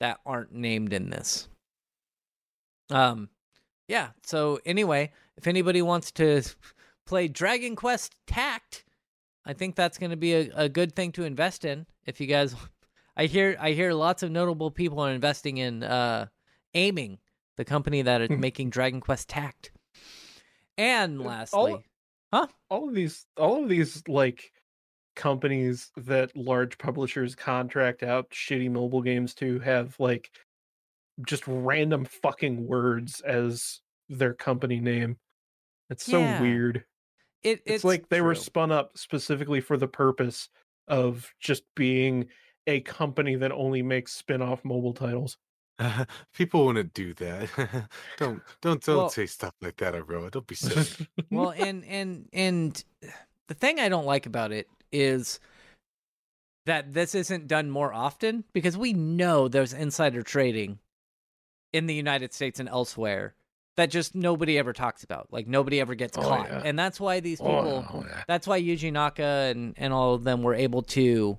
that 0.00 0.20
aren't 0.26 0.52
named 0.52 0.92
in 0.92 1.10
this. 1.10 1.48
Um 2.90 3.28
yeah, 3.88 4.10
so 4.22 4.60
anyway, 4.64 5.12
if 5.36 5.46
anybody 5.46 5.82
wants 5.82 6.10
to 6.12 6.42
play 7.06 7.28
Dragon 7.28 7.76
Quest 7.76 8.14
Tact, 8.26 8.84
I 9.44 9.52
think 9.52 9.76
that's 9.76 9.98
going 9.98 10.10
to 10.10 10.16
be 10.16 10.32
a, 10.34 10.50
a 10.54 10.68
good 10.68 10.96
thing 10.96 11.12
to 11.12 11.24
invest 11.24 11.64
in. 11.64 11.86
If 12.06 12.20
you 12.20 12.26
guys, 12.26 12.54
I 13.16 13.26
hear 13.26 13.56
I 13.60 13.72
hear 13.72 13.92
lots 13.92 14.22
of 14.22 14.30
notable 14.30 14.70
people 14.70 15.00
are 15.00 15.12
investing 15.12 15.58
in 15.58 15.82
uh, 15.82 16.26
aiming 16.74 17.18
the 17.56 17.64
company 17.64 18.02
that 18.02 18.20
is 18.20 18.28
hmm. 18.28 18.40
making 18.40 18.70
Dragon 18.70 19.00
Quest 19.00 19.28
Tact. 19.28 19.72
And 20.76 21.20
lastly, 21.20 21.84
all- 22.32 22.50
all 22.68 22.88
of 22.88 22.94
these 22.94 23.26
all 23.36 23.62
of 23.62 23.68
these 23.68 24.02
like 24.08 24.50
companies 25.14 25.92
that 25.96 26.36
large 26.36 26.76
publishers 26.78 27.36
contract 27.36 28.02
out 28.02 28.30
shitty 28.30 28.70
mobile 28.70 29.02
games 29.02 29.34
to 29.34 29.60
have 29.60 29.94
like 30.00 30.30
just 31.24 31.44
random 31.46 32.04
fucking 32.04 32.66
words 32.66 33.20
as 33.20 33.80
their 34.08 34.34
company 34.34 34.80
name. 34.80 35.16
It's 35.90 36.04
so 36.04 36.18
Yeah. 36.18 36.40
weird. 36.40 36.84
it, 37.42 37.62
It's, 37.66 37.84
like 37.84 38.08
they 38.08 38.22
were 38.22 38.34
spun 38.34 38.72
up 38.72 38.96
specifically 38.96 39.60
for 39.60 39.76
the 39.76 39.86
purpose 39.86 40.48
of 40.88 41.30
just 41.40 41.62
being 41.76 42.26
a 42.66 42.80
company 42.80 43.36
that 43.36 43.52
only 43.52 43.82
makes 43.82 44.14
spin-off 44.14 44.64
mobile 44.64 44.94
titles. 44.94 45.36
People 46.34 46.66
wouldn't 46.66 46.94
do 46.94 47.14
that. 47.14 47.48
don't 48.18 48.40
don't 48.60 48.82
don't 48.84 48.96
Well- 48.96 49.08
say 49.08 49.26
stuff 49.26 49.54
like 49.60 49.76
that, 49.78 50.06
bro. 50.06 50.28
Don't 50.30 50.46
be 50.46 50.54
silly. 50.54 50.86
well 51.30 51.50
and 51.50 51.84
and 51.84 52.28
and 52.32 52.84
the 53.48 53.54
thing 53.54 53.78
i 53.78 53.88
don't 53.90 54.06
like 54.06 54.24
about 54.24 54.52
it 54.52 54.68
is 54.90 55.38
that 56.66 56.94
this 56.94 57.14
isn't 57.14 57.46
done 57.46 57.68
more 57.70 57.92
often 57.92 58.42
because 58.54 58.76
we 58.76 58.94
know 58.94 59.48
there's 59.48 59.74
insider 59.74 60.22
trading 60.22 60.78
in 61.74 61.86
the 61.86 61.92
united 61.94 62.32
states 62.32 62.58
and 62.58 62.68
elsewhere 62.70 63.34
that 63.76 63.90
just 63.90 64.14
nobody 64.14 64.56
ever 64.58 64.72
talks 64.72 65.04
about 65.04 65.28
like 65.30 65.46
nobody 65.46 65.78
ever 65.78 65.94
gets 65.94 66.16
Oh, 66.16 66.22
caught 66.22 66.48
yeah. 66.48 66.62
and 66.64 66.78
that's 66.78 66.98
why 66.98 67.20
these 67.20 67.38
Oh, 67.40 67.44
people 67.44 67.84
oh, 67.92 68.04
yeah. 68.08 68.22
that's 68.26 68.46
why 68.46 68.58
Yuji 68.62 68.90
Naka 68.92 69.50
and, 69.54 69.74
and 69.76 69.92
all 69.92 70.14
of 70.14 70.24
them 70.24 70.42
were 70.42 70.54
able 70.54 70.80
to 70.82 71.36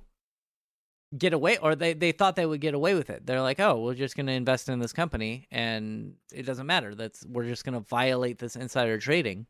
get 1.16 1.32
away 1.32 1.56
or 1.58 1.74
they, 1.74 1.92
they 1.94 2.12
thought 2.12 2.36
they 2.36 2.46
would 2.46 2.60
get 2.60 2.74
away 2.74 2.94
with 2.94 3.10
it. 3.10 3.24
They're 3.26 3.40
like, 3.42 3.60
oh, 3.60 3.80
we're 3.80 3.94
just 3.94 4.16
gonna 4.16 4.32
invest 4.32 4.68
in 4.68 4.78
this 4.78 4.92
company 4.92 5.46
and 5.50 6.14
it 6.32 6.42
doesn't 6.44 6.66
matter. 6.66 6.94
That's 6.94 7.24
we're 7.26 7.44
just 7.46 7.64
gonna 7.64 7.80
violate 7.80 8.38
this 8.38 8.56
insider 8.56 8.98
trading. 8.98 9.46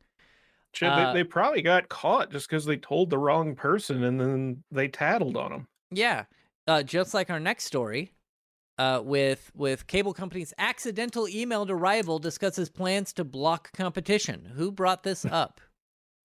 Shit, 0.75 0.91
Uh, 0.91 1.13
they, 1.13 1.21
they 1.21 1.25
probably 1.25 1.63
got 1.63 1.89
caught 1.89 2.31
just 2.31 2.49
because 2.49 2.65
they 2.67 2.77
told 2.77 3.09
the 3.11 3.19
wrong 3.19 3.55
person 3.55 4.05
and 4.05 4.21
then 4.21 4.63
they 4.71 4.89
tattled 4.89 5.37
on 5.37 5.51
them. 5.51 5.69
Yeah. 5.91 6.25
Uh, 6.69 6.83
just 6.83 7.15
like 7.15 7.31
our 7.31 7.41
next 7.41 7.65
story, 7.65 8.13
uh, 8.79 9.01
with 9.03 9.51
with 9.55 9.87
cable 9.87 10.13
companies 10.13 10.53
accidental 10.59 11.27
email 11.29 11.65
to 11.65 11.75
rival 11.75 12.19
discusses 12.19 12.69
plans 12.69 13.13
to 13.15 13.25
block 13.25 13.73
competition. 13.73 14.53
Who 14.57 14.71
brought 14.71 15.03
this 15.05 15.25
up? 15.31 15.61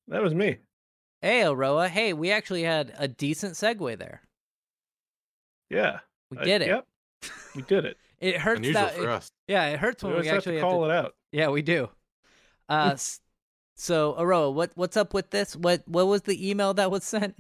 That 0.10 0.22
was 0.22 0.34
me. 0.34 0.58
hey, 1.22 1.44
Aroa. 1.44 1.88
Hey, 1.88 2.12
we 2.12 2.32
actually 2.32 2.64
had 2.64 2.94
a 2.98 3.08
decent 3.08 3.54
segue 3.54 3.98
there. 3.98 4.24
Yeah. 5.72 6.00
We 6.30 6.38
I- 6.38 6.44
did 6.44 6.62
it. 6.62 6.68
Yep. 6.68 6.88
We 7.56 7.62
did 7.64 7.86
it. 7.86 7.98
It 8.22 8.38
hurts 8.38 8.60
Unusual 8.60 8.84
that. 8.84 8.94
for 8.94 9.10
us. 9.10 9.32
Yeah, 9.48 9.66
it 9.70 9.80
hurts 9.80 10.04
We 10.04 10.10
when 10.10 10.14
we 10.14 10.18
always 10.20 10.28
have 10.30 10.38
actually 10.38 10.58
to 10.58 10.60
have 10.60 10.70
to 10.70 10.72
call 10.76 10.86
it 10.86 10.92
out. 10.92 11.16
Yeah, 11.32 11.50
we 11.50 11.64
do. 11.64 11.90
Uh, 12.70 12.96
so 13.76 14.14
Aroa, 14.16 14.52
what 14.52 14.70
what's 14.76 14.96
up 14.96 15.16
with 15.16 15.32
this? 15.32 15.56
What 15.56 15.82
what 15.88 16.06
was 16.06 16.22
the 16.22 16.50
email 16.50 16.76
that 16.76 16.92
was 16.92 17.04
sent? 17.04 17.36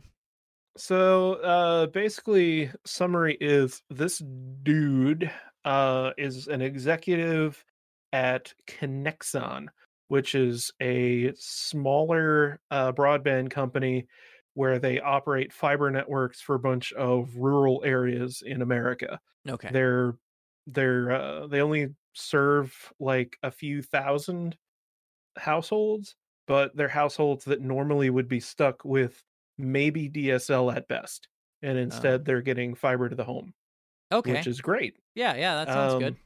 So 0.78 1.34
uh 1.36 1.86
basically 1.86 2.72
summary 2.84 3.38
is 3.40 3.84
this 3.92 4.24
dude 4.64 5.30
uh 5.66 6.12
is 6.18 6.48
an 6.48 6.62
executive 6.64 7.64
at 8.12 8.52
Conexon, 8.68 9.68
which 10.08 10.34
is 10.34 10.72
a 10.82 11.32
smaller 11.38 12.60
uh 12.72 12.92
broadband 12.92 13.52
company 13.52 14.08
where 14.54 14.80
they 14.80 15.00
operate 15.00 15.54
fiber 15.54 15.90
networks 15.92 16.42
for 16.42 16.56
a 16.56 16.60
bunch 16.60 16.92
of 16.94 17.36
rural 17.38 17.82
areas 17.86 18.42
in 18.46 18.62
America. 18.62 19.20
Okay. 19.50 19.70
They're 19.72 20.16
they're 20.68 21.12
uh 21.12 21.48
they 21.48 21.62
only 21.62 21.96
serve 22.14 22.92
like 23.00 23.38
a 23.44 23.52
few 23.52 23.82
thousand 23.82 24.58
households, 25.38 26.16
but 26.48 26.76
they're 26.76 26.88
households 26.90 27.46
that 27.46 27.62
normally 27.62 28.10
would 28.10 28.28
be 28.28 28.40
stuck 28.40 28.84
with 28.86 29.24
maybe 29.58 30.10
DSL 30.10 30.72
at 30.72 30.88
best. 30.88 31.28
And 31.62 31.78
instead 31.78 32.26
they're 32.26 32.42
getting 32.42 32.76
fiber 32.76 33.08
to 33.10 33.16
the 33.16 33.24
home, 33.24 33.54
Okay. 34.12 34.32
which 34.34 34.48
is 34.48 34.62
great. 34.62 34.98
yeah, 35.16 35.36
yeah, 35.36 35.56
that 35.64 35.72
sounds 35.72 35.96
good. 35.96 36.14
Um, 36.14 36.20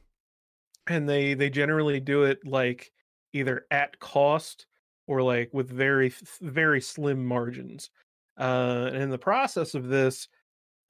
And 0.88 1.08
they 1.08 1.34
they 1.34 1.50
generally 1.50 2.00
do 2.00 2.24
it 2.24 2.46
like 2.46 2.92
either 3.32 3.66
at 3.70 3.98
cost 3.98 4.66
or 5.06 5.22
like 5.22 5.50
with 5.52 5.68
very 5.70 6.10
very 6.40 6.80
slim 6.80 7.24
margins. 7.26 7.90
Uh, 8.38 8.90
and 8.92 9.02
in 9.02 9.10
the 9.10 9.18
process 9.18 9.74
of 9.74 9.88
this, 9.88 10.28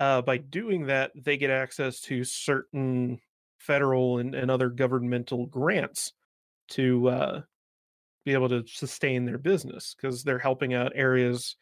uh, 0.00 0.22
by 0.22 0.36
doing 0.36 0.86
that, 0.86 1.12
they 1.14 1.36
get 1.36 1.50
access 1.50 2.00
to 2.00 2.24
certain 2.24 3.18
federal 3.58 4.18
and, 4.18 4.34
and 4.34 4.50
other 4.50 4.68
governmental 4.68 5.46
grants 5.46 6.12
to 6.68 7.08
uh, 7.08 7.40
be 8.24 8.32
able 8.32 8.48
to 8.48 8.64
sustain 8.66 9.24
their 9.24 9.38
business 9.38 9.94
because 9.94 10.22
they're 10.22 10.38
helping 10.38 10.74
out 10.74 10.92
areas 10.94 11.56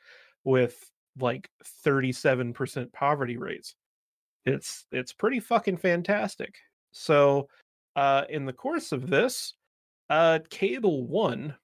with 0.45 0.91
like 1.21 1.49
37% 1.87 2.93
poverty 2.93 3.37
rates. 3.37 3.75
It's 4.45 4.85
it's 4.91 5.13
pretty 5.13 5.41
fucking 5.41 5.79
fantastic. 5.79 6.55
So 6.93 7.49
uh, 7.97 8.25
in 8.29 8.45
the 8.45 8.53
course 8.53 8.93
of 8.93 9.09
this, 9.09 9.55
uh, 10.11 10.41
Cable 10.51 11.07
One, 11.07 11.55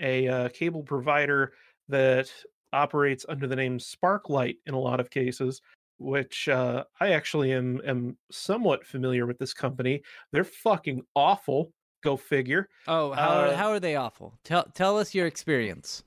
a 0.00 0.28
uh, 0.28 0.48
cable 0.50 0.82
provider 0.82 1.52
that 1.88 2.30
operates 2.76 3.26
under 3.28 3.46
the 3.46 3.56
name 3.56 3.78
Sparklight 3.78 4.58
in 4.66 4.74
a 4.74 4.78
lot 4.78 5.00
of 5.00 5.10
cases, 5.10 5.60
which 5.98 6.48
uh, 6.48 6.84
I 7.00 7.12
actually 7.12 7.52
am 7.52 7.80
am 7.86 8.16
somewhat 8.30 8.86
familiar 8.86 9.26
with 9.26 9.38
this 9.38 9.54
company. 9.54 10.02
They're 10.32 10.44
fucking 10.44 11.02
awful. 11.14 11.72
Go 12.04 12.16
figure. 12.16 12.68
Oh, 12.86 13.12
how 13.12 13.30
are, 13.30 13.46
uh, 13.46 13.56
how 13.56 13.70
are 13.70 13.80
they 13.80 13.96
awful? 13.96 14.38
Tell 14.44 14.64
tell 14.74 14.98
us 14.98 15.14
your 15.14 15.26
experience. 15.26 16.04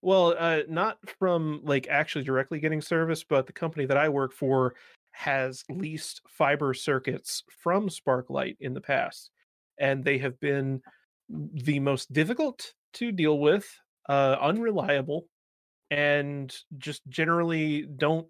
Well, 0.00 0.34
uh, 0.36 0.62
not 0.68 0.98
from 1.20 1.60
like 1.62 1.86
actually 1.88 2.24
directly 2.24 2.58
getting 2.58 2.80
service, 2.80 3.22
but 3.22 3.46
the 3.46 3.52
company 3.52 3.86
that 3.86 3.96
I 3.96 4.08
work 4.08 4.32
for 4.32 4.74
has 5.12 5.62
leased 5.70 6.22
fiber 6.26 6.74
circuits 6.74 7.44
from 7.62 7.88
Sparklight 7.88 8.56
in 8.58 8.74
the 8.74 8.80
past, 8.80 9.30
and 9.78 10.02
they 10.02 10.18
have 10.18 10.40
been 10.40 10.82
the 11.28 11.78
most 11.78 12.12
difficult 12.12 12.74
to 12.94 13.12
deal 13.12 13.38
with, 13.38 13.68
uh, 14.08 14.36
unreliable, 14.40 15.26
and 15.92 16.56
just 16.78 17.02
generally 17.10 17.82
don't 17.82 18.26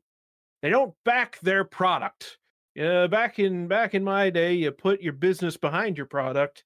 they 0.63 0.71
don't 0.71 0.95
back 1.05 1.39
their 1.41 1.65
product. 1.65 2.39
Yeah, 2.75 3.07
back 3.07 3.39
in 3.39 3.69
back 3.69 3.95
in 3.95 4.03
my 4.03 4.31
day, 4.31 4.55
you 4.55 4.73
put 4.73 5.01
your 5.01 5.13
business 5.13 5.57
behind 5.57 5.97
your 5.97 6.07
product, 6.07 6.65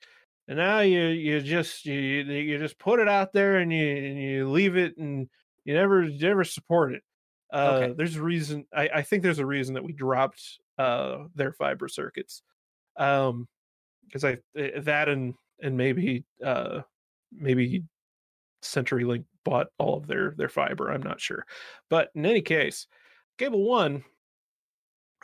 and 0.48 0.56
now 0.56 0.80
you 0.80 1.00
you 1.08 1.40
just 1.42 1.84
you 1.84 2.22
you 2.22 2.58
just 2.58 2.78
put 2.78 2.98
it 2.98 3.08
out 3.08 3.34
there 3.34 3.58
and 3.58 3.70
you 3.70 3.96
and 3.96 4.22
you 4.22 4.48
leave 4.48 4.76
it 4.76 4.96
and 4.96 5.28
you 5.64 5.74
never 5.74 6.02
you 6.02 6.26
never 6.26 6.44
support 6.44 6.94
it. 6.94 7.02
Uh, 7.52 7.80
Okay. 7.82 7.94
There's 7.96 8.16
a 8.16 8.22
reason. 8.22 8.64
I, 8.74 8.88
I 8.94 9.02
think 9.02 9.22
there's 9.22 9.38
a 9.38 9.46
reason 9.46 9.74
that 9.74 9.84
we 9.84 9.92
dropped 9.92 10.42
uh, 10.78 11.24
their 11.34 11.52
fiber 11.52 11.88
circuits, 11.88 12.42
um, 12.96 13.48
because 14.06 14.24
I 14.24 14.38
eh, 14.56 14.80
that 14.80 15.08
and 15.08 15.34
and 15.60 15.76
maybe 15.76 16.24
uh, 16.42 16.82
maybe 17.32 17.82
CenturyLink 18.62 19.24
bought 19.46 19.68
all 19.78 19.96
of 19.96 20.06
their 20.06 20.34
their 20.36 20.48
fiber. 20.48 20.90
I'm 20.90 21.02
not 21.02 21.20
sure, 21.20 21.46
but 21.88 22.10
in 22.14 22.26
any 22.26 22.42
case, 22.42 22.88
Cable 23.38 23.64
One, 23.64 24.04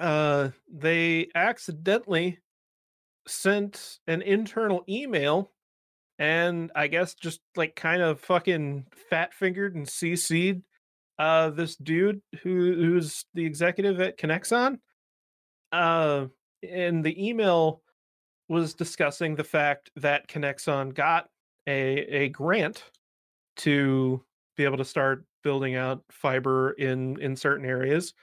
uh, 0.00 0.50
they 0.72 1.28
accidentally 1.34 2.38
sent 3.26 3.98
an 4.06 4.22
internal 4.22 4.84
email 4.88 5.50
and 6.18 6.70
I 6.74 6.86
guess 6.86 7.14
just 7.14 7.40
like 7.56 7.74
kind 7.76 8.02
of 8.02 8.20
fucking 8.20 8.86
fat 9.10 9.34
fingered 9.34 9.74
and 9.74 9.86
CC'd 9.86 10.62
uh 11.18 11.50
this 11.50 11.76
dude 11.76 12.20
who 12.42 12.74
who's 12.74 13.24
the 13.34 13.44
executive 13.44 14.00
at 14.00 14.18
Conexon. 14.18 14.78
Uh 15.70 16.26
and 16.68 17.04
the 17.04 17.28
email 17.28 17.82
was 18.48 18.74
discussing 18.74 19.34
the 19.34 19.44
fact 19.44 19.90
that 19.96 20.28
Conexon 20.28 20.94
got 20.94 21.28
a 21.66 22.24
a 22.24 22.28
grant 22.28 22.84
to 23.56 24.22
be 24.56 24.64
able 24.64 24.76
to 24.78 24.84
start 24.84 25.24
building 25.42 25.74
out 25.74 26.02
fiber 26.10 26.72
in 26.72 27.20
in 27.20 27.34
certain 27.36 27.64
areas 27.66 28.14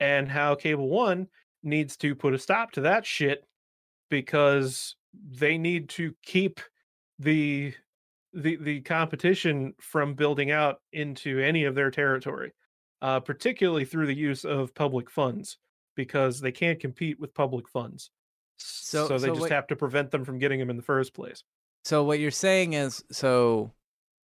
and 0.00 0.28
how 0.28 0.54
Cable 0.54 0.88
One 0.88 1.28
needs 1.62 1.96
to 1.98 2.14
put 2.14 2.34
a 2.34 2.38
stop 2.38 2.72
to 2.72 2.82
that 2.82 3.06
shit 3.06 3.44
because 4.10 4.96
they 5.30 5.58
need 5.58 5.88
to 5.90 6.14
keep 6.22 6.60
the 7.18 7.72
the 8.32 8.56
the 8.56 8.80
competition 8.80 9.74
from 9.80 10.14
building 10.14 10.50
out 10.50 10.80
into 10.92 11.38
any 11.38 11.64
of 11.64 11.74
their 11.74 11.90
territory, 11.90 12.52
uh, 13.02 13.20
particularly 13.20 13.84
through 13.84 14.06
the 14.06 14.14
use 14.14 14.44
of 14.44 14.74
public 14.74 15.08
funds, 15.10 15.58
because 15.94 16.40
they 16.40 16.50
can't 16.52 16.80
compete 16.80 17.18
with 17.20 17.32
public 17.34 17.68
funds. 17.68 18.10
So- 18.56 19.06
So, 19.08 19.18
they 19.18 19.26
so 19.28 19.34
just 19.34 19.40
what- 19.42 19.50
have 19.52 19.66
to 19.68 19.76
prevent 19.76 20.10
them 20.10 20.24
from 20.24 20.38
getting 20.38 20.58
them 20.58 20.70
in 20.70 20.76
the 20.76 20.82
first 20.82 21.14
place. 21.14 21.44
So 21.84 22.02
what 22.02 22.18
you're 22.18 22.30
saying 22.30 22.72
is 22.72 23.04
so 23.12 23.72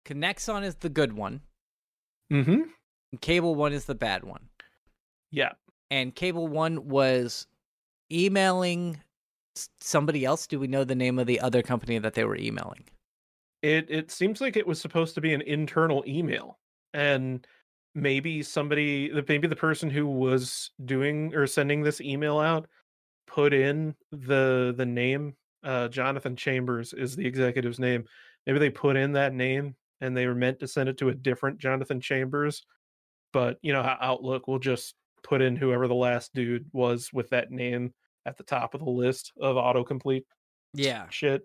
Conexon 0.05 0.65
is 0.65 0.77
the 0.77 0.89
good 0.89 1.13
one, 1.13 1.41
Mm-hmm. 2.33 2.63
Cable 3.21 3.55
One 3.55 3.73
is 3.73 3.85
the 3.85 3.95
bad 3.95 4.25
one. 4.25 4.49
Yeah. 5.31 5.53
And 5.91 6.15
Cable 6.15 6.49
One 6.49 6.89
was 6.89 7.47
emailing 8.11 8.99
somebody 9.81 10.25
else. 10.25 10.47
Do 10.47 10.59
we 10.59 10.67
know 10.67 10.85
the 10.85 10.95
name 10.95 11.19
of 11.19 11.27
the 11.27 11.41
other 11.41 11.61
company 11.63 11.99
that 11.99 12.15
they 12.15 12.25
were 12.25 12.37
emailing? 12.37 12.85
It 13.61 13.87
it 13.91 14.11
seems 14.11 14.41
like 14.41 14.57
it 14.57 14.67
was 14.67 14.81
supposed 14.81 15.15
to 15.15 15.21
be 15.21 15.35
an 15.35 15.43
internal 15.43 16.03
email, 16.07 16.59
and 16.95 17.47
maybe 17.95 18.43
somebody, 18.43 19.09
the- 19.11 19.25
maybe 19.29 19.47
the 19.47 19.55
person 19.55 19.91
who 19.91 20.07
was 20.07 20.71
doing 20.85 21.35
or 21.35 21.47
sending 21.47 21.83
this 21.83 22.01
email 22.01 22.39
out, 22.39 22.67
put 23.27 23.53
in 23.53 23.95
the 24.11 24.75
the 24.77 24.87
name. 24.87 25.35
Uh, 25.63 25.87
Jonathan 25.89 26.35
Chambers 26.35 26.93
is 26.93 27.15
the 27.15 27.27
executive's 27.27 27.79
name. 27.79 28.05
Maybe 28.47 28.59
they 28.59 28.71
put 28.71 28.97
in 28.97 29.13
that 29.13 29.33
name, 29.33 29.77
and 30.03 30.17
they 30.17 30.27
were 30.27 30.35
meant 30.35 30.61
to 30.61 30.69
send 30.69 30.91
it 30.91 30.99
to 30.99 31.09
a 31.09 31.15
different 31.15 31.59
Jonathan 31.59 32.01
Chambers, 32.03 32.67
but 33.33 33.59
you 33.63 33.73
know 33.73 33.83
how 33.83 33.97
Outlook 34.01 34.49
will 34.49 34.59
just 34.59 34.95
put 35.23 35.41
in 35.43 35.57
whoever 35.57 35.89
the 35.89 35.95
last 35.95 36.35
dude 36.35 36.69
was 36.73 37.11
with 37.13 37.31
that 37.31 37.51
name 37.51 37.95
at 38.27 38.37
the 38.37 38.45
top 38.45 38.75
of 38.75 38.81
the 38.81 38.91
list 38.91 39.33
of 39.41 39.57
autocomplete 39.57 40.25
Yeah. 40.75 41.09
shit. 41.11 41.43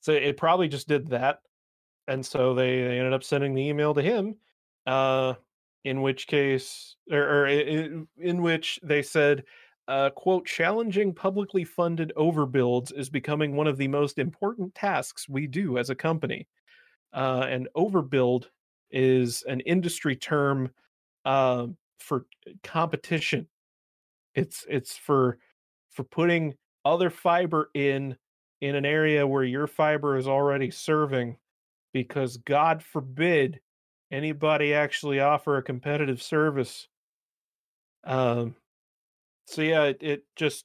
So 0.00 0.12
it 0.12 0.36
probably 0.36 0.68
just 0.68 0.88
did 0.88 1.08
that. 1.08 1.40
And 2.08 2.24
so 2.26 2.54
they, 2.54 2.82
they 2.82 2.98
ended 2.98 3.12
up 3.14 3.24
sending 3.24 3.54
the 3.54 3.66
email 3.68 3.94
to 3.94 4.02
him, 4.02 4.36
uh, 4.86 5.34
in 5.84 6.02
which 6.02 6.26
case, 6.26 6.96
or, 7.10 7.22
or 7.22 7.46
i- 7.46 7.52
i- 7.52 8.06
in 8.18 8.42
which 8.42 8.78
they 8.82 9.02
said, 9.02 9.44
uh, 9.88 10.10
quote, 10.10 10.46
challenging 10.46 11.14
publicly 11.14 11.64
funded 11.64 12.12
overbuilds 12.16 12.92
is 12.96 13.08
becoming 13.10 13.56
one 13.56 13.66
of 13.66 13.78
the 13.78 13.88
most 13.88 14.18
important 14.18 14.74
tasks 14.74 15.28
we 15.28 15.46
do 15.46 15.78
as 15.78 15.90
a 15.90 15.94
company. 15.94 16.48
Uh, 17.14 17.46
and 17.48 17.68
overbuild 17.76 18.46
is 18.90 19.42
an 19.46 19.60
industry 19.60 20.16
term 20.16 20.70
uh, 21.24 21.66
for 22.00 22.26
competition. 22.62 23.46
It's 24.34 24.66
it's 24.68 24.96
for 24.96 25.38
for 25.90 26.02
putting 26.04 26.54
other 26.84 27.10
fiber 27.10 27.70
in 27.74 28.16
in 28.60 28.74
an 28.74 28.84
area 28.84 29.26
where 29.26 29.44
your 29.44 29.66
fiber 29.66 30.16
is 30.16 30.26
already 30.26 30.70
serving 30.70 31.36
because 31.92 32.36
god 32.38 32.82
forbid 32.82 33.60
anybody 34.10 34.74
actually 34.74 35.20
offer 35.20 35.56
a 35.56 35.62
competitive 35.62 36.22
service 36.22 36.88
um 38.04 38.54
so 39.46 39.62
yeah 39.62 39.84
it, 39.84 39.98
it 40.00 40.24
just 40.36 40.64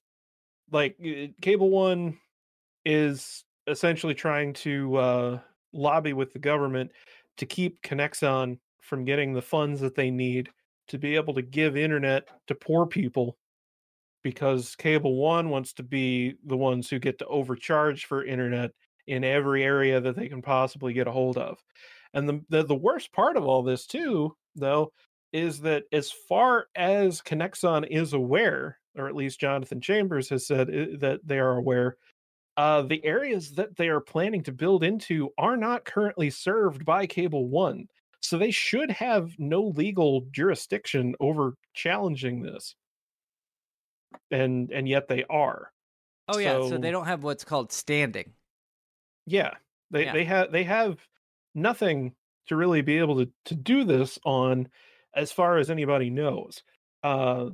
like 0.72 0.95
it, 1.00 1.34
cable 1.41 1.70
one 1.70 2.18
is 2.86 3.43
essentially 3.68 4.14
trying 4.14 4.54
to 4.54 4.95
uh 4.95 5.39
lobby 5.74 6.13
with 6.13 6.34
the 6.34 6.39
government 6.39 6.91
to 7.38 7.45
keep 7.45 7.82
Conexon 7.82 8.59
from 8.82 9.05
getting 9.05 9.34
the 9.34 9.41
funds 9.41 9.82
that 9.82 9.95
they 9.95 10.09
need 10.11 10.49
to 10.88 10.97
be 10.97 11.15
able 11.15 11.34
to 11.36 11.41
give 11.41 11.78
internet 11.78 12.28
to 12.47 12.55
poor 12.55 12.86
people 12.86 13.38
because 14.24 14.76
Cable 14.76 15.15
One 15.15 15.49
wants 15.49 15.74
to 15.74 15.84
be 15.84 16.36
the 16.45 16.57
ones 16.57 16.89
who 16.89 16.99
get 16.99 17.20
to 17.20 17.28
overcharge 17.28 18.05
for 18.05 18.26
internet 18.26 18.72
in 19.07 19.24
every 19.24 19.63
area 19.63 20.01
that 20.01 20.15
they 20.15 20.28
can 20.28 20.41
possibly 20.41 20.93
get 20.93 21.07
a 21.07 21.11
hold 21.11 21.38
of. 21.38 21.57
And 22.13 22.28
the, 22.28 22.41
the 22.49 22.63
the 22.63 22.76
worst 22.76 23.11
part 23.13 23.38
of 23.38 23.45
all 23.45 23.63
this 23.63 23.86
too, 23.86 24.36
though, 24.55 24.91
is 25.32 25.59
that 25.61 25.84
as 25.91 26.11
far 26.11 26.65
as 26.76 27.22
Conexon 27.22 27.88
is 27.89 28.13
aware, 28.13 28.78
or 28.97 29.07
at 29.07 29.15
least 29.15 29.39
Jonathan 29.39 29.80
Chambers 29.80 30.30
has 30.30 30.47
said 30.47 30.70
uh, 30.70 30.97
that 30.99 31.22
they 31.24 31.39
are 31.39 31.57
aware, 31.57 31.97
uh, 32.60 32.82
the 32.82 33.03
areas 33.05 33.51
that 33.53 33.78
they 33.78 33.88
are 33.88 34.01
planning 34.01 34.43
to 34.43 34.51
build 34.51 34.84
into 34.84 35.30
are 35.38 35.55
not 35.55 35.86
currently 35.86 36.30
served 36.30 36.84
by 36.84 37.07
Cable 37.07 37.47
One. 37.47 37.88
So 38.20 38.38
they 38.38 38.51
should 38.51 38.91
have 38.91 39.32
no 39.39 39.64
legal 39.64 40.28
jurisdiction 40.32 41.16
over 41.22 41.53
challenging 41.74 42.41
this. 42.41 42.76
And 44.30 44.72
and 44.72 44.89
yet 44.89 45.07
they 45.07 45.24
are. 45.30 45.72
Oh 46.28 46.38
yeah, 46.38 46.53
so 46.55 46.70
So- 46.72 46.78
they 46.80 46.91
don't 46.91 47.05
have 47.05 47.24
what's 47.24 47.45
called 47.45 47.72
standing. 47.72 48.34
Yeah. 49.26 49.53
They 49.91 50.03
Yeah. 50.03 50.12
they 50.14 50.26
have 50.26 50.51
they 50.51 50.64
have 50.66 50.99
nothing 51.55 52.14
to 52.47 52.57
really 52.57 52.82
be 52.82 52.97
able 52.97 53.24
to 53.26 53.32
to 53.45 53.55
do 53.55 53.86
this 53.86 54.20
on 54.26 54.68
as 55.16 55.32
far 55.32 55.60
as 55.60 55.70
anybody 55.72 56.10
knows. 56.10 56.62
Uh 57.03 57.51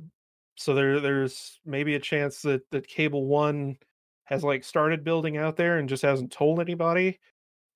so 0.56 0.74
there 0.74 0.98
there's 0.98 1.60
maybe 1.64 1.94
a 1.94 2.00
chance 2.00 2.42
that 2.42 2.68
that 2.72 2.88
Cable 2.88 3.26
1 3.26 3.78
has 4.26 4.44
like 4.44 4.62
started 4.62 5.02
building 5.02 5.36
out 5.36 5.56
there 5.56 5.78
and 5.78 5.88
just 5.88 6.02
hasn't 6.02 6.30
told 6.30 6.60
anybody 6.60 7.18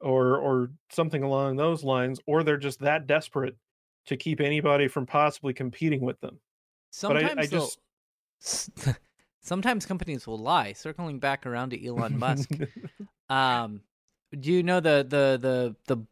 or 0.00 0.36
or 0.38 0.70
something 0.90 1.22
along 1.22 1.56
those 1.56 1.82
lines 1.82 2.20
or 2.26 2.42
they're 2.42 2.56
just 2.56 2.80
that 2.80 3.06
desperate 3.06 3.56
to 4.06 4.16
keep 4.16 4.40
anybody 4.40 4.86
from 4.88 5.06
possibly 5.06 5.52
competing 5.52 6.00
with 6.02 6.20
them. 6.20 6.38
But 7.02 7.16
I- 7.16 7.20
Sometimes 7.20 7.38
I 7.38 7.46
just- 7.46 7.78
sometimes 9.40 9.86
companies 9.86 10.26
will 10.26 10.38
lie. 10.38 10.72
Circling 10.72 11.18
back 11.18 11.46
around 11.46 11.70
to 11.70 11.86
Elon 11.86 12.18
Musk. 12.18 12.50
um, 13.28 13.80
do 14.38 14.52
you 14.52 14.62
know 14.62 14.80
the 14.80 15.04
the 15.08 15.38
the 15.40 15.76
the 15.94 16.04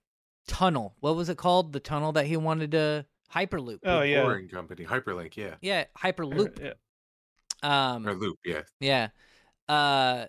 tunnel? 0.47 0.95
What 1.01 1.17
was 1.17 1.29
it 1.29 1.37
called? 1.39 1.73
The 1.73 1.81
tunnel 1.81 2.13
that 2.13 2.27
he 2.27 2.37
wanted 2.37 2.73
to 2.73 3.07
hyperloop. 3.35 3.81
Oh, 3.85 4.03
yeah. 4.03 4.23
Boring 4.23 4.49
company, 4.49 4.85
Hyperlink, 4.85 5.37
yeah, 5.37 5.55
yeah, 5.61 5.85
hyperloop. 5.97 6.59
Yeah. 6.61 6.73
Um, 7.63 8.07
or 8.07 8.15
Loop, 8.15 8.39
yeah. 8.45 8.63
Yeah. 8.81 9.09
Uh 9.69 10.27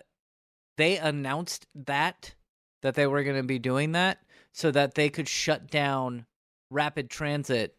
they 0.76 0.96
announced 0.96 1.66
that 1.74 2.34
that 2.82 2.94
they 2.94 3.06
were 3.06 3.22
going 3.22 3.36
to 3.36 3.42
be 3.42 3.58
doing 3.58 3.92
that 3.92 4.18
so 4.52 4.70
that 4.70 4.94
they 4.94 5.10
could 5.10 5.28
shut 5.28 5.70
down 5.70 6.26
rapid 6.70 7.10
transit 7.10 7.76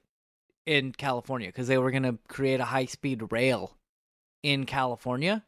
in 0.66 0.92
California 0.92 1.52
cuz 1.52 1.68
they 1.68 1.78
were 1.78 1.92
going 1.92 2.04
to 2.04 2.20
create 2.28 2.60
a 2.60 2.66
high-speed 2.66 3.32
rail 3.32 3.78
in 4.44 4.66
California. 4.66 5.44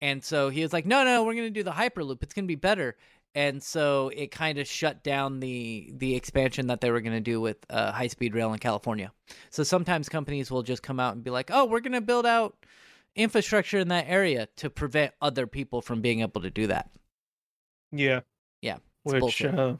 And 0.00 0.22
so 0.24 0.48
he 0.48 0.62
was 0.62 0.72
like, 0.72 0.86
"No, 0.86 1.04
no, 1.04 1.24
we're 1.24 1.34
going 1.34 1.52
to 1.52 1.60
do 1.60 1.64
the 1.64 1.72
hyperloop. 1.72 2.22
It's 2.22 2.32
going 2.34 2.44
to 2.44 2.48
be 2.48 2.54
better." 2.54 2.96
And 3.34 3.62
so 3.62 4.10
it 4.14 4.30
kind 4.30 4.58
of 4.58 4.66
shut 4.66 5.02
down 5.02 5.40
the 5.40 5.92
the 5.94 6.14
expansion 6.14 6.68
that 6.68 6.80
they 6.80 6.90
were 6.90 7.00
going 7.00 7.16
to 7.16 7.20
do 7.20 7.40
with 7.40 7.58
uh, 7.68 7.92
high 7.92 8.06
speed 8.06 8.34
rail 8.34 8.52
in 8.52 8.58
California. 8.58 9.12
So 9.50 9.62
sometimes 9.62 10.08
companies 10.08 10.50
will 10.50 10.62
just 10.62 10.82
come 10.82 11.00
out 11.00 11.14
and 11.14 11.24
be 11.24 11.30
like, 11.30 11.50
"Oh, 11.52 11.64
we're 11.66 11.80
going 11.80 11.92
to 11.92 12.00
build 12.00 12.26
out 12.26 12.64
infrastructure 13.18 13.78
in 13.78 13.88
that 13.88 14.06
area 14.08 14.48
to 14.56 14.70
prevent 14.70 15.12
other 15.20 15.46
people 15.46 15.82
from 15.82 16.00
being 16.00 16.20
able 16.20 16.40
to 16.40 16.50
do 16.50 16.68
that. 16.68 16.90
Yeah. 17.92 18.20
Yeah, 18.62 18.78
Which 19.02 19.44
uh 19.44 19.76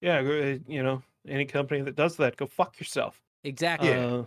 yeah, 0.00 0.18
uh, 0.18 0.58
you 0.68 0.82
know, 0.82 1.02
any 1.26 1.44
company 1.46 1.80
that 1.82 1.96
does 1.96 2.16
that, 2.16 2.36
go 2.36 2.46
fuck 2.46 2.78
yourself. 2.78 3.20
Exactly. 3.44 3.92
Uh, 3.92 4.24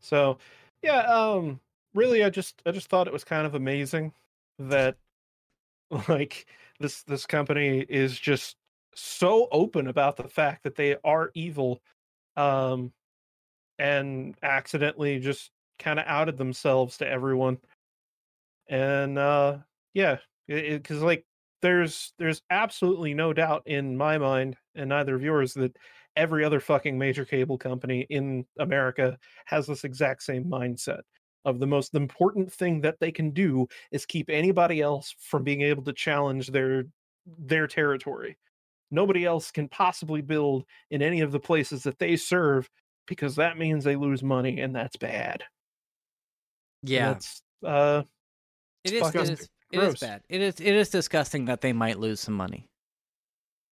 so, 0.00 0.38
yeah, 0.82 1.00
um, 1.02 1.60
really, 1.94 2.24
I 2.24 2.30
just 2.30 2.62
I 2.66 2.70
just 2.72 2.88
thought 2.88 3.06
it 3.06 3.12
was 3.12 3.24
kind 3.24 3.46
of 3.46 3.54
amazing 3.54 4.12
that 4.58 4.96
like 6.08 6.46
this 6.80 7.02
this 7.02 7.26
company 7.26 7.80
is 7.88 8.18
just 8.18 8.56
so 8.94 9.48
open 9.52 9.86
about 9.86 10.16
the 10.16 10.28
fact 10.28 10.64
that 10.64 10.74
they 10.74 10.96
are 11.04 11.30
evil, 11.34 11.80
um, 12.36 12.92
and 13.78 14.34
accidentally 14.42 15.18
just 15.18 15.50
kind 15.80 15.98
of 15.98 16.06
outed 16.06 16.38
themselves 16.38 16.98
to 16.98 17.08
everyone, 17.08 17.58
and 18.68 19.18
uh, 19.18 19.58
yeah, 19.94 20.18
because 20.46 21.02
like 21.02 21.24
there's 21.62 22.12
there's 22.18 22.42
absolutely 22.50 23.14
no 23.14 23.32
doubt 23.32 23.62
in 23.66 23.96
my 23.96 24.18
mind 24.18 24.56
and 24.74 24.88
neither 24.90 25.14
of 25.14 25.22
yours 25.22 25.54
that 25.54 25.76
every 26.16 26.44
other 26.44 26.60
fucking 26.60 26.98
major 26.98 27.24
cable 27.24 27.58
company 27.58 28.06
in 28.10 28.44
America 28.58 29.18
has 29.46 29.66
this 29.66 29.84
exact 29.84 30.22
same 30.22 30.44
mindset 30.44 31.00
of 31.44 31.58
the 31.58 31.66
most 31.66 31.94
important 31.94 32.52
thing 32.52 32.80
that 32.82 32.98
they 33.00 33.10
can 33.10 33.30
do 33.30 33.66
is 33.92 34.04
keep 34.04 34.28
anybody 34.28 34.80
else 34.80 35.14
from 35.18 35.42
being 35.42 35.62
able 35.62 35.82
to 35.82 35.92
challenge 35.92 36.48
their 36.48 36.84
their 37.38 37.66
territory. 37.66 38.36
Nobody 38.90 39.24
else 39.24 39.50
can 39.50 39.68
possibly 39.68 40.20
build 40.20 40.64
in 40.90 41.00
any 41.02 41.20
of 41.20 41.32
the 41.32 41.40
places 41.40 41.82
that 41.84 41.98
they 41.98 42.16
serve 42.16 42.68
because 43.06 43.36
that 43.36 43.58
means 43.58 43.84
they 43.84 43.96
lose 43.96 44.22
money 44.22 44.60
and 44.60 44.74
that's 44.74 44.96
bad. 44.96 45.44
And 46.82 46.90
yeah. 46.90 47.12
That's 47.12 47.42
uh 47.64 48.02
It 48.84 48.92
is, 48.92 48.98
it 48.98 49.04
fucking 49.04 49.20
is 49.32 49.48
it 49.72 49.78
is 49.80 50.00
bad. 50.00 50.22
It 50.28 50.40
is 50.40 50.60
it 50.60 50.74
is 50.74 50.88
disgusting 50.90 51.44
that 51.46 51.60
they 51.60 51.72
might 51.72 51.98
lose 51.98 52.20
some 52.20 52.34
money. 52.34 52.68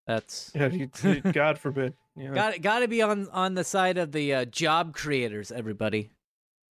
That's 0.06 0.50
yeah, 0.54 0.68
you, 0.68 0.90
you- 1.02 1.20
God 1.32 1.58
forbid. 1.58 1.94
You 2.16 2.28
know. 2.28 2.34
got 2.34 2.60
got 2.62 2.78
to 2.80 2.88
be 2.88 3.02
on 3.02 3.28
on 3.30 3.54
the 3.54 3.64
side 3.64 3.98
of 3.98 4.10
the 4.12 4.34
uh, 4.34 4.44
job 4.46 4.94
creators 4.94 5.52
everybody. 5.52 6.10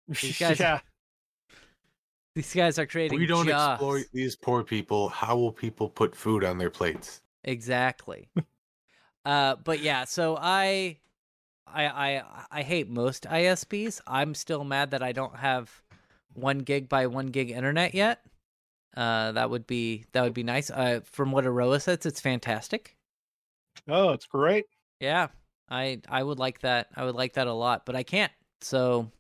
These 0.09 0.39
guys- 0.41 0.59
yeah. 0.61 0.81
These 2.35 2.53
guys 2.53 2.79
are 2.79 2.83
If 2.83 2.91
creating 2.91 3.19
we 3.19 3.25
don't 3.27 3.47
jobs. 3.47 3.81
exploit 3.81 4.05
these 4.13 4.37
poor 4.37 4.63
people, 4.63 5.09
how 5.09 5.37
will 5.39 5.53
people 5.53 5.89
put 5.89 6.15
food 6.15 6.45
on 6.45 6.59
their 6.59 6.69
plates? 6.69 7.23
Exactly. 7.45 8.29
uh, 9.25 9.57
but 9.65 9.81
yeah, 9.81 10.05
so 10.05 10.37
I, 10.39 10.99
I, 11.67 11.87
I, 11.87 12.23
I 12.51 12.63
hate 12.63 12.91
most 12.91 13.25
ISPs. 13.25 14.03
I'm 14.07 14.35
still 14.35 14.65
mad 14.65 14.91
that 14.91 15.03
I 15.03 15.13
don't 15.13 15.35
have 15.37 15.71
one 16.37 16.59
gig 16.61 16.89
by 16.89 17.07
one 17.07 17.27
gig 17.27 17.51
internet 17.51 17.95
yet. 17.95 18.21
Uh, 18.97 19.33
that 19.33 19.51
would 19.51 19.67
be 19.67 20.07
that 20.13 20.23
would 20.23 20.35
be 20.35 20.43
nice. 20.43 20.71
Uh, 20.71 21.01
from 21.05 21.31
what 21.31 21.47
Aroa 21.47 21.81
says, 21.81 22.07
it's 22.07 22.21
fantastic. 22.21 22.97
Oh, 23.89 24.11
it's 24.11 24.27
great. 24.27 24.65
Yeah, 25.01 25.29
I 25.69 26.01
I 26.09 26.23
would 26.23 26.39
like 26.39 26.61
that. 26.61 26.89
I 26.97 27.05
would 27.05 27.15
like 27.15 27.35
that 27.35 27.47
a 27.47 27.53
lot, 27.53 27.85
but 27.85 27.95
I 27.95 28.03
can't. 28.03 28.33
So, 28.63 29.11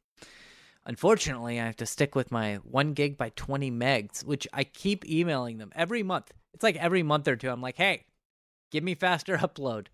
unfortunately, 0.86 1.60
I 1.60 1.66
have 1.66 1.76
to 1.76 1.86
stick 1.86 2.14
with 2.14 2.32
my 2.32 2.56
one 2.56 2.94
gig 2.94 3.18
by 3.18 3.30
twenty 3.36 3.70
megs, 3.70 4.24
which 4.24 4.48
I 4.52 4.64
keep 4.64 5.06
emailing 5.06 5.58
them 5.58 5.72
every 5.74 6.02
month. 6.02 6.32
It's 6.54 6.62
like 6.62 6.76
every 6.76 7.02
month 7.02 7.28
or 7.28 7.36
two. 7.36 7.50
I'm 7.50 7.60
like, 7.60 7.76
hey, 7.76 8.06
give 8.70 8.82
me 8.82 8.94
faster 8.94 9.36
upload, 9.38 9.88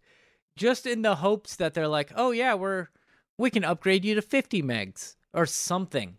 just 0.56 0.86
in 0.86 1.02
the 1.02 1.16
hopes 1.16 1.56
that 1.56 1.74
they're 1.74 1.88
like, 1.88 2.12
oh 2.14 2.30
yeah, 2.30 2.54
we're 2.54 2.88
we 3.36 3.50
can 3.50 3.64
upgrade 3.64 4.04
you 4.04 4.14
to 4.14 4.22
fifty 4.22 4.62
megs 4.62 5.16
or 5.34 5.44
something. 5.44 6.18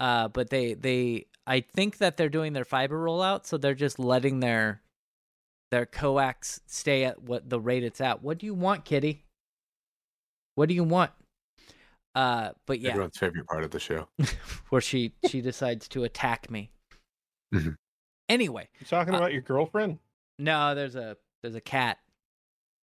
Uh, 0.00 0.28
but 0.28 0.50
they 0.50 0.74
they 0.74 1.26
I 1.46 1.60
think 1.60 1.98
that 1.98 2.16
they're 2.16 2.28
doing 2.28 2.52
their 2.52 2.64
fiber 2.64 2.98
rollout, 2.98 3.46
so 3.46 3.56
they're 3.56 3.74
just 3.74 3.98
letting 3.98 4.40
their 4.40 4.82
their 5.70 5.86
coax 5.86 6.60
stay 6.66 7.04
at 7.04 7.22
what 7.22 7.48
the 7.48 7.60
rate 7.60 7.84
it's 7.84 8.00
at. 8.00 8.22
What 8.22 8.38
do 8.38 8.46
you 8.46 8.54
want, 8.54 8.84
kitty? 8.84 9.24
What 10.56 10.68
do 10.68 10.74
you 10.74 10.84
want? 10.84 11.10
Uh, 12.14 12.50
but 12.66 12.78
yeah, 12.80 12.90
Everyone's 12.90 13.18
favorite 13.18 13.46
part 13.46 13.64
of 13.64 13.70
the 13.72 13.80
show. 13.80 14.08
where 14.70 14.80
she 14.80 15.12
she 15.28 15.40
decides 15.40 15.88
to 15.88 16.04
attack 16.04 16.50
me. 16.50 16.70
Mhm. 17.52 17.76
Anyway, 18.28 18.68
You 18.80 18.86
talking 18.86 19.14
Uh, 19.14 19.18
about 19.18 19.32
your 19.32 19.42
girlfriend? 19.42 19.98
no, 20.38 20.74
there's 20.74 20.94
a 20.96 21.16
there's 21.42 21.54
a 21.56 21.60
cat 21.60 21.98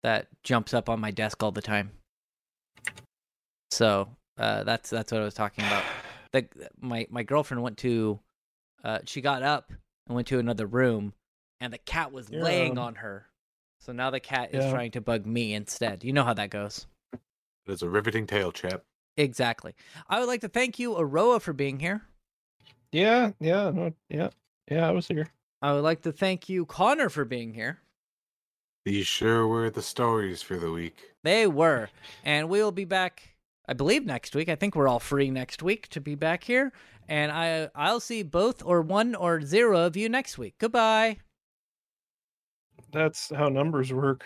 that 0.04 0.28
jumps 0.44 0.74
up 0.74 0.90
on 0.90 1.00
my 1.00 1.12
desk 1.12 1.42
all 1.44 1.52
the 1.52 1.62
time. 1.62 1.92
So 3.72 4.16
uh, 4.38 4.64
that's 4.64 4.90
that's 4.90 5.12
what 5.12 5.22
I 5.22 5.24
was 5.24 5.34
talking 5.34 5.66
about. 5.66 5.84
The 6.34 6.48
my 6.80 7.08
my 7.10 7.24
girlfriend 7.24 7.62
went 7.64 7.78
to, 7.80 8.20
uh, 8.84 9.00
she 9.06 9.22
got 9.22 9.44
up 9.44 9.72
and 10.08 10.16
went 10.16 10.28
to 10.30 10.40
another 10.40 10.66
room, 10.66 11.14
and 11.60 11.74
the 11.74 11.78
cat 11.78 12.12
was 12.12 12.30
Yeah. 12.30 12.42
laying 12.44 12.78
on 12.78 12.96
her. 12.96 13.28
So 13.80 13.92
now 13.92 14.10
the 14.12 14.20
cat 14.20 14.54
is 14.54 14.64
Yeah. 14.66 14.72
trying 14.72 14.92
to 14.92 15.02
bug 15.02 15.26
me 15.26 15.54
instead. 15.54 16.04
You 16.04 16.14
know 16.14 16.24
how 16.24 16.34
that 16.36 16.50
goes. 16.50 16.88
It 17.14 17.20
is 17.72 17.82
a 17.82 17.90
riveting 17.90 18.28
tale, 18.28 18.52
chap. 18.52 18.84
Exactly. 19.18 19.76
I 20.08 20.20
would 20.20 20.28
like 20.28 20.42
to 20.42 20.48
thank 20.50 20.80
you, 20.80 20.96
Aroa, 20.98 21.40
for 21.40 21.54
being 21.54 21.80
here. 21.80 22.02
Yeah, 22.92 23.32
yeah, 23.40 23.70
no, 23.72 23.94
yeah, 24.10 24.30
yeah. 24.70 24.88
I 24.88 24.92
was 24.92 25.08
here. 25.08 25.28
I 25.62 25.74
would 25.74 25.84
like 25.84 26.02
to 26.04 26.12
thank 26.12 26.50
you, 26.50 26.66
Connor, 26.66 27.10
for 27.10 27.26
being 27.26 27.54
here. 27.54 27.80
These 28.86 29.06
sure 29.06 29.48
were 29.48 29.70
the 29.70 29.82
stories 29.82 30.42
for 30.42 30.58
the 30.58 30.72
week. 30.72 31.14
They 31.24 31.46
were. 31.46 31.90
And 32.24 32.50
we 32.50 32.64
will 32.64 32.72
be 32.72 32.86
back, 32.86 33.31
I 33.72 33.74
believe, 33.74 34.06
next 34.06 34.36
week. 34.36 34.50
I 34.50 34.56
think 34.56 34.76
we're 34.76 34.90
all 34.90 35.00
free 35.00 35.32
next 35.32 35.64
week 35.64 35.88
to 35.92 36.02
be 36.02 36.14
back 36.14 36.44
here. 36.44 36.74
And 37.08 37.32
I 37.32 37.70
I'll 37.74 38.02
see 38.02 38.22
both 38.22 38.62
or 38.66 38.82
one 38.82 39.16
or 39.16 39.42
zero 39.42 39.86
of 39.86 39.96
you 39.96 40.10
next 40.10 40.38
week. 40.38 40.56
Goodbye. 40.58 41.20
That's 42.92 43.32
how 43.34 43.48
numbers 43.48 43.94
work. 43.94 44.26